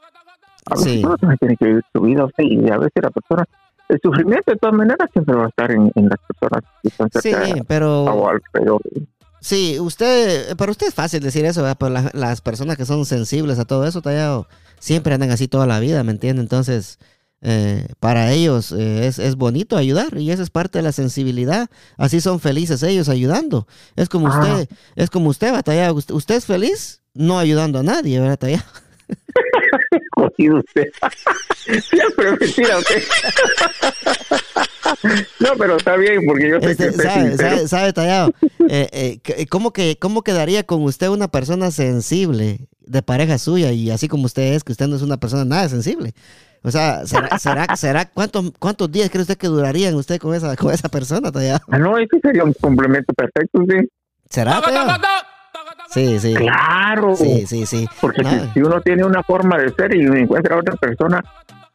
a 0.66 0.74
veces 0.74 0.92
sí. 0.92 1.02
uno 1.04 1.16
también 1.16 1.38
tiene 1.38 1.56
que 1.56 1.64
vivir 1.66 1.82
su 1.92 2.00
vida, 2.02 2.26
y 2.38 2.70
a 2.70 2.78
veces 2.78 3.02
la 3.02 3.10
persona, 3.10 3.44
el 3.88 4.00
sufrimiento 4.02 4.52
de 4.52 4.58
todas 4.58 4.76
maneras 4.76 5.10
siempre 5.12 5.36
va 5.36 5.44
a 5.44 5.48
estar 5.48 5.70
en, 5.70 5.90
las 5.94 6.18
personas 6.26 6.64
que 6.82 6.88
están 6.88 7.10
cerca 7.10 7.44
sí, 7.44 7.62
pero... 7.66 8.32
Sí, 9.40 9.80
usted, 9.80 10.56
para 10.56 10.70
usted 10.70 10.86
es 10.86 10.94
fácil 10.94 11.20
decir 11.20 11.44
eso, 11.44 11.62
¿verdad? 11.62 11.76
pero 11.76 12.10
las 12.14 12.40
personas 12.40 12.76
que 12.76 12.84
son 12.84 13.04
sensibles 13.04 13.58
a 13.58 13.64
todo 13.64 13.84
eso, 13.84 14.00
tallado, 14.00 14.46
siempre 14.78 15.14
andan 15.14 15.32
así 15.32 15.48
toda 15.48 15.66
la 15.66 15.80
vida, 15.80 16.04
¿me 16.04 16.12
entiende? 16.12 16.40
Entonces, 16.40 17.00
eh, 17.42 17.88
para 17.98 18.32
ellos 18.32 18.72
eh, 18.72 19.06
es, 19.06 19.18
es, 19.18 19.34
bonito 19.36 19.76
ayudar 19.76 20.16
y 20.16 20.30
esa 20.30 20.42
es 20.42 20.50
parte 20.50 20.78
de 20.78 20.82
la 20.82 20.92
sensibilidad. 20.92 21.68
Así 21.96 22.20
son 22.20 22.40
felices 22.40 22.82
ellos 22.82 23.08
ayudando. 23.08 23.66
Es 23.96 24.08
como 24.08 24.28
ah. 24.28 24.38
usted, 24.38 24.76
es 24.94 25.10
como 25.10 25.28
usted, 25.28 25.52
batalla. 25.52 25.92
Usted, 25.92 26.14
usted, 26.14 26.36
es 26.36 26.46
feliz 26.46 27.02
no 27.14 27.38
ayudando 27.38 27.80
a 27.80 27.82
nadie, 27.82 28.18
¿verdad, 28.18 28.34
batalla? 28.34 28.64
usted. 30.38 30.88
Siempre 31.90 32.32
mentira 32.38 32.78
no, 35.40 35.50
pero 35.58 35.76
está 35.76 35.96
bien, 35.96 36.24
porque 36.26 36.48
yo 36.50 36.60
sé 36.60 36.72
este, 36.72 36.86
que 36.86 36.92
sabe, 36.92 37.36
sabe, 37.36 37.68
sabe, 37.68 37.92
tallado. 37.92 38.32
Eh, 38.68 39.18
eh, 39.24 39.46
¿cómo, 39.46 39.72
que, 39.72 39.96
¿Cómo 39.98 40.22
quedaría 40.22 40.64
con 40.64 40.82
usted 40.82 41.08
una 41.08 41.28
persona 41.28 41.70
sensible 41.70 42.68
de 42.80 43.02
pareja 43.02 43.38
suya 43.38 43.72
y 43.72 43.90
así 43.90 44.08
como 44.08 44.26
usted 44.26 44.54
es, 44.54 44.64
que 44.64 44.72
usted 44.72 44.88
no 44.88 44.96
es 44.96 45.02
una 45.02 45.18
persona 45.18 45.44
nada 45.44 45.68
sensible? 45.68 46.14
O 46.64 46.70
sea, 46.70 47.04
¿será, 47.06 47.38
será, 47.38 47.76
será 47.76 48.04
cuántos, 48.06 48.52
cuántos 48.58 48.90
días 48.90 49.10
cree 49.10 49.22
usted 49.22 49.36
que 49.36 49.48
durarían 49.48 49.94
usted 49.96 50.20
con 50.20 50.34
esa, 50.34 50.56
con 50.56 50.72
esa 50.72 50.88
persona 50.88 51.32
todavía? 51.32 51.60
Ah, 51.68 51.78
no, 51.78 51.98
ese 51.98 52.20
sería 52.20 52.44
un 52.44 52.52
complemento 52.52 53.12
perfecto, 53.14 53.64
sí. 53.68 53.88
¿Será? 54.30 54.62
Sí, 55.88 56.18
sí. 56.20 56.34
Claro. 56.34 57.16
Sí, 57.16 57.46
sí, 57.46 57.66
sí. 57.66 57.86
Porque 58.00 58.22
si, 58.54 58.60
uno 58.60 58.80
tiene 58.80 59.04
una 59.04 59.22
forma 59.22 59.58
de 59.58 59.70
ser 59.74 59.94
y 59.94 60.06
encuentra 60.06 60.56
a 60.56 60.60
otra 60.60 60.76
persona 60.76 61.22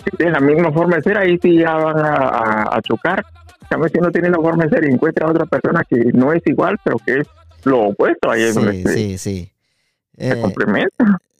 que 0.03 0.11
tiene 0.11 0.31
la 0.31 0.39
misma 0.39 0.71
forma 0.71 0.95
de 0.95 1.01
ser, 1.03 1.17
ahí 1.17 1.37
sí 1.41 1.59
ya 1.59 1.75
van 1.75 1.99
a, 1.99 2.75
a, 2.75 2.81
chocar. 2.81 3.25
También 3.69 3.91
si 3.91 3.99
uno 3.99 4.09
tiene 4.09 4.29
la 4.29 4.37
forma 4.37 4.63
de 4.63 4.69
ser 4.69 4.85
y 4.85 4.93
encuentra 4.93 5.27
a 5.27 5.31
otra 5.31 5.45
persona 5.45 5.83
que 5.87 5.97
no 6.13 6.31
es 6.31 6.41
igual, 6.45 6.79
pero 6.83 6.97
que 7.05 7.19
es 7.19 7.27
lo 7.65 7.89
opuesto, 7.89 8.31
ahí 8.31 8.43
es 8.43 8.55
sí, 8.55 8.59
donde 8.59 8.93
sí, 8.93 9.17
sí. 9.17 9.51
se 10.17 10.31
eh, 10.31 10.41
complementa. 10.41 10.89
Sí, 10.99 11.05
yo, 11.05 11.17
sí, 11.17 11.17
yo, 11.17 11.36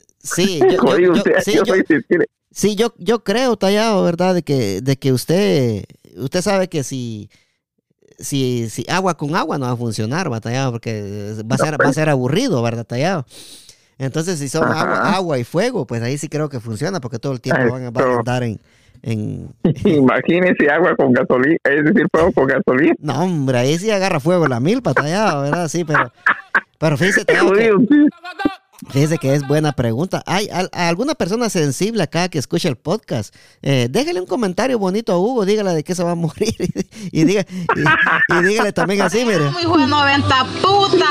Sí, 2.52 2.76
yo, 2.76 2.94
yo 2.98 3.24
creo, 3.24 3.56
Tallado, 3.56 4.04
¿verdad? 4.04 4.34
De 4.34 4.42
que, 4.42 4.82
de 4.82 4.98
que 4.98 5.12
usted, 5.14 5.84
usted 6.16 6.42
sabe 6.42 6.68
que 6.68 6.84
si, 6.84 7.30
si, 8.18 8.70
si 8.70 8.86
agua 8.90 9.16
con 9.16 9.36
agua 9.36 9.58
no 9.58 9.66
va 9.68 9.74
a 9.74 9.78
funcionar, 9.78 10.28
Tallado, 10.40 10.72
porque 10.72 11.36
va 11.50 11.56
a, 11.56 11.58
ser, 11.58 11.74
va 11.74 11.76
a 11.76 11.78
pues. 11.78 11.96
ser 11.96 12.10
aburrido, 12.10 12.62
¿verdad, 12.64 12.86
Tallado? 12.86 13.26
Entonces, 14.00 14.40
si 14.40 14.48
son 14.50 14.64
agua, 14.64 15.16
agua, 15.16 15.40
y 15.40 15.44
fuego, 15.44 15.86
pues 15.88 16.02
ahí 16.04 16.18
sí 16.18 16.30
creo 16.30 16.50
que 16.50 16.60
funciona, 16.60 17.00
porque 17.00 17.20
todo 17.20 17.34
el 17.34 17.42
tiempo 17.42 17.72
van, 17.72 17.84
a 17.84 18.18
andar 18.18 18.44
en, 18.44 18.60
en... 19.02 19.50
Imagínese 19.86 20.70
agua 20.70 20.96
con 20.96 21.14
gasolina, 21.14 21.58
es 21.64 21.84
decir, 21.84 22.08
fuego 22.12 22.32
con 22.32 22.48
gasolina. 22.48 22.96
No, 23.00 23.24
hombre, 23.24 23.58
ahí 23.58 23.78
sí 23.78 23.90
agarra 23.90 24.20
fuego 24.20 24.48
la 24.48 24.60
milpa, 24.60 24.94
Tallado, 24.94 25.44
¿verdad? 25.44 25.68
Sí, 25.68 25.84
pero, 25.84 26.12
pero 26.80 26.98
fíjese, 26.98 27.26
Tallado, 27.26 27.54
Fíjese 28.90 29.18
que 29.18 29.34
es 29.34 29.48
buena 29.48 29.72
pregunta. 29.72 30.22
¿Hay 30.28 30.50
alguna 30.72 31.16
persona 31.16 31.50
sensible 31.50 32.04
acá 32.04 32.30
que 32.30 32.38
escucha 32.38 32.70
el 32.70 32.76
podcast? 32.76 33.34
Eh, 33.64 33.88
déjale 33.90 34.22
un 34.22 34.28
comentario 34.28 34.78
bonito 34.78 35.14
a 35.14 35.18
Hugo, 35.18 35.46
dígale 35.46 35.74
de 35.74 35.84
qué 35.84 35.96
se 35.96 36.04
va 36.04 36.12
a 36.12 36.16
morir 36.16 36.54
y, 37.12 37.24
diga, 37.24 37.44
y, 37.44 38.46
dígale 38.46 38.74
también 38.74 39.02
así, 39.02 39.26
mire. 39.26 39.50
Muy 39.50 39.66
bueno, 39.66 40.04
venta 40.04 40.46
puta. 40.62 41.06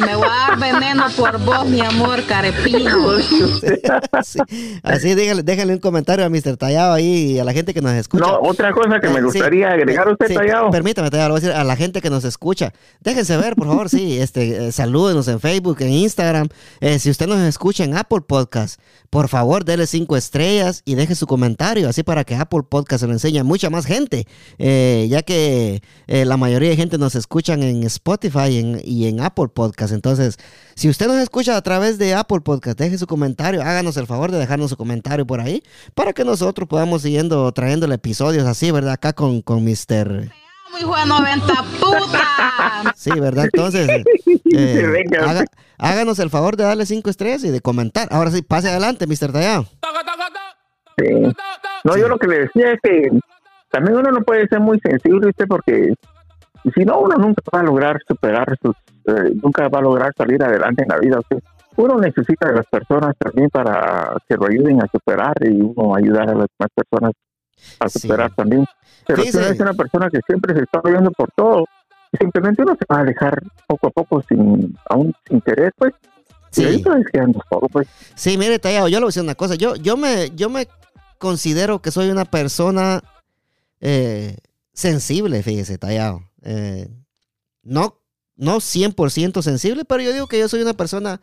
Me 0.00 0.16
voy 0.16 0.26
a 0.26 0.48
dar 0.48 0.58
veneno 0.58 1.04
por 1.16 1.38
vos, 1.44 1.66
mi 1.66 1.80
amor, 1.80 2.24
carepijo. 2.24 3.12
Así, 4.82 5.14
dígale, 5.14 5.42
déjale 5.42 5.74
un 5.74 5.80
comentario 5.80 6.24
a 6.24 6.30
Mr. 6.30 6.56
Tallado 6.56 6.94
ahí 6.94 7.32
y 7.32 7.38
a 7.38 7.44
la 7.44 7.52
gente 7.52 7.74
que 7.74 7.82
nos 7.82 7.92
escucha. 7.92 8.24
No, 8.24 8.40
otra 8.40 8.72
cosa 8.72 9.00
que 9.00 9.08
me 9.08 9.18
eh, 9.18 9.22
gustaría 9.22 9.70
agregar 9.70 10.08
a 10.08 10.12
usted, 10.12 10.32
Tallado. 10.32 10.70
Permítame, 10.70 11.10
Tallado, 11.10 11.32
a 11.32 11.34
decir 11.34 11.52
a 11.52 11.62
la 11.62 11.76
gente 11.76 12.00
que 12.00 12.08
nos 12.08 12.24
escucha. 12.24 12.72
Déjense 13.00 13.36
ver, 13.36 13.54
por 13.54 13.66
favor, 13.66 13.90
sí, 13.90 14.18
este, 14.18 14.68
eh, 14.68 14.72
salúdenos 14.72 15.28
en 15.28 15.40
Facebook, 15.40 15.76
en 15.80 15.90
Instagram. 15.90 16.48
Eh, 16.80 16.98
si 17.02 17.10
usted 17.10 17.26
nos 17.26 17.40
escucha 17.40 17.82
en 17.82 17.96
Apple 17.96 18.20
Podcast, 18.20 18.78
por 19.10 19.28
favor, 19.28 19.64
déle 19.64 19.88
cinco 19.88 20.16
estrellas 20.16 20.82
y 20.84 20.94
deje 20.94 21.16
su 21.16 21.26
comentario, 21.26 21.88
así 21.88 22.04
para 22.04 22.22
que 22.22 22.36
Apple 22.36 22.62
Podcast 22.68 23.00
se 23.00 23.08
lo 23.08 23.12
enseñe 23.12 23.40
a 23.40 23.44
mucha 23.44 23.70
más 23.70 23.86
gente, 23.86 24.28
eh, 24.58 25.08
ya 25.10 25.22
que 25.22 25.82
eh, 26.06 26.24
la 26.24 26.36
mayoría 26.36 26.70
de 26.70 26.76
gente 26.76 26.98
nos 26.98 27.16
escuchan 27.16 27.64
en 27.64 27.82
Spotify 27.82 28.80
y 28.84 29.06
en, 29.08 29.20
Apple 29.20 29.48
Podcast. 29.48 29.92
Entonces, 29.92 30.38
si 30.76 30.88
usted 30.88 31.08
nos 31.08 31.16
escucha 31.16 31.56
a 31.56 31.62
través 31.62 31.98
de 31.98 32.14
Apple 32.14 32.42
Podcast, 32.42 32.78
deje 32.78 32.96
su 32.98 33.08
comentario, 33.08 33.62
háganos 33.62 33.96
el 33.96 34.06
favor 34.06 34.30
de 34.30 34.38
dejarnos 34.38 34.70
su 34.70 34.76
comentario 34.76 35.26
por 35.26 35.40
ahí, 35.40 35.64
para 35.96 36.12
que 36.12 36.24
nosotros 36.24 36.68
podamos 36.68 37.02
siguiendo 37.02 37.50
trayéndole 37.50 37.96
episodios 37.96 38.46
así, 38.46 38.70
¿verdad? 38.70 38.92
Acá 38.92 39.12
con, 39.12 39.42
con 39.42 39.64
Mr 39.64 40.30
muy 40.72 40.84
bueno, 40.84 41.22
venta 41.22 41.62
puta. 41.80 42.92
Sí, 42.96 43.10
¿verdad? 43.18 43.44
Entonces, 43.44 43.88
eh, 44.52 45.04
háganos 45.78 46.18
el 46.18 46.30
favor 46.30 46.56
de 46.56 46.64
darle 46.64 46.86
cinco 46.86 47.10
estrellas 47.10 47.44
y 47.44 47.50
de 47.50 47.60
comentar. 47.60 48.08
Ahora 48.10 48.30
sí, 48.30 48.42
pase 48.42 48.68
adelante, 48.68 49.06
Mr. 49.06 49.32
Tallado. 49.32 49.66
Sí. 50.98 51.06
No, 51.84 51.96
yo 51.96 52.08
lo 52.08 52.18
que 52.18 52.26
le 52.26 52.40
decía 52.40 52.72
es 52.72 52.80
que 52.82 53.10
también 53.70 53.96
uno 53.96 54.10
no 54.10 54.20
puede 54.22 54.46
ser 54.48 54.60
muy 54.60 54.78
sensible, 54.80 55.26
¿viste? 55.26 55.46
Porque 55.46 55.94
si 56.74 56.84
no, 56.84 57.00
uno 57.00 57.16
nunca 57.16 57.42
va 57.52 57.60
a 57.60 57.64
lograr 57.64 57.98
superar 58.06 58.56
sus, 58.62 58.76
eh, 59.06 59.32
nunca 59.42 59.68
va 59.68 59.78
a 59.78 59.82
lograr 59.82 60.12
salir 60.16 60.42
adelante 60.42 60.82
en 60.82 60.88
la 60.88 60.98
vida. 60.98 61.18
Uno 61.76 61.98
necesita 61.98 62.48
de 62.48 62.56
las 62.56 62.66
personas 62.66 63.16
también 63.18 63.48
para 63.48 64.16
que 64.28 64.36
lo 64.36 64.46
ayuden 64.46 64.82
a 64.82 64.86
superar 64.92 65.34
y 65.40 65.60
uno 65.60 65.96
ayudar 65.96 66.28
a 66.28 66.34
las 66.34 66.46
demás 66.58 66.70
personas 66.74 67.12
a 67.78 67.88
superar 67.88 68.34
también. 68.34 68.64
Pero 69.06 69.22
si 69.22 69.36
uno 69.36 69.46
es 69.46 69.60
una 69.60 69.74
persona 69.74 70.08
que 70.10 70.20
siempre 70.26 70.54
se 70.54 70.62
está 70.62 70.80
viendo 70.84 71.10
por 71.10 71.30
todo, 71.32 71.66
simplemente 72.18 72.62
uno 72.62 72.76
se 72.78 72.84
va 72.90 72.98
a 72.98 73.02
alejar 73.02 73.42
poco 73.66 73.88
a 73.88 73.90
poco 73.90 74.22
sin 74.28 74.76
aún 74.88 75.14
sin 75.28 75.40
querer, 75.40 75.72
pues. 75.76 75.94
Sí. 76.50 76.84
pues. 77.72 77.88
Sí, 78.14 78.36
mire, 78.36 78.58
Tallado, 78.58 78.88
yo 78.88 78.98
le 78.98 79.04
voy 79.04 79.08
a 79.08 79.08
decir 79.08 79.22
una 79.22 79.34
cosa. 79.34 79.54
Yo, 79.54 79.74
yo, 79.76 79.96
me, 79.96 80.30
yo 80.36 80.50
me 80.50 80.68
considero 81.16 81.80
que 81.80 81.90
soy 81.90 82.10
una 82.10 82.26
persona 82.26 83.02
eh, 83.80 84.36
sensible, 84.74 85.42
fíjese, 85.42 85.78
Tallado. 85.78 86.22
Eh, 86.42 86.88
no, 87.62 87.98
no 88.36 88.56
100% 88.56 89.40
sensible, 89.40 89.86
pero 89.86 90.02
yo 90.02 90.12
digo 90.12 90.26
que 90.26 90.38
yo 90.38 90.48
soy 90.48 90.60
una 90.60 90.74
persona 90.74 91.22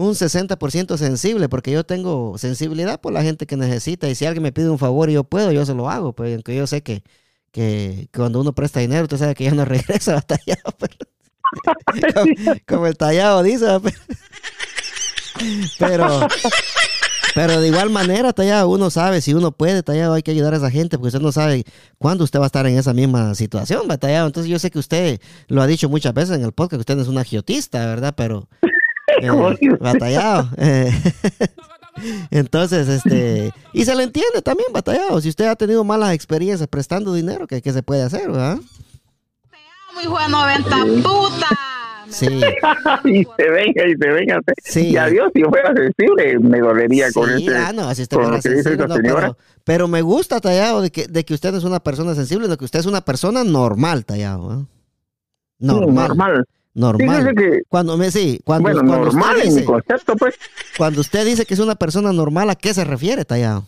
un 0.00 0.14
60% 0.14 0.96
sensible, 0.96 1.50
porque 1.50 1.70
yo 1.70 1.84
tengo 1.84 2.38
sensibilidad 2.38 3.02
por 3.02 3.12
la 3.12 3.22
gente 3.22 3.46
que 3.46 3.58
necesita. 3.58 4.08
Y 4.08 4.14
si 4.14 4.24
alguien 4.24 4.42
me 4.42 4.50
pide 4.50 4.70
un 4.70 4.78
favor 4.78 5.10
y 5.10 5.12
yo 5.12 5.24
puedo, 5.24 5.52
yo 5.52 5.66
se 5.66 5.74
lo 5.74 5.90
hago. 5.90 6.14
Pues 6.14 6.34
aunque 6.34 6.56
yo 6.56 6.66
sé 6.66 6.82
que, 6.82 7.02
que, 7.52 8.08
cuando 8.14 8.40
uno 8.40 8.54
presta 8.54 8.80
dinero, 8.80 9.02
usted 9.02 9.18
sabe 9.18 9.34
que 9.34 9.44
ya 9.44 9.50
no 9.50 9.64
regresa 9.66 10.14
batallado. 10.14 10.74
como, 12.66 12.86
el 12.86 12.96
tallado 12.96 13.42
dice. 13.42 13.66
Pero, 15.78 16.26
pero 17.34 17.60
de 17.60 17.68
igual 17.68 17.90
manera, 17.90 18.32
tallado, 18.32 18.70
uno 18.70 18.88
sabe, 18.88 19.20
si 19.20 19.34
uno 19.34 19.52
puede, 19.52 19.82
tallado, 19.82 20.14
hay 20.14 20.22
que 20.22 20.30
ayudar 20.30 20.54
a 20.54 20.56
esa 20.56 20.70
gente, 20.70 20.96
porque 20.96 21.08
usted 21.08 21.20
no 21.20 21.32
sabe 21.32 21.64
cuándo 21.98 22.24
usted 22.24 22.38
va 22.38 22.44
a 22.44 22.46
estar 22.46 22.66
en 22.66 22.78
esa 22.78 22.94
misma 22.94 23.34
situación, 23.34 23.86
batallado. 23.86 24.28
Entonces 24.28 24.50
yo 24.50 24.58
sé 24.58 24.70
que 24.70 24.78
usted 24.78 25.20
lo 25.48 25.60
ha 25.60 25.66
dicho 25.66 25.90
muchas 25.90 26.14
veces 26.14 26.36
en 26.36 26.44
el 26.44 26.52
podcast, 26.52 26.78
que 26.78 26.80
usted 26.80 26.96
no 26.96 27.02
es 27.02 27.08
un 27.08 27.18
agiotista, 27.18 27.84
¿verdad? 27.84 28.14
Pero 28.16 28.48
eh, 29.20 29.76
batallado. 29.78 30.48
Eh. 30.56 30.92
Entonces, 32.30 32.88
este, 32.88 33.52
y 33.72 33.84
se 33.84 33.94
le 33.94 34.04
entiende 34.04 34.42
también, 34.42 34.72
batallado. 34.72 35.20
Si 35.20 35.28
usted 35.28 35.46
ha 35.46 35.56
tenido 35.56 35.84
malas 35.84 36.14
experiencias 36.14 36.68
prestando 36.68 37.12
dinero, 37.12 37.46
¿qué, 37.46 37.60
se 37.60 37.82
puede 37.82 38.02
hacer, 38.02 38.30
verdad? 38.30 38.58
Muy 39.94 40.06
bueno, 40.06 40.46
venta 40.46 40.78
puta. 41.02 41.48
Sí. 42.08 42.26
y 43.04 43.24
se 43.24 43.50
venga 43.50 43.86
y 43.86 43.96
se 43.96 44.08
venga. 44.08 44.40
Sí. 44.64 44.88
Y 44.88 44.96
adiós, 44.96 45.30
si 45.34 45.42
yo 45.42 45.48
fuera 45.48 45.72
sensible, 45.74 46.38
me 46.38 46.60
dolería 46.60 47.12
con 47.12 47.30
ese. 47.30 47.56
Ah, 47.56 47.72
no, 47.72 47.88
así 47.88 48.06
con 48.06 48.40
sensible, 48.42 48.86
pero, 49.02 49.36
pero, 49.64 49.88
me 49.88 50.02
gusta, 50.02 50.40
Tallado, 50.40 50.82
de 50.82 50.90
que, 50.90 51.06
de 51.06 51.24
que 51.24 51.34
usted 51.34 51.54
es 51.54 51.64
una 51.64 51.80
persona 51.80 52.14
sensible, 52.14 52.48
de 52.48 52.56
que 52.56 52.64
usted 52.64 52.80
es 52.80 52.86
una 52.86 53.00
persona 53.02 53.44
normal, 53.44 54.04
Tallado. 54.04 54.60
¿eh? 54.60 54.64
Normal. 55.58 56.08
normal. 56.08 56.44
Normal. 56.74 57.34
cuando 57.68 57.96
me 57.96 58.10
sí, 58.10 58.40
cuando, 58.44 58.70
bueno, 58.70 58.82
normal 58.82 59.36
usted 59.36 59.44
dice, 59.44 59.60
mi 59.60 59.66
concepto, 59.66 60.16
pues. 60.16 60.36
Cuando 60.78 61.00
usted 61.00 61.26
dice 61.26 61.44
que 61.44 61.54
es 61.54 61.60
una 61.60 61.74
persona 61.74 62.12
normal, 62.12 62.48
¿a 62.50 62.54
qué 62.54 62.72
se 62.72 62.84
refiere, 62.84 63.24
Tallado? 63.24 63.64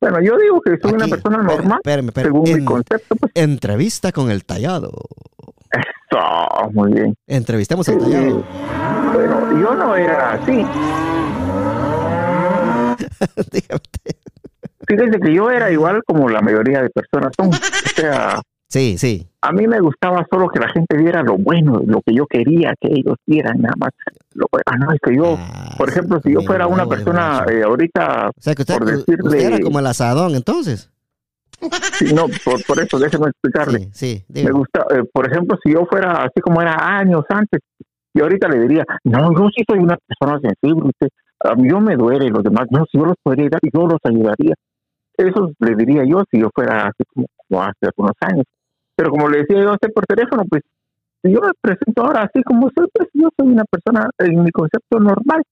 Bueno, 0.00 0.20
yo 0.20 0.36
digo 0.36 0.60
que 0.60 0.76
soy 0.78 0.94
una 0.94 1.06
persona 1.06 1.38
normal, 1.38 1.80
según 2.14 2.42
mi 2.42 2.64
concepto. 2.64 3.14
Pues. 3.14 3.30
Entrevista 3.36 4.10
con 4.10 4.32
el 4.32 4.44
Tallado. 4.44 4.90
Eso, 5.70 6.70
muy 6.72 6.92
bien. 6.92 7.14
Entrevistemos 7.28 7.88
al 7.88 7.98
Tallado. 7.98 8.44
Bueno, 9.12 9.60
yo 9.60 9.74
no 9.76 9.94
era 9.94 10.32
así. 10.32 10.52
Dígame. 13.52 13.80
fíjese 14.88 15.20
que 15.20 15.34
yo 15.34 15.50
era 15.52 15.70
igual 15.70 16.02
como 16.04 16.28
la 16.28 16.40
mayoría 16.40 16.82
de 16.82 16.90
personas 16.90 17.32
son. 17.38 17.50
O 17.50 17.94
sea, 17.94 18.42
sí, 18.72 18.96
sí. 18.98 19.26
A 19.42 19.52
mí 19.52 19.66
me 19.66 19.80
gustaba 19.80 20.26
solo 20.30 20.48
que 20.48 20.60
la 20.60 20.68
gente 20.68 20.96
viera 20.96 21.22
lo 21.22 21.36
bueno, 21.36 21.82
lo 21.84 22.00
que 22.00 22.14
yo 22.14 22.26
quería 22.26 22.74
que 22.80 22.88
ellos 22.88 23.16
vieran, 23.26 23.60
nada 23.60 23.74
más. 23.78 23.90
Lo, 24.34 24.46
ah, 24.66 24.76
no, 24.76 24.92
es 24.92 25.00
que 25.00 25.16
yo, 25.16 25.36
ah, 25.38 25.74
por 25.76 25.88
ejemplo, 25.88 26.20
si 26.24 26.32
yo 26.32 26.40
fuera 26.42 26.66
una 26.66 26.86
persona 26.86 27.44
eh, 27.50 27.62
ahorita, 27.62 28.30
o 28.30 28.40
sea, 28.40 28.54
que 28.54 28.62
usted, 28.62 28.78
por 28.78 28.86
decirle... 28.86 29.44
era 29.44 29.60
como 29.60 29.78
el 29.78 29.86
asadón, 29.86 30.34
entonces. 30.34 30.90
Sí, 31.94 32.12
no, 32.14 32.26
por, 32.44 32.64
por, 32.64 32.80
eso 32.80 32.98
déjeme 32.98 33.28
explicarle. 33.28 33.88
Sí, 33.92 34.24
sí, 34.32 34.44
me 34.44 34.50
gusta, 34.50 34.84
eh, 34.90 35.04
por 35.12 35.30
ejemplo, 35.30 35.56
si 35.62 35.72
yo 35.72 35.86
fuera 35.86 36.24
así 36.24 36.40
como 36.40 36.60
era 36.60 36.74
años 36.98 37.24
antes, 37.28 37.60
y 38.14 38.20
ahorita 38.20 38.48
le 38.48 38.60
diría, 38.60 38.84
no, 39.04 39.32
yo 39.32 39.48
sí 39.54 39.62
soy 39.68 39.78
una 39.78 39.96
persona 39.96 40.40
sensible, 40.40 40.88
usted, 40.88 41.08
a 41.40 41.54
mí 41.54 41.68
yo 41.68 41.80
me 41.80 41.96
duele, 41.96 42.28
los 42.30 42.42
demás, 42.42 42.66
no, 42.70 42.84
si 42.90 42.98
yo 42.98 43.06
los 43.06 43.16
podría 43.22 43.44
ayudar, 43.44 43.60
yo 43.72 43.86
los 43.86 44.00
ayudaría. 44.04 44.54
Eso 45.16 45.52
le 45.58 45.76
diría 45.76 46.04
yo 46.04 46.22
si 46.30 46.40
yo 46.40 46.50
fuera 46.54 46.88
así 46.88 47.04
como, 47.14 47.62
hace 47.62 47.86
algunos 47.86 48.16
años. 48.20 48.44
Pero 49.02 49.10
como 49.10 49.28
le 49.28 49.38
decía 49.38 49.60
yo 49.60 49.70
a 49.70 49.74
usted 49.74 49.92
por 49.92 50.06
teléfono, 50.06 50.44
pues 50.48 50.62
si 51.24 51.32
yo 51.32 51.40
me 51.40 51.50
presento 51.60 52.04
ahora 52.04 52.22
así 52.22 52.40
como 52.44 52.70
soy, 52.72 52.86
pues 52.94 53.08
yo 53.12 53.28
soy 53.36 53.48
una 53.48 53.64
persona 53.64 54.08
en 54.16 54.44
mi 54.44 54.50
concepto 54.52 55.00
normal. 55.00 55.42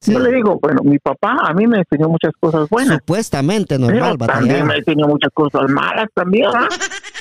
Yo 0.00 0.18
le 0.18 0.32
digo, 0.32 0.58
bueno, 0.60 0.82
mi 0.82 0.98
papá 0.98 1.36
a 1.44 1.54
mí 1.54 1.68
me 1.68 1.78
enseñó 1.78 2.08
muchas 2.08 2.32
cosas 2.40 2.68
buenas. 2.68 2.98
Supuestamente 2.98 3.78
normal, 3.78 4.16
pero 4.18 4.32
también 4.32 4.66
me 4.66 4.78
enseñó 4.78 5.06
muchas 5.06 5.30
cosas 5.32 5.70
malas 5.70 6.08
también. 6.12 6.46
¿ah? 6.52 6.68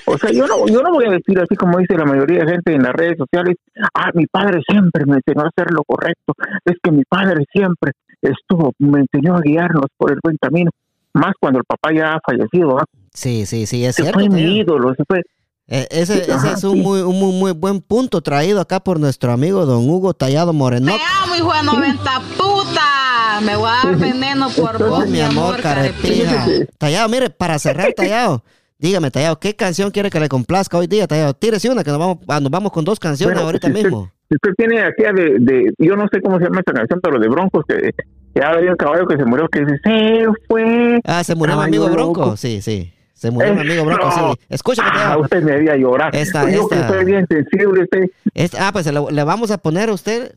O 0.06 0.18
sea, 0.18 0.32
yo 0.32 0.48
no, 0.48 0.66
yo 0.66 0.82
no 0.82 0.92
voy 0.92 1.06
a 1.06 1.12
decir 1.12 1.40
así 1.40 1.56
como 1.56 1.78
dice 1.78 1.96
la 1.96 2.06
mayoría 2.06 2.44
de 2.44 2.54
gente 2.54 2.74
en 2.74 2.82
las 2.82 2.94
redes 2.94 3.20
sociales, 3.20 3.58
ah, 3.94 4.10
mi 4.16 4.26
padre 4.26 4.62
siempre 4.68 5.06
me 5.06 5.18
enseñó 5.18 5.44
a 5.44 5.50
hacer 5.50 5.72
lo 5.72 5.84
correcto, 5.84 6.34
es 6.66 6.76
que 6.82 6.92
mi 6.92 7.04
padre 7.04 7.46
siempre 7.52 7.92
estuvo, 8.20 8.74
me 8.80 9.02
enseñó 9.02 9.36
a 9.36 9.42
guiarnos 9.42 9.86
por 9.96 10.12
el 10.12 10.18
buen 10.24 10.38
camino, 10.42 10.72
más 11.14 11.34
cuando 11.40 11.60
el 11.60 11.66
papá 11.66 11.94
ya 11.94 12.16
ha 12.16 12.20
fallecido. 12.26 12.80
¿ah? 12.80 12.86
Sí, 13.14 13.46
sí, 13.46 13.66
sí, 13.66 13.86
es 13.86 13.96
cierto. 13.96 14.20
Fue 14.20 14.30
mi 14.30 14.60
ídolo, 14.60 14.94
se 14.96 15.04
fue. 15.06 15.22
Eh, 15.70 15.86
ese, 15.92 16.22
ese 16.22 16.54
es 16.54 16.64
un, 16.64 16.80
muy, 16.80 17.02
un 17.02 17.20
muy, 17.20 17.34
muy 17.34 17.52
buen 17.52 17.82
punto 17.82 18.22
traído 18.22 18.62
acá 18.62 18.80
por 18.80 19.02
nuestro 19.02 19.34
amigo 19.34 19.66
don 19.66 19.90
Hugo 19.90 20.14
Tallado 20.14 20.54
Moreno. 20.54 20.94
Te 20.94 21.02
amo, 21.24 21.36
hijo 21.36 21.54
de 21.54 21.64
90 21.64 22.22
puta. 22.38 23.42
Me 23.44 23.56
voy 23.58 23.70
a 23.70 23.86
dar 23.86 23.98
veneno 24.00 24.50
por 24.50 24.78
vos, 24.88 25.08
mi 25.08 25.20
amor, 25.20 25.62
carepija. 25.62 26.46
Tallado, 26.78 27.10
mire, 27.10 27.30
para 27.30 27.60
cerrar, 27.60 27.92
Tallado. 27.94 28.44
Dígame, 28.80 29.12
Tallado, 29.12 29.40
¿qué 29.40 29.56
canción 29.56 29.92
quiere 29.92 30.10
que 30.10 30.20
le 30.22 30.30
complazca 30.30 30.78
hoy 30.78 30.88
día, 30.88 31.06
Tallado? 31.06 31.34
Tírese 31.34 31.70
una, 31.70 31.84
que 31.84 31.90
nos 31.90 32.00
vamos, 32.00 32.18
ah, 32.30 32.40
nos 32.40 32.52
vamos 32.52 32.72
con 32.72 32.86
dos 32.86 33.00
canciones 33.00 33.38
ahorita 33.38 33.68
mismo. 33.68 34.10
Usted, 34.30 34.52
tiene 34.58 34.82
aquí 34.82 35.04
de, 35.04 35.38
de, 35.40 35.74
yo 35.80 35.96
no 35.98 36.08
sé 36.12 36.22
cómo 36.22 36.38
se 36.38 36.46
llama 36.46 36.60
esta 36.60 36.74
canción, 36.74 37.00
pero 37.02 37.20
de 37.20 37.28
Broncos, 37.28 37.66
que 37.68 37.92
ya 38.36 38.50
había 38.50 38.72
un 38.72 38.78
caballo 38.78 39.06
que 39.06 39.18
se 39.18 39.26
murió, 39.26 39.48
que 39.50 39.62
dice, 39.62 39.80
se 39.84 40.26
fue. 40.48 41.02
Ah, 41.04 41.24
se 41.24 41.36
murió 41.36 41.58
mi 41.58 41.64
amigo 41.64 41.90
Bronco, 41.90 42.38
sí, 42.38 42.62
sí. 42.62 42.94
Se 43.18 43.32
murió 43.32 43.56
mi 43.56 43.62
amigo 43.62 43.84
Bronco, 43.84 44.12
sí. 44.12 44.46
Escúchame, 44.48 44.90
ah, 44.94 45.18
usted 45.18 45.42
me 45.42 45.54
había 45.54 45.76
llorado. 45.76 46.12
Esta, 46.14 46.48
yo 46.52 46.68
esta, 46.70 47.00
que 47.00 47.04
bien 47.04 47.26
sensible, 47.28 47.82
usted. 47.82 48.52
ah, 48.60 48.70
pues 48.72 48.86
le, 48.86 49.24
vamos 49.24 49.50
a 49.50 49.58
poner 49.58 49.90
a 49.90 49.94
usted, 49.94 50.32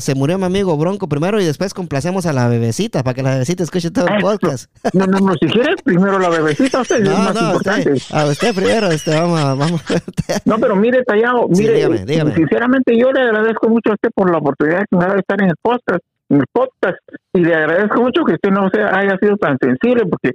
se 0.00 0.14
murió 0.14 0.36
mi 0.36 0.44
amigo 0.44 0.76
Bronco 0.76 1.08
primero 1.08 1.40
y 1.40 1.46
después 1.46 1.72
complacemos 1.72 2.26
a 2.26 2.34
la 2.34 2.46
bebecita 2.48 3.02
para 3.02 3.14
que 3.14 3.22
la 3.22 3.30
bebecita 3.30 3.62
escuche 3.62 3.90
todo 3.90 4.06
el 4.08 4.20
podcast. 4.20 4.70
No, 4.92 5.06
no, 5.06 5.18
no, 5.18 5.32
si 5.40 5.46
quiere, 5.46 5.76
primero 5.82 6.18
la 6.18 6.28
bebecita, 6.28 6.82
usted 6.82 7.00
no, 7.02 7.12
es 7.12 7.18
más 7.18 7.34
no, 7.34 7.46
importante. 7.46 7.92
Usted, 7.92 8.14
a 8.14 8.26
usted 8.26 8.54
primero, 8.54 8.88
este, 8.88 9.18
vamos, 9.18 9.58
vamos. 9.58 9.84
no, 10.44 10.58
pero 10.58 10.76
mire, 10.76 11.04
Tallado, 11.04 11.48
mire, 11.48 11.72
dígame, 11.72 12.04
dígame. 12.04 12.34
sinceramente 12.34 12.98
yo 12.98 13.12
le 13.12 13.22
agradezco 13.22 13.70
mucho 13.70 13.92
a 13.92 13.94
usted 13.94 14.10
por 14.14 14.30
la 14.30 14.36
oportunidad 14.36 14.84
que 14.90 14.96
me 14.96 15.06
da 15.06 15.14
de 15.14 15.20
estar 15.20 15.40
en 15.40 15.48
el 15.48 15.56
podcast 15.62 16.02
en 16.28 16.38
el 16.38 16.46
podcast 16.52 16.98
y 17.32 17.40
le 17.40 17.54
agradezco 17.54 18.02
mucho 18.02 18.24
que 18.24 18.34
usted 18.34 18.50
no 18.50 18.68
sea, 18.70 18.88
haya 18.98 19.16
sido 19.18 19.36
tan 19.36 19.56
sensible 19.58 20.04
porque 20.06 20.32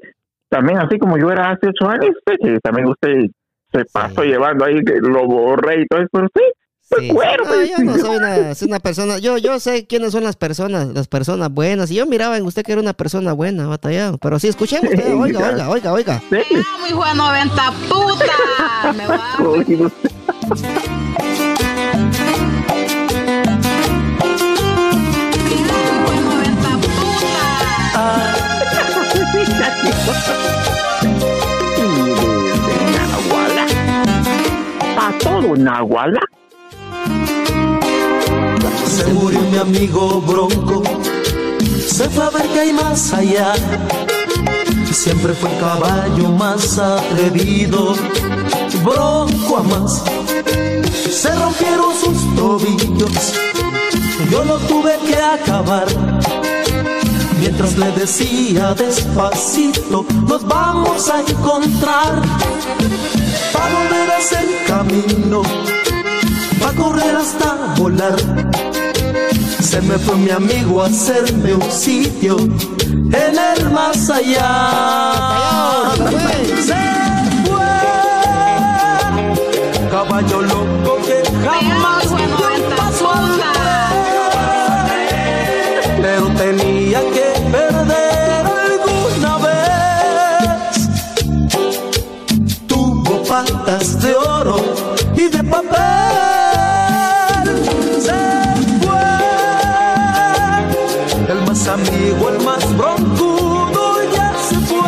también 0.51 0.79
así 0.79 0.99
como 0.99 1.17
yo 1.17 1.31
era 1.31 1.51
hace 1.51 1.67
ocho 1.69 1.89
años, 1.89 2.13
que 2.25 2.59
también 2.59 2.89
usted 2.89 3.27
se 3.71 3.85
pasó 3.85 4.23
llevando 4.23 4.65
ahí, 4.65 4.83
que 4.83 4.99
lo 4.99 5.25
borré 5.25 5.81
y 5.81 5.87
todo 5.87 6.01
eso, 6.01 6.09
pero 6.11 6.27
sí, 6.35 6.43
Sí. 6.99 7.09
Bueno, 7.13 7.45
yo 7.63 7.85
no 7.85 7.97
soy 7.97 8.17
una, 8.17 8.35
una, 8.67 8.79
persona, 8.81 9.17
yo, 9.17 9.37
yo 9.37 9.61
sé 9.61 9.87
quiénes 9.87 10.11
son 10.11 10.25
las 10.25 10.35
personas, 10.35 10.87
las 10.87 11.07
personas 11.07 11.49
buenas, 11.49 11.89
y 11.89 11.95
yo 11.95 12.05
miraba 12.05 12.35
en 12.35 12.45
usted 12.45 12.63
que 12.63 12.73
era 12.73 12.81
una 12.81 12.91
persona 12.91 13.31
buena, 13.31 13.65
batallado, 13.65 14.17
pero 14.17 14.39
sí, 14.39 14.49
escuchemos, 14.49 14.91
eh, 14.91 15.13
oiga, 15.13 15.39
oiga, 15.51 15.69
oiga, 15.69 15.93
oiga. 15.93 16.21
Sí. 16.29 16.41
No, 16.51 16.87
hijo 16.89 17.05
de 17.05 17.15
90 17.15 17.71
puta, 17.87 18.93
me 18.97 19.07
va 19.07 19.37
¿Para 34.95 35.17
todo 35.17 35.55
Nahuala? 35.55 36.19
Se 38.85 39.07
murió 39.07 39.41
mi 39.41 39.57
amigo 39.57 40.21
Bronco, 40.21 40.83
se 41.79 42.07
fue 42.09 42.25
a 42.25 42.29
ver 42.29 42.47
que 42.49 42.59
hay 42.59 42.73
más 42.73 43.11
allá. 43.13 43.53
Siempre 44.91 45.33
fue 45.33 45.49
el 45.49 45.57
caballo 45.59 46.29
más 46.29 46.77
atrevido, 46.77 47.95
Bronco 48.83 49.57
a 49.57 49.63
más. 49.63 50.03
Se 51.09 51.33
rompieron 51.35 51.93
sus 51.95 52.35
tobillos, 52.35 53.33
yo 54.29 54.45
lo 54.45 54.57
tuve 54.59 54.97
que 55.07 55.15
acabar 55.15 55.87
mientras 57.41 57.75
le 57.75 57.91
decía 57.91 58.73
despacito, 58.75 60.05
nos 60.27 60.45
vamos 60.45 61.09
a 61.09 61.21
encontrar. 61.21 62.21
Para 63.51 63.79
volver 63.79 64.11
a 64.11 64.17
hacer 64.17 64.47
camino, 64.67 65.41
para 66.59 66.73
correr 66.73 67.15
hasta 67.15 67.73
volar. 67.77 68.15
Se 69.59 69.81
me 69.81 69.97
fue 69.97 70.15
mi 70.17 70.29
amigo 70.29 70.83
a 70.83 70.85
hacerme 70.85 71.55
un 71.55 71.71
sitio 71.71 72.37
en 72.37 73.35
el 73.49 73.69
más 73.71 74.09
allá. 74.09 75.91
Se 76.67 76.75
fue, 77.45 77.71
caballo 79.89 80.41
loco 80.43 80.99
que 81.05 81.23
jamás 81.43 82.07
dio 82.09 82.75
paso 82.77 83.31
pero 86.01 86.27
tenía 86.29 86.99
que 87.11 87.30
De 93.41 94.15
oro 94.15 94.57
y 95.15 95.27
de 95.27 95.43
papel. 95.43 95.79
Se 97.99 98.13
fue 98.81 99.07
el 101.27 101.41
más 101.47 101.67
amigo, 101.67 102.29
el 102.29 102.39
más 102.45 102.77
broncudo, 102.77 104.03
ya 104.13 104.33
se 104.47 104.55
fue. 104.59 104.79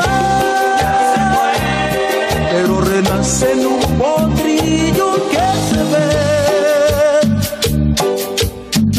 Pero 2.51 2.81
renace 2.81 3.51
en 3.53 3.65
un 3.65 3.81
potrillo 3.97 5.15
que 5.31 5.47
se 5.69 5.81
ve 5.91 6.13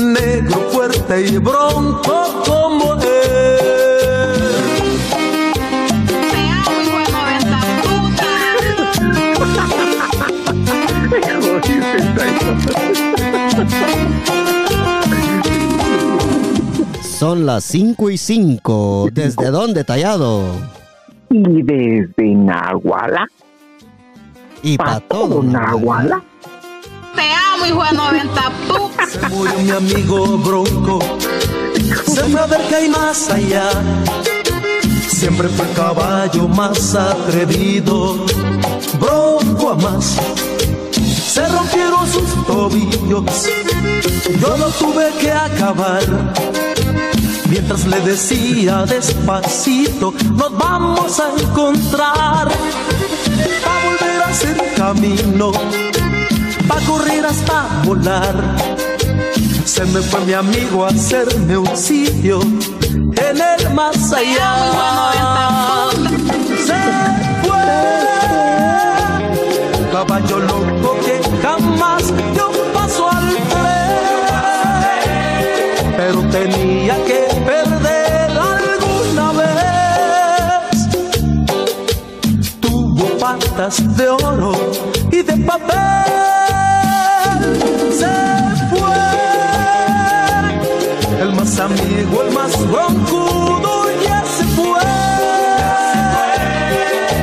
negro, 0.02 0.56
fuerte 0.72 1.14
y 1.26 1.38
bronco 1.38 1.83
Son 17.24 17.46
las 17.46 17.64
5 17.64 18.10
y 18.10 18.18
5. 18.18 19.08
¿Desde 19.10 19.50
dónde, 19.50 19.82
Tallado? 19.82 20.44
Y 21.30 21.62
desde 21.62 22.34
Nahuala. 22.34 23.26
Y 24.62 24.76
para 24.76 25.00
todo 25.00 25.42
Nahuala. 25.42 26.22
Te 27.14 27.22
amo, 27.22 27.64
hijo 27.64 27.82
de 27.82 27.96
90 27.96 28.42
Se 29.08 29.28
murió 29.30 29.58
mi 29.58 29.70
amigo 29.70 30.36
Bronco. 30.36 30.98
Se 32.04 32.24
fue 32.24 32.40
a 32.42 32.44
ver 32.44 32.60
que 32.68 32.74
hay 32.74 32.88
más 32.90 33.30
allá. 33.30 33.70
Siempre 35.08 35.48
fue 35.48 35.66
el 35.66 35.74
caballo 35.74 36.46
más 36.46 36.94
atrevido. 36.94 38.26
Bronco 39.00 39.70
a 39.70 39.76
más 39.76 40.20
se 41.34 41.48
rompieron 41.48 42.06
sus 42.06 42.46
tobillos. 42.46 43.48
Yo 44.40 44.56
lo 44.58 44.68
tuve 44.68 45.10
que 45.20 45.32
acabar. 45.32 46.02
Mientras 47.54 47.86
le 47.86 48.00
decía 48.00 48.84
despacito, 48.84 50.12
nos 50.34 50.58
vamos 50.58 51.20
a 51.20 51.30
encontrar. 51.40 52.48
Pa' 52.48 53.78
volver 53.84 54.22
a 54.22 54.26
hacer 54.26 54.56
camino, 54.76 55.52
pa' 56.66 56.80
correr 56.80 57.24
hasta 57.24 57.68
volar. 57.84 58.34
Se 59.64 59.84
me 59.84 60.00
fue 60.00 60.22
mi 60.22 60.32
amigo 60.32 60.84
a 60.84 60.88
hacerme 60.88 61.56
un 61.56 61.76
sitio 61.76 62.40
en 62.40 63.40
el 63.40 63.72
más 63.72 64.12
allá. 64.12 65.90
se 66.66 66.82
fue. 67.44 67.66
Caballo 69.92 70.40
loco 70.40 70.98
que 71.06 71.20
jamás 71.40 72.12
dio 72.32 72.50
paso 72.72 73.08
al 73.08 73.28
tren, 73.52 75.04
pero 75.96 76.20
tenía 76.30 76.96
que 77.04 77.33
De 83.54 84.08
oro 84.08 84.52
y 85.12 85.22
de 85.22 85.36
papel. 85.46 85.78
Se 87.92 88.10
fue 88.68 89.04
el 91.22 91.32
más 91.34 91.60
amigo, 91.60 92.22
el 92.26 92.32
más 92.34 92.50
broncudo 92.68 93.84
ya 94.04 94.24
se 94.24 94.42
fue. 94.56 94.80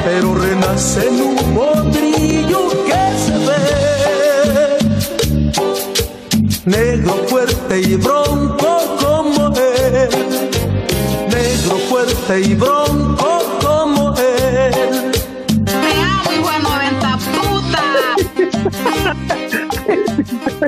Pero 0.05 0.35
renace 0.35 1.09
en 1.09 1.21
un 1.21 1.35
potrillo 1.53 2.69
que 2.85 3.03
se 3.23 3.35
ve. 3.47 3.67
Negro 6.63 7.13
fuerte 7.27 7.81
y 7.81 7.95
bronco 7.95 8.79
como 9.01 9.53
él. 9.57 10.09
Negro 11.29 11.77
fuerte 11.89 12.39
y 12.39 12.55
bronco 12.55 13.10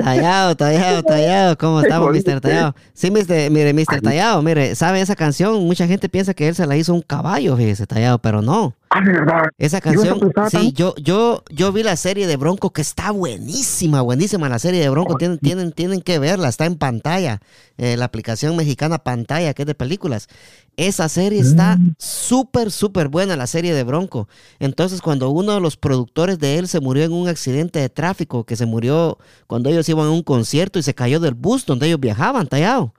Tallado, 0.02 0.56
tallado, 0.56 1.02
tallado. 1.04 1.58
¿Cómo 1.58 1.80
estamos, 1.80 2.10
Mr. 2.12 2.40
Tallado? 2.40 2.74
Sí, 2.92 3.10
Mr. 3.10 3.50
mire, 3.50 3.72
Mr. 3.72 4.00
Tallado, 4.02 4.42
mire, 4.42 4.74
¿sabe 4.74 5.00
esa 5.00 5.16
canción? 5.16 5.64
Mucha 5.64 5.86
gente 5.86 6.08
piensa 6.08 6.34
que 6.34 6.48
él 6.48 6.54
se 6.54 6.66
la 6.66 6.76
hizo 6.76 6.94
un 6.94 7.02
caballo, 7.02 7.56
fíjese, 7.56 7.86
Tallado, 7.86 8.18
pero 8.18 8.42
no. 8.42 8.74
Ah, 8.96 9.00
de 9.00 9.10
verdad. 9.10 9.42
Esa 9.58 9.80
canción, 9.80 10.20
sí, 10.48 10.72
yo, 10.72 10.94
yo, 10.94 11.42
yo 11.50 11.72
vi 11.72 11.82
la 11.82 11.96
serie 11.96 12.28
de 12.28 12.36
Bronco 12.36 12.70
que 12.72 12.80
está 12.80 13.10
buenísima, 13.10 14.00
buenísima 14.02 14.48
la 14.48 14.60
serie 14.60 14.80
de 14.80 14.88
Bronco. 14.88 15.16
Tienen, 15.16 15.38
tienen, 15.38 15.72
tienen 15.72 16.00
que 16.00 16.20
verla, 16.20 16.48
está 16.48 16.64
en 16.66 16.76
pantalla. 16.76 17.40
eh, 17.76 17.96
la 17.96 18.04
aplicación 18.04 18.54
mexicana 18.54 18.98
pantalla, 18.98 19.52
que 19.52 19.62
es 19.62 19.66
de 19.66 19.74
películas. 19.74 20.28
Esa 20.76 21.08
serie 21.08 21.40
está 21.40 21.76
súper, 21.98 22.70
súper 22.70 23.08
buena, 23.08 23.34
la 23.36 23.48
serie 23.48 23.74
de 23.74 23.82
Bronco. 23.82 24.28
Entonces, 24.60 25.02
cuando 25.02 25.28
uno 25.30 25.54
de 25.54 25.60
los 25.60 25.76
productores 25.76 26.38
de 26.38 26.58
él 26.58 26.68
se 26.68 26.78
murió 26.78 27.02
en 27.02 27.12
un 27.12 27.26
accidente 27.26 27.80
de 27.80 27.88
tráfico, 27.88 28.44
que 28.44 28.54
se 28.54 28.64
murió 28.64 29.18
cuando 29.48 29.70
ellos 29.70 29.88
iban 29.88 30.06
a 30.06 30.10
un 30.12 30.22
concierto 30.22 30.78
y 30.78 30.84
se 30.84 30.94
cayó 30.94 31.18
del 31.18 31.34
bus 31.34 31.66
donde 31.66 31.88
ellos 31.88 31.98
viajaban, 31.98 32.46
tallado. 32.46 32.94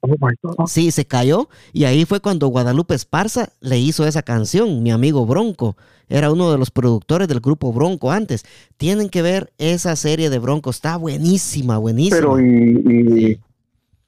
Oh 0.00 0.08
my 0.08 0.34
God. 0.42 0.66
Sí, 0.66 0.90
se 0.90 1.06
cayó 1.06 1.48
y 1.72 1.84
ahí 1.84 2.04
fue 2.04 2.20
cuando 2.20 2.48
Guadalupe 2.48 2.94
Esparza 2.94 3.50
le 3.60 3.78
hizo 3.78 4.06
esa 4.06 4.22
canción, 4.22 4.82
mi 4.82 4.90
amigo 4.90 5.26
Bronco. 5.26 5.76
Era 6.08 6.32
uno 6.32 6.50
de 6.50 6.58
los 6.58 6.70
productores 6.70 7.28
del 7.28 7.40
grupo 7.40 7.72
Bronco 7.72 8.10
antes. 8.10 8.44
Tienen 8.76 9.10
que 9.10 9.22
ver 9.22 9.52
esa 9.58 9.94
serie 9.96 10.30
de 10.30 10.38
Bronco, 10.38 10.70
está 10.70 10.96
buenísima, 10.96 11.78
buenísima. 11.78 12.16
Pero 12.16 12.40
y, 12.40 12.82
y 12.86 13.40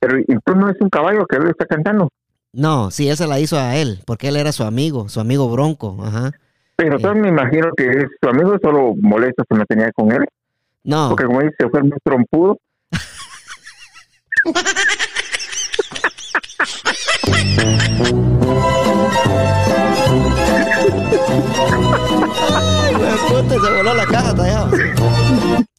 pero 0.00 0.18
y 0.18 0.38
tú 0.44 0.54
no 0.54 0.70
es 0.70 0.80
un 0.80 0.88
caballo 0.88 1.26
que 1.26 1.36
él 1.36 1.48
está 1.48 1.66
cantando. 1.66 2.08
No, 2.52 2.90
sí, 2.90 3.08
esa 3.08 3.26
la 3.26 3.38
hizo 3.38 3.58
a 3.58 3.76
él, 3.76 4.00
porque 4.06 4.28
él 4.28 4.36
era 4.36 4.50
su 4.50 4.64
amigo, 4.64 5.08
su 5.08 5.20
amigo 5.20 5.48
Bronco. 5.50 5.98
Ajá. 6.02 6.32
Pero 6.76 6.98
yo 6.98 7.14
me 7.14 7.28
imagino 7.28 7.70
que 7.76 7.88
es, 7.88 8.06
su 8.20 8.28
amigo 8.28 8.56
solo 8.60 8.94
molesto 9.00 9.44
se 9.48 9.54
me 9.54 9.66
tenía 9.66 9.92
con 9.92 10.10
él. 10.10 10.24
No, 10.82 11.10
Porque 11.10 11.26
como 11.26 11.42
dice, 11.42 11.68
fue 11.70 11.82
muy 11.82 11.98
trompudo. 12.02 12.58
se 23.48 23.70
voló 23.70 23.94
la 23.94 24.06
caja, 24.06 24.34
tallado. 24.34 24.70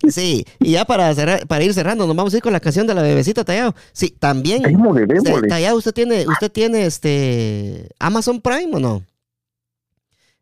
Sí, 0.10 0.46
y 0.60 0.72
ya 0.72 0.86
para 0.86 1.14
cerrar, 1.14 1.48
para 1.48 1.64
ir 1.64 1.74
cerrando, 1.74 2.06
nos 2.06 2.16
vamos 2.16 2.34
a 2.34 2.38
ir 2.38 2.44
con 2.44 2.54
la 2.54 2.60
canción 2.60 2.88
de 2.88 2.94
la 2.94 3.02
bebecita, 3.02 3.44
tallado. 3.44 3.76
Sí, 3.94 4.16
también. 4.20 4.64
Démosle. 4.64 5.06
Este, 5.10 5.48
Tallado, 5.48 5.78
usted 5.78 5.94
tiene, 5.94 6.28
usted 6.28 6.52
tiene 6.52 6.86
este 6.86 7.90
Amazon 8.00 8.42
Prime 8.42 8.76
o 8.76 8.80
no? 8.80 9.06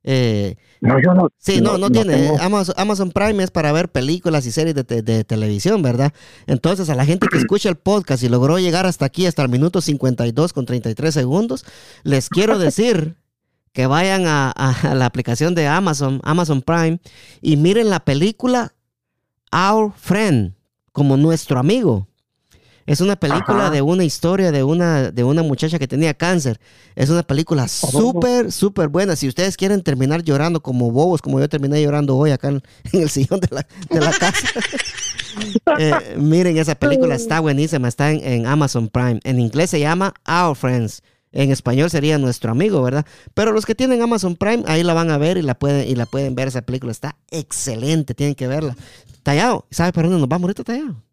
Eh, 0.04 0.56
No, 0.82 0.96
yo 1.04 1.14
no. 1.14 1.28
sí, 1.38 1.60
no, 1.60 1.78
no, 1.78 1.90
tiene. 1.90 2.14
tengo. 2.16 2.40
Amazon, 2.40 2.76
Amazon 2.78 3.12
Prime 3.12 3.44
es 3.44 3.52
para 3.52 3.72
ver 3.74 3.90
películas 3.90 4.46
y 4.46 4.52
series 4.52 4.76
de, 4.76 4.84
te- 4.86 5.02
de 5.02 5.24
televisión, 5.26 5.82
¿verdad? 5.82 6.14
Entonces, 6.48 6.90
a 6.90 6.96
la 6.96 7.06
gente 7.06 7.28
que 7.30 7.38
escucha 7.38 7.68
el 7.70 7.76
podcast 7.76 8.24
y 8.24 8.30
logró 8.30 8.60
llegar 8.60 8.86
hasta 8.86 9.06
aquí, 9.06 9.26
hasta 9.26 9.42
el 9.42 9.50
minuto 9.50 9.82
52 9.82 10.54
con 10.54 10.66
33 10.66 11.14
segundos, 11.14 11.66
les 12.04 12.30
quiero 12.30 12.58
decir 12.60 13.18
que 13.74 13.88
vayan 13.88 14.24
a 14.26 14.54
la 14.96 15.06
aplicación 15.06 15.54
de 15.54 15.68
Amazon, 15.68 16.22
Amazon 16.24 16.62
Prime, 16.62 17.00
y 17.42 17.58
miren 17.58 17.90
la 17.90 18.00
película 18.00 18.74
Our 19.52 19.92
Friend, 19.96 20.54
como 20.92 21.18
nuestro 21.18 21.60
amigo. 21.60 22.08
Es 22.90 23.02
una 23.02 23.16
película 23.16 23.66
Ajá. 23.66 23.70
de 23.70 23.84
una 23.84 24.04
historia 24.04 24.52
de 24.52 24.64
una, 24.64 25.12
de 25.12 25.24
una 25.24 25.44
muchacha 25.44 25.78
que 25.78 25.88
tenía 25.88 26.16
cáncer. 26.16 26.60
Es 26.96 27.12
una 27.12 27.22
película 27.22 27.68
súper, 27.68 28.52
súper 28.52 28.88
buena. 28.88 29.16
Si 29.16 29.28
ustedes 29.28 29.58
quieren 29.58 29.84
terminar 29.84 30.24
llorando 30.24 30.60
como 30.64 30.90
bobos, 30.90 31.22
como 31.22 31.40
yo 31.40 31.48
terminé 31.48 31.80
llorando 31.84 32.18
hoy 32.18 32.32
acá 32.32 32.48
en, 32.48 32.64
en 32.92 33.04
el 33.04 33.10
sillón 33.12 33.42
de 33.42 33.48
la, 33.52 33.68
de 33.92 34.00
la 34.00 34.12
casa. 34.12 34.48
eh, 35.78 36.18
miren, 36.18 36.58
esa 36.58 36.74
película 36.74 37.14
está 37.14 37.40
buenísima. 37.42 37.88
Está 37.88 38.10
en, 38.10 38.24
en 38.24 38.48
Amazon 38.48 38.88
Prime. 38.88 39.20
En 39.24 39.40
inglés 39.40 39.70
se 39.70 39.80
llama 39.80 40.16
Our 40.28 40.56
Friends. 40.56 41.04
En 41.32 41.52
español 41.52 41.92
sería 41.92 42.18
nuestro 42.18 42.52
amigo, 42.52 42.82
¿verdad? 42.82 43.06
Pero 43.36 43.52
los 43.52 43.68
que 43.68 43.76
tienen 43.76 44.02
Amazon 44.02 44.36
Prime, 44.36 44.64
ahí 44.66 44.82
la 44.82 44.96
van 44.96 45.12
a 45.12 45.20
ver 45.20 45.38
y 45.38 45.44
la 45.44 45.54
pueden, 45.54 45.88
y 45.88 45.94
la 45.94 46.08
pueden 46.08 46.34
ver. 46.34 46.48
Esa 46.48 46.64
película 46.64 46.92
está 46.92 47.18
excelente, 47.30 48.16
tienen 48.16 48.34
que 48.34 48.48
verla. 48.48 48.76
Tallado, 49.22 49.68
¿sabes 49.70 49.94
para 49.94 50.08
dónde 50.08 50.22
nos 50.22 50.28
vamos 50.28 50.46
ahorita, 50.46 50.64
Tallado? 50.64 51.04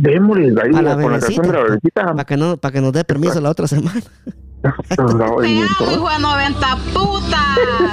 Démosle 0.00 0.54
ahí 0.62 0.70
A 0.76 0.82
la 0.82 0.94
con 0.94 1.10
la 1.10 1.18
canción 1.18 1.46
de 1.46 1.52
la 1.52 1.62
bebecita. 1.64 2.06
Para 2.06 2.24
que, 2.24 2.36
no, 2.36 2.56
para 2.56 2.72
que 2.72 2.80
nos 2.80 2.92
dé 2.92 3.02
permiso 3.02 3.40
la 3.40 3.50
otra 3.50 3.66
semana. 3.66 4.00
Te 4.62 5.00
amo, 5.00 5.42
hijo 5.44 5.84
de 5.86 6.18
90 6.18 6.76
puta. 6.92 7.38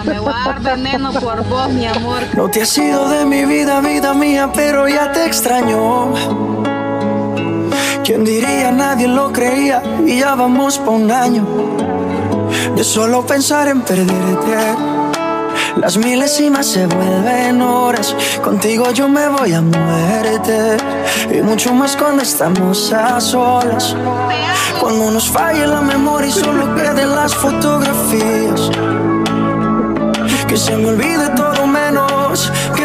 Me 0.05 0.19
voy 0.19 0.33
a 0.33 0.53
dar 0.53 0.61
veneno 0.61 1.11
por 1.13 1.47
vos, 1.47 1.71
mi 1.71 1.85
amor. 1.85 2.21
No 2.35 2.49
te 2.49 2.63
has 2.63 2.75
ido 2.77 3.07
de 3.09 3.23
mi 3.25 3.45
vida, 3.45 3.81
vida 3.81 4.15
mía, 4.15 4.51
pero 4.53 4.87
ya 4.87 5.11
te 5.11 5.25
extraño. 5.25 6.13
¿Quién 8.03 8.23
diría? 8.23 8.71
Nadie 8.71 9.07
lo 9.07 9.31
creía 9.31 9.83
y 10.05 10.19
ya 10.19 10.33
vamos 10.33 10.79
por 10.79 10.95
un 10.95 11.11
año. 11.11 11.45
De 12.75 12.83
solo 12.83 13.25
pensar 13.25 13.67
en 13.67 13.81
perderte. 13.81 14.94
Las 15.77 15.97
milésimas 15.97 16.65
se 16.65 16.85
vuelven 16.87 17.61
horas. 17.61 18.15
Contigo 18.41 18.91
yo 18.91 19.09
me 19.09 19.27
voy 19.27 19.53
a 19.53 19.61
muerte. 19.61 20.77
Y 21.31 21.41
mucho 21.41 21.73
más 21.73 21.97
cuando 21.97 22.23
estamos 22.23 22.93
a 22.93 23.19
solas. 23.19 23.95
Cuando 24.79 25.11
nos 25.11 25.29
falle 25.29 25.67
la 25.67 25.81
memoria 25.81 26.29
y 26.29 26.31
solo 26.31 26.73
queden 26.75 27.15
las 27.15 27.35
fotografías. 27.35 28.71
Que 30.47 30.57
se 30.57 30.77
me 30.77 30.87
olvide 30.89 31.29
todo 31.35 31.67
menos 31.67 32.51
que 32.75 32.84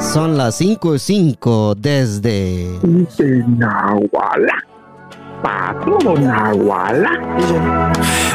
Son 0.00 0.36
las 0.36 0.56
5 0.56 0.94
y 0.94 0.98
5 0.98 1.74
desde... 1.76 2.78
De 2.82 3.44
Nahuala. 3.46 4.54
Nahuala. 6.20 7.10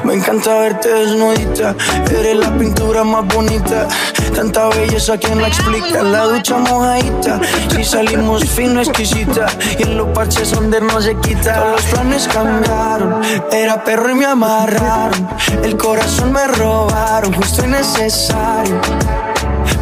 Me 0.04 0.14
encanta 0.14 0.60
verte 0.60 0.90
desnudita, 0.90 1.76
eres 2.12 2.38
la 2.38 2.56
pintura 2.58 3.04
más 3.04 3.26
bonita. 3.34 3.88
Tanta 4.36 4.70
belleza, 4.70 5.18
¿quién 5.18 5.42
la 5.42 5.48
explica? 5.48 6.04
La 6.04 6.26
ducha 6.26 6.58
mojadita, 6.58 7.42
si 7.70 7.84
salimos 7.84 8.46
fino, 8.46 8.82
exquisita. 8.82 9.48
Y 9.80 9.84
en 9.84 9.98
los 9.98 10.08
parches 10.10 10.52
donde 10.52 10.80
no 10.82 11.02
se 11.02 11.16
quita. 11.18 11.56
Todos 11.56 11.72
los 11.72 11.86
planes 11.86 12.28
cambiaron, 12.28 13.22
era 13.52 13.84
perro 13.84 14.12
y 14.12 14.16
me 14.16 14.26
amarraron. 14.26 15.28
El 15.64 15.76
corazón 15.78 16.32
me 16.32 16.48
robaron, 16.48 17.34
justo 17.34 17.66
y 17.66 17.70
necesario. 17.70 18.80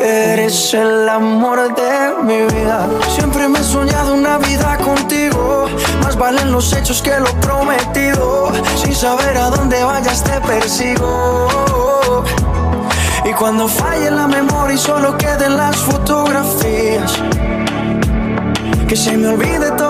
eres 0.00 0.74
el 0.74 1.08
amor 1.08 1.74
de 1.74 2.22
mi 2.22 2.42
vida. 2.54 2.88
Siempre 3.14 3.48
me 3.48 3.58
he 3.60 3.64
soñado 3.64 4.14
una 4.14 4.38
vida 4.38 4.78
contigo. 4.78 5.66
Más 6.02 6.16
valen 6.16 6.50
los 6.52 6.72
hechos 6.72 7.02
que 7.02 7.18
lo 7.18 7.32
prometido. 7.40 8.52
Sin 8.76 8.94
saber 8.94 9.36
a 9.36 9.50
dónde 9.50 9.82
vayas 9.84 10.24
te 10.24 10.40
persigo. 10.40 12.24
Y 13.24 13.32
cuando 13.32 13.68
falle 13.68 14.10
la 14.10 14.26
memoria 14.26 14.74
y 14.74 14.78
solo 14.78 15.16
queden 15.16 15.56
las 15.56 15.76
fotografías 15.76 17.20
que 18.90 18.96
se 18.96 19.16
me 19.16 19.28
olvide 19.28 19.70
todo 19.78 19.89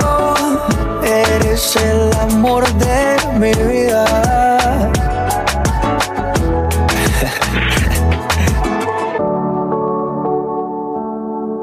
eres 1.61 1.75
el 1.75 2.11
amor 2.19 2.63
de 2.73 3.17
mi 3.37 3.51
vida. 3.71 4.05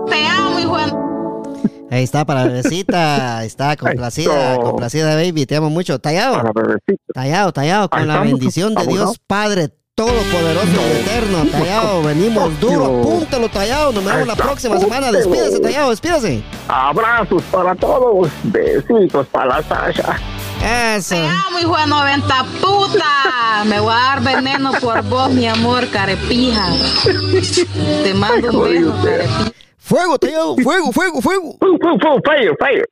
Te 0.08 0.26
amo, 0.26 0.60
hijo. 0.60 0.76
Ahí 1.90 2.04
está 2.04 2.24
para 2.24 2.44
la 2.44 2.48
bebecita, 2.48 3.44
está 3.44 3.76
complacida, 3.76 4.56
complacida 4.58 5.14
baby, 5.14 5.46
te 5.46 5.56
amo 5.56 5.70
mucho. 5.70 5.98
Tallado, 5.98 6.42
tallado, 7.12 7.52
tallado, 7.52 7.90
con 7.90 8.06
la 8.06 8.20
bendición 8.20 8.74
de 8.74 8.86
Dios 8.86 9.18
Padre 9.26 9.70
Todopoderoso 9.98 10.68
y 10.68 11.00
Eterno, 11.00 11.44
Tallado, 11.50 12.02
venimos 12.04 12.60
duro, 12.60 13.00
apúntalo, 13.00 13.48
Tallado, 13.48 13.90
nos 13.90 14.04
vemos 14.04 14.28
la 14.28 14.36
próxima 14.36 14.78
semana, 14.78 15.10
despídese, 15.10 15.58
Tallado, 15.58 15.90
despídese. 15.90 16.40
Abrazos 16.68 17.42
para 17.50 17.74
todos, 17.74 18.28
besitos 18.44 19.26
para 19.26 19.56
la 19.56 19.62
Sasha. 19.64 20.16
Eso. 20.94 21.16
Te 21.16 21.26
amo, 21.26 21.58
hijo 21.60 21.76
de 21.76 21.86
90 21.88 22.44
puta. 22.60 23.64
Me 23.64 23.80
voy 23.80 23.92
a 23.92 23.96
dar 23.96 24.22
veneno 24.22 24.70
por 24.80 25.02
vos, 25.02 25.30
mi 25.30 25.48
amor, 25.48 25.88
carepija. 25.88 26.68
Te 28.04 28.14
mando 28.14 28.52
un 28.52 28.70
beso, 28.70 28.94
carepija. 29.02 29.52
Fuego, 29.78 30.16
Tallado, 30.16 30.54
fuego, 30.62 30.92
fuego, 30.92 31.20
fuego. 31.20 31.56
Fuego, 31.58 31.76
fuego, 31.80 31.98
fuego, 31.98 32.20
fire, 32.24 32.56
fire. 32.56 32.88